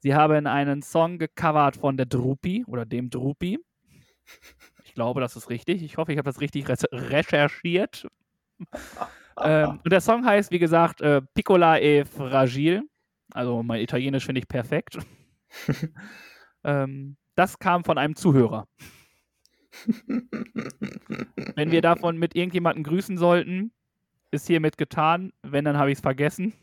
Sie 0.02 0.16
haben 0.16 0.48
einen 0.48 0.82
Song 0.82 1.18
gecovert 1.18 1.76
von 1.76 1.96
der 1.96 2.06
Drupi 2.06 2.64
oder 2.66 2.84
dem 2.84 3.08
Drupi. 3.08 3.60
Ich 4.82 4.94
glaube, 4.94 5.20
das 5.20 5.36
ist 5.36 5.48
richtig. 5.48 5.80
Ich 5.84 5.96
hoffe, 5.96 6.10
ich 6.10 6.18
habe 6.18 6.28
das 6.28 6.40
richtig 6.40 6.68
re 6.68 6.76
recherchiert. 6.92 8.08
ähm, 9.40 9.78
und 9.84 9.92
der 9.92 10.00
Song 10.00 10.26
heißt, 10.26 10.50
wie 10.50 10.58
gesagt, 10.58 11.02
äh, 11.02 11.22
Piccola 11.34 11.78
e 11.78 12.04
Fragil. 12.04 12.82
Also 13.32 13.62
mein 13.62 13.80
Italienisch 13.80 14.26
finde 14.26 14.40
ich 14.40 14.48
perfekt. 14.48 14.98
ähm, 16.64 17.16
das 17.36 17.60
kam 17.60 17.84
von 17.84 17.96
einem 17.96 18.16
Zuhörer. 18.16 18.66
Wenn 21.54 21.70
wir 21.70 21.80
davon 21.80 22.18
mit 22.18 22.34
irgendjemandem 22.34 22.82
grüßen 22.82 23.18
sollten, 23.18 23.72
ist 24.32 24.48
hiermit 24.48 24.78
getan. 24.78 25.32
Wenn, 25.42 25.64
dann 25.64 25.78
habe 25.78 25.92
ich 25.92 25.98
es 25.98 26.02
vergessen, 26.02 26.54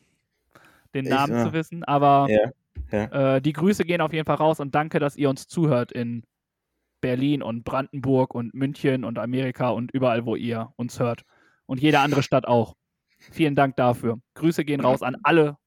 den 0.93 1.05
Ich, 1.05 1.11
Namen 1.11 1.35
ja. 1.35 1.45
zu 1.45 1.53
wissen. 1.53 1.85
Aber 1.85 2.27
Ja, 2.29 2.51
ja. 2.91 3.35
äh, 3.35 3.41
die 3.41 3.53
Grüße 3.53 3.83
gehen 3.85 4.01
auf 4.01 4.13
jeden 4.13 4.25
Fall 4.25 4.35
raus 4.37 4.59
und 4.59 4.75
danke, 4.75 4.99
dass 4.99 5.15
ihr 5.15 5.29
uns 5.29 5.47
zuhört 5.47 5.91
in 5.91 6.23
Berlin 7.01 7.41
und 7.41 7.63
Brandenburg 7.63 8.35
und 8.35 8.53
München 8.53 9.03
und 9.03 9.17
Amerika 9.17 9.69
und 9.69 9.91
überall, 9.91 10.25
wo 10.25 10.35
ihr 10.35 10.73
uns 10.75 10.99
hört. 10.99 11.23
Und 11.65 11.81
jede 11.81 11.99
andere 11.99 12.23
Stadt 12.23 12.47
auch. 12.47 12.75
Vielen 13.31 13.55
Dank 13.55 13.75
dafür. 13.75 14.19
Grüße 14.35 14.65
gehen 14.65 14.81
raus 14.81 15.01
an 15.01 15.17
alle 15.23 15.57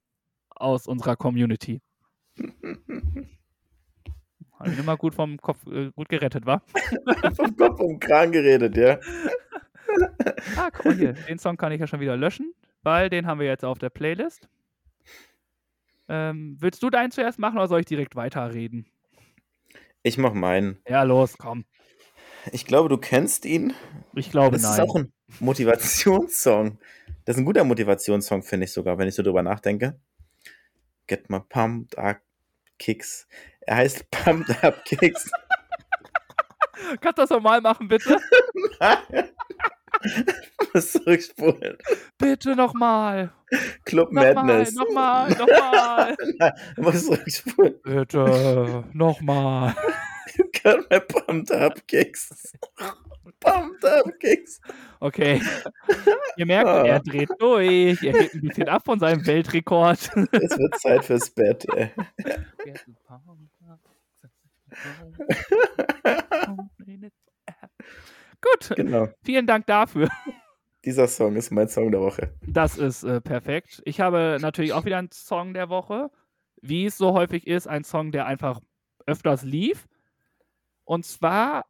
aus 0.51 0.87
unserer 0.87 1.17
Community. 1.17 1.81
Habe 4.59 4.71
ich 4.71 4.79
immer 4.79 4.97
gut 4.97 5.15
vom 5.15 5.39
Kopf 5.39 5.67
äh, 5.67 5.91
gut 5.91 6.09
gerettet, 6.09 6.47
war? 6.47 6.63
Vom 7.37 7.57
Kopf 7.57 7.81
und 7.81 7.99
Kran 7.99 8.31
geredet, 8.31 8.77
ja. 8.77 8.97
Ah, 10.57 10.71
guck 10.73 10.85
mal 10.85 10.95
hier. 10.95 11.15
Den 11.15 11.41
Song 11.41 11.57
kann 11.57 11.73
ich 11.73 11.81
ja 11.81 11.89
schon 11.89 11.99
wieder 11.99 12.17
löschen, 12.17 12.55
weil 12.83 13.11
den 13.11 13.27
haben 13.27 13.41
wir 13.41 13.49
jetzt 13.49 13.65
auf 13.65 13.81
der 13.81 13.91
Playlist. 13.91 14.49
Ähm, 16.09 16.57
willst 16.61 16.83
du 16.83 16.91
deinen 16.91 17.11
zuerst 17.11 17.39
machen 17.39 17.59
oder 17.59 17.69
soll 17.69 17.81
ich 17.81 17.87
direkt 17.87 18.17
weiterreden? 18.17 18.87
Ich 20.03 20.19
mach 20.19 20.35
meinen. 20.35 20.79
Ja, 20.89 21.03
los, 21.05 21.39
komm. 21.39 21.65
Ich 22.51 22.67
glaube, 22.67 22.89
du 22.89 22.99
kennst 22.99 23.45
ihn. 23.45 23.73
Ich 24.15 24.31
glaube, 24.31 24.57
Das 24.57 24.63
nein. 24.63 24.73
ist 24.73 24.81
auch 24.81 24.97
ein 24.97 25.13
Motivationssong. 25.39 26.79
Das 27.25 27.37
ist 27.37 27.41
ein 27.43 27.45
guter 27.45 27.63
Motivationssong, 27.65 28.43
finde 28.43 28.65
ich 28.65 28.73
sogar, 28.73 28.99
wenn 28.99 29.07
ich 29.07 29.15
so 29.15 29.23
drüber 29.23 29.43
nachdenke. 29.43 29.99
Get 31.07 31.31
my 31.31 31.39
pumped 31.39 31.97
up 31.97 32.21
kicks. 32.79 33.29
Er 33.61 33.77
heißt 33.77 34.11
Pumped 34.11 34.65
Up 34.65 34.85
Kicks. 34.85 35.31
Kannst 37.01 37.19
du 37.19 37.23
das 37.23 37.31
nochmal 37.31 37.61
machen, 37.61 37.89
bitte? 37.89 38.19
muss 40.75 40.93
zurückspulen. 40.93 41.77
bitte 42.19 42.57
nochmal. 42.57 43.33
Club 43.85 44.11
Nochmal, 44.13 44.35
Madness. 44.35 44.75
nochmal, 44.75 45.29
nochmal. 45.31 46.17
Du 46.77 46.83
musst 46.83 47.07
zurückspulen. 47.07 47.75
bitte, 47.85 48.85
nochmal. 48.93 49.75
Get 50.53 50.79
my 50.91 50.99
pumped 51.01 51.53
up 51.53 51.87
kicks. 51.87 52.53
Pumped 53.41 53.85
up 53.85 54.07
kicks. 54.19 54.61
Okay. 55.01 55.41
Ihr 56.37 56.47
merkt, 56.47 56.69
Ah. 56.69 56.85
er 56.85 57.01
dreht 57.01 57.29
durch. 57.39 58.03
Er 58.03 58.13
hebt 58.15 58.35
ein 58.35 58.41
bisschen 58.41 58.69
ab 58.69 58.83
von 58.85 58.99
seinem 58.99 59.27
Weltrekord. 59.27 59.99
Es 60.33 60.59
wird 60.59 60.81
Zeit 60.81 61.05
fürs 61.05 61.31
Bett, 61.31 61.67
ey. 61.75 61.91
Gut, 68.41 68.73
Genau. 68.77 69.09
vielen 69.23 69.47
Dank 69.47 69.67
dafür. 69.67 70.09
Dieser 70.85 71.07
Song 71.07 71.37
ist 71.37 71.51
mein 71.53 71.69
Song 71.69 71.93
der 71.93 72.01
Woche. 72.01 72.35
Das 72.47 72.77
ist 72.77 73.05
äh, 73.05 73.21
perfekt. 73.21 73.81
Ich 73.85 74.01
habe 74.01 74.39
natürlich 74.41 74.73
auch 74.73 74.85
wieder 74.85 74.99
einen 74.99 75.13
Song 75.13 75.55
der 75.55 75.69
Woche. 75.69 76.11
Wie 76.61 76.87
es 76.87 76.97
so 76.99 77.13
häufig 77.13 77.47
ist, 77.47 77.69
ein 77.69 77.85
Song, 77.85 78.11
der 78.11 78.27
einfach 78.27 78.61
öfters 79.07 79.43
lief. 79.43 79.87
Und 80.85 81.05
zwar 81.07 81.67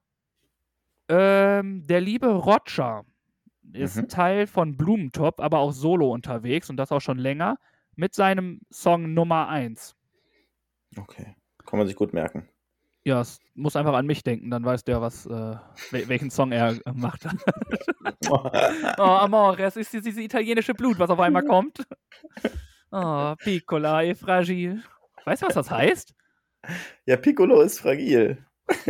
ähm, 1.09 1.87
der 1.87 2.01
liebe 2.01 2.29
Roger 2.29 3.05
ist 3.75 3.97
Mhm. 3.97 4.09
Teil 4.09 4.47
von 4.47 4.77
Blumentop, 4.77 5.41
aber 5.41 5.59
auch 5.59 5.73
solo 5.73 6.11
unterwegs 6.11 6.69
und 6.71 6.77
das 6.79 6.91
auch 6.93 7.01
schon 7.01 7.19
länger 7.19 7.59
mit 7.97 8.15
seinem 8.15 8.61
Song 8.71 9.13
Nummer 9.15 9.49
1. 9.49 9.95
Okay. 10.99 11.37
Kann 11.65 11.79
man 11.79 11.87
sich 11.87 11.97
gut 11.97 12.13
merken. 12.13 12.49
Ja, 13.05 13.21
es 13.21 13.41
muss 13.55 13.75
einfach 13.75 13.95
an 13.95 14.07
mich 14.07 14.23
denken, 14.23 14.51
dann 14.51 14.65
weißt 14.65 14.87
du 14.87 14.93
ja, 14.93 15.01
was, 15.01 15.27
äh, 15.27 15.57
wel 15.91 16.09
welchen 16.09 16.31
Song 16.31 16.53
er 16.53 16.77
äh, 16.87 16.93
macht. 16.95 17.27
oh, 18.31 18.51
Amore, 19.03 19.65
es 19.65 19.77
ist 19.77 19.93
dieses 19.93 20.17
italienische 20.19 20.73
Blut, 20.73 20.99
was 20.99 21.11
auf 21.11 21.19
einmal 21.19 21.45
kommt. 21.45 21.85
Oh, 22.93 23.35
piccola 23.39 24.03
e 24.05 24.15
fragil. 24.15 24.83
Weißt 25.25 25.43
du, 25.43 25.47
was 25.47 25.55
das 25.55 25.71
heißt? 25.71 26.15
Ja, 27.07 27.17
Piccolo 27.17 27.61
ist 27.63 27.81
fragil. 27.81 28.45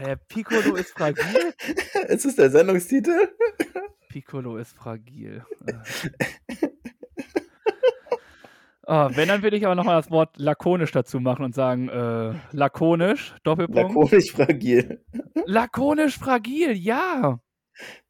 Äh, 0.00 0.16
Piccolo 0.16 0.74
ist 0.74 0.90
fragil? 0.90 1.54
Ist 2.08 2.24
es 2.24 2.34
der 2.34 2.50
Sendungstitel? 2.50 3.28
Piccolo 4.08 4.56
ist 4.56 4.72
fragil. 4.72 5.44
Oh, 8.94 9.08
wenn, 9.14 9.26
dann 9.28 9.42
würde 9.42 9.56
ich 9.56 9.64
aber 9.64 9.74
nochmal 9.74 9.96
das 9.96 10.10
Wort 10.10 10.36
lakonisch 10.36 10.92
dazu 10.92 11.18
machen 11.18 11.46
und 11.46 11.54
sagen, 11.54 11.88
äh, 11.88 12.34
lakonisch, 12.50 13.34
Doppelpunkt. 13.42 13.94
Lakonisch 13.94 14.32
fragil. 14.32 15.02
lakonisch 15.46 16.18
fragil, 16.18 16.72
ja. 16.72 17.40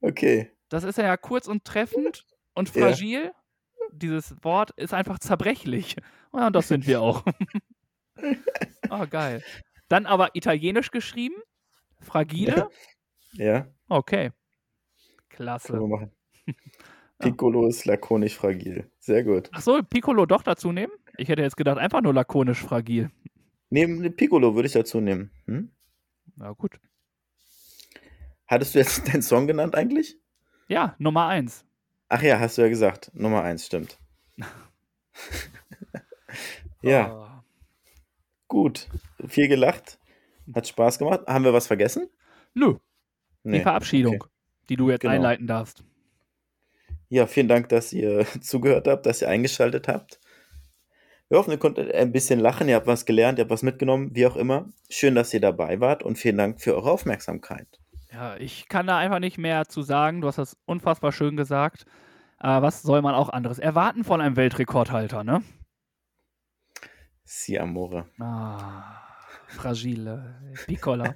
Okay. 0.00 0.50
Das 0.70 0.82
ist 0.82 0.98
ja 0.98 1.16
kurz 1.16 1.46
und 1.46 1.64
treffend 1.64 2.26
und 2.54 2.74
Ja. 2.74 2.88
fragil. 2.88 3.30
Dieses 3.92 4.34
Wort 4.42 4.72
ist 4.72 4.92
einfach 4.92 5.20
zerbrechlich. 5.20 5.94
Ja, 6.34 6.48
und 6.48 6.56
das 6.56 6.66
sind 6.66 6.84
wir 6.88 7.00
auch. 7.00 7.22
oh, 8.90 9.06
geil. 9.10 9.44
Dann 9.88 10.06
aber 10.06 10.34
italienisch 10.34 10.90
geschrieben. 10.90 11.36
Fragile. 12.00 12.70
Ja, 13.34 13.68
Okay. 13.88 14.30
können 14.30 15.28
Klasse. 15.28 15.74
wir 15.74 15.86
machen. 15.86 16.10
Piccolo 17.22 17.66
ist 17.66 17.84
lakonisch 17.84 18.36
fragil. 18.36 18.90
Sehr 18.98 19.24
gut. 19.24 19.48
Ach 19.52 19.60
so, 19.62 19.80
Piccolo 19.82 20.26
doch 20.26 20.42
dazu 20.42 20.72
nehmen? 20.72 20.92
Ich 21.16 21.28
hätte 21.28 21.42
jetzt 21.42 21.56
gedacht, 21.56 21.78
einfach 21.78 22.00
nur 22.02 22.12
lakonisch 22.14 22.60
fragil. 22.62 23.10
Neben 23.70 24.14
Piccolo 24.16 24.54
würde 24.54 24.66
ich 24.66 24.72
dazu 24.72 25.00
nehmen. 25.00 25.30
Hm? 25.46 25.70
Na 26.36 26.52
gut. 26.52 26.78
Hattest 28.46 28.74
du 28.74 28.78
jetzt 28.80 29.08
deinen 29.12 29.22
Song 29.22 29.46
genannt 29.46 29.74
eigentlich? 29.74 30.18
Ja, 30.68 30.94
Nummer 30.98 31.26
eins. 31.28 31.64
Ach 32.08 32.22
ja, 32.22 32.38
hast 32.38 32.58
du 32.58 32.62
ja 32.62 32.68
gesagt. 32.68 33.10
Nummer 33.14 33.42
eins, 33.42 33.64
stimmt. 33.66 33.98
ja, 36.82 37.12
Oh. 37.12 37.28
gut. 38.48 38.88
Viel 39.26 39.48
gelacht. 39.48 39.98
Hat 40.54 40.66
Spaß 40.66 40.98
gemacht. 40.98 41.20
Haben 41.26 41.44
wir 41.44 41.52
was 41.52 41.66
vergessen? 41.66 42.08
Nö, 42.54 42.74
die 43.44 43.50
Nee. 43.50 43.60
Verabschiedung, 43.60 44.16
okay. 44.16 44.30
die 44.68 44.76
du 44.76 44.90
jetzt 44.90 45.00
Genau. 45.02 45.14
einleiten 45.14 45.46
darfst. 45.46 45.84
Ja, 47.12 47.26
vielen 47.26 47.48
Dank, 47.48 47.68
dass 47.68 47.92
ihr 47.92 48.24
zugehört 48.40 48.88
habt, 48.88 49.04
dass 49.04 49.20
ihr 49.20 49.28
eingeschaltet 49.28 49.86
habt. 49.86 50.18
Wir 51.28 51.36
hoffen, 51.36 51.50
ihr 51.50 51.58
konntet 51.58 51.94
ein 51.94 52.10
bisschen 52.10 52.40
lachen, 52.40 52.70
ihr 52.70 52.76
habt 52.76 52.86
was 52.86 53.04
gelernt, 53.04 53.38
ihr 53.38 53.42
habt 53.42 53.50
was 53.50 53.62
mitgenommen, 53.62 54.12
wie 54.14 54.26
auch 54.26 54.34
immer. 54.34 54.70
Schön, 54.88 55.14
dass 55.14 55.34
ihr 55.34 55.40
dabei 55.40 55.78
wart 55.78 56.02
und 56.02 56.16
vielen 56.16 56.38
Dank 56.38 56.62
für 56.62 56.74
eure 56.74 56.90
Aufmerksamkeit. 56.90 57.66
Ja, 58.10 58.38
ich 58.38 58.66
kann 58.66 58.86
da 58.86 58.96
einfach 58.96 59.18
nicht 59.18 59.36
mehr 59.36 59.68
zu 59.68 59.82
sagen. 59.82 60.22
Du 60.22 60.26
hast 60.26 60.38
das 60.38 60.56
unfassbar 60.64 61.12
schön 61.12 61.36
gesagt. 61.36 61.84
Äh, 62.40 62.62
was 62.62 62.80
soll 62.80 63.02
man 63.02 63.14
auch 63.14 63.28
anderes 63.28 63.58
erwarten 63.58 64.04
von 64.04 64.22
einem 64.22 64.36
Weltrekordhalter, 64.36 65.22
ne? 65.22 65.42
Si 67.24 67.58
amore. 67.58 68.06
Ah, 68.18 69.02
fragile, 69.48 70.40
piccola. 70.66 71.14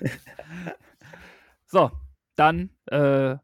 so, 1.66 1.92
dann 2.34 2.70
äh, 2.86 3.36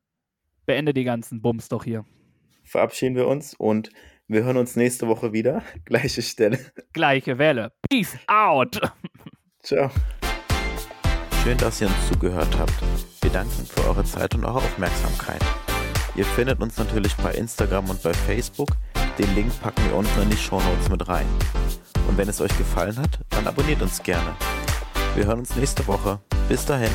beende 0.68 0.92
die 0.92 1.04
ganzen 1.04 1.40
Bums 1.40 1.68
doch 1.68 1.82
hier. 1.82 2.04
Verabschieden 2.62 3.16
wir 3.16 3.26
uns 3.26 3.54
und 3.54 3.90
wir 4.28 4.44
hören 4.44 4.58
uns 4.58 4.76
nächste 4.76 5.08
Woche 5.08 5.32
wieder. 5.32 5.62
Gleiche 5.86 6.20
Stelle. 6.20 6.58
Gleiche 6.92 7.38
Welle. 7.38 7.72
Peace 7.88 8.18
out. 8.26 8.78
Ciao. 9.62 9.90
Schön, 11.42 11.56
dass 11.56 11.80
ihr 11.80 11.86
uns 11.86 12.08
zugehört 12.08 12.56
habt. 12.58 12.74
Wir 13.22 13.30
danken 13.30 13.64
für 13.64 13.88
eure 13.88 14.04
Zeit 14.04 14.34
und 14.34 14.44
eure 14.44 14.58
Aufmerksamkeit. 14.58 15.42
Ihr 16.14 16.26
findet 16.26 16.60
uns 16.60 16.76
natürlich 16.76 17.14
bei 17.16 17.32
Instagram 17.32 17.88
und 17.88 18.02
bei 18.02 18.12
Facebook. 18.12 18.68
Den 19.18 19.34
Link 19.34 19.50
packen 19.62 19.82
wir 19.86 19.96
unten 19.96 20.22
in 20.22 20.30
die 20.30 20.36
Shownotes 20.36 20.90
mit 20.90 21.08
rein. 21.08 21.26
Und 22.08 22.18
wenn 22.18 22.28
es 22.28 22.40
euch 22.42 22.56
gefallen 22.58 22.98
hat, 22.98 23.20
dann 23.30 23.46
abonniert 23.46 23.80
uns 23.80 24.02
gerne. 24.02 24.34
Wir 25.14 25.24
hören 25.24 25.38
uns 25.38 25.56
nächste 25.56 25.86
Woche. 25.86 26.20
Bis 26.48 26.66
dahin. 26.66 26.92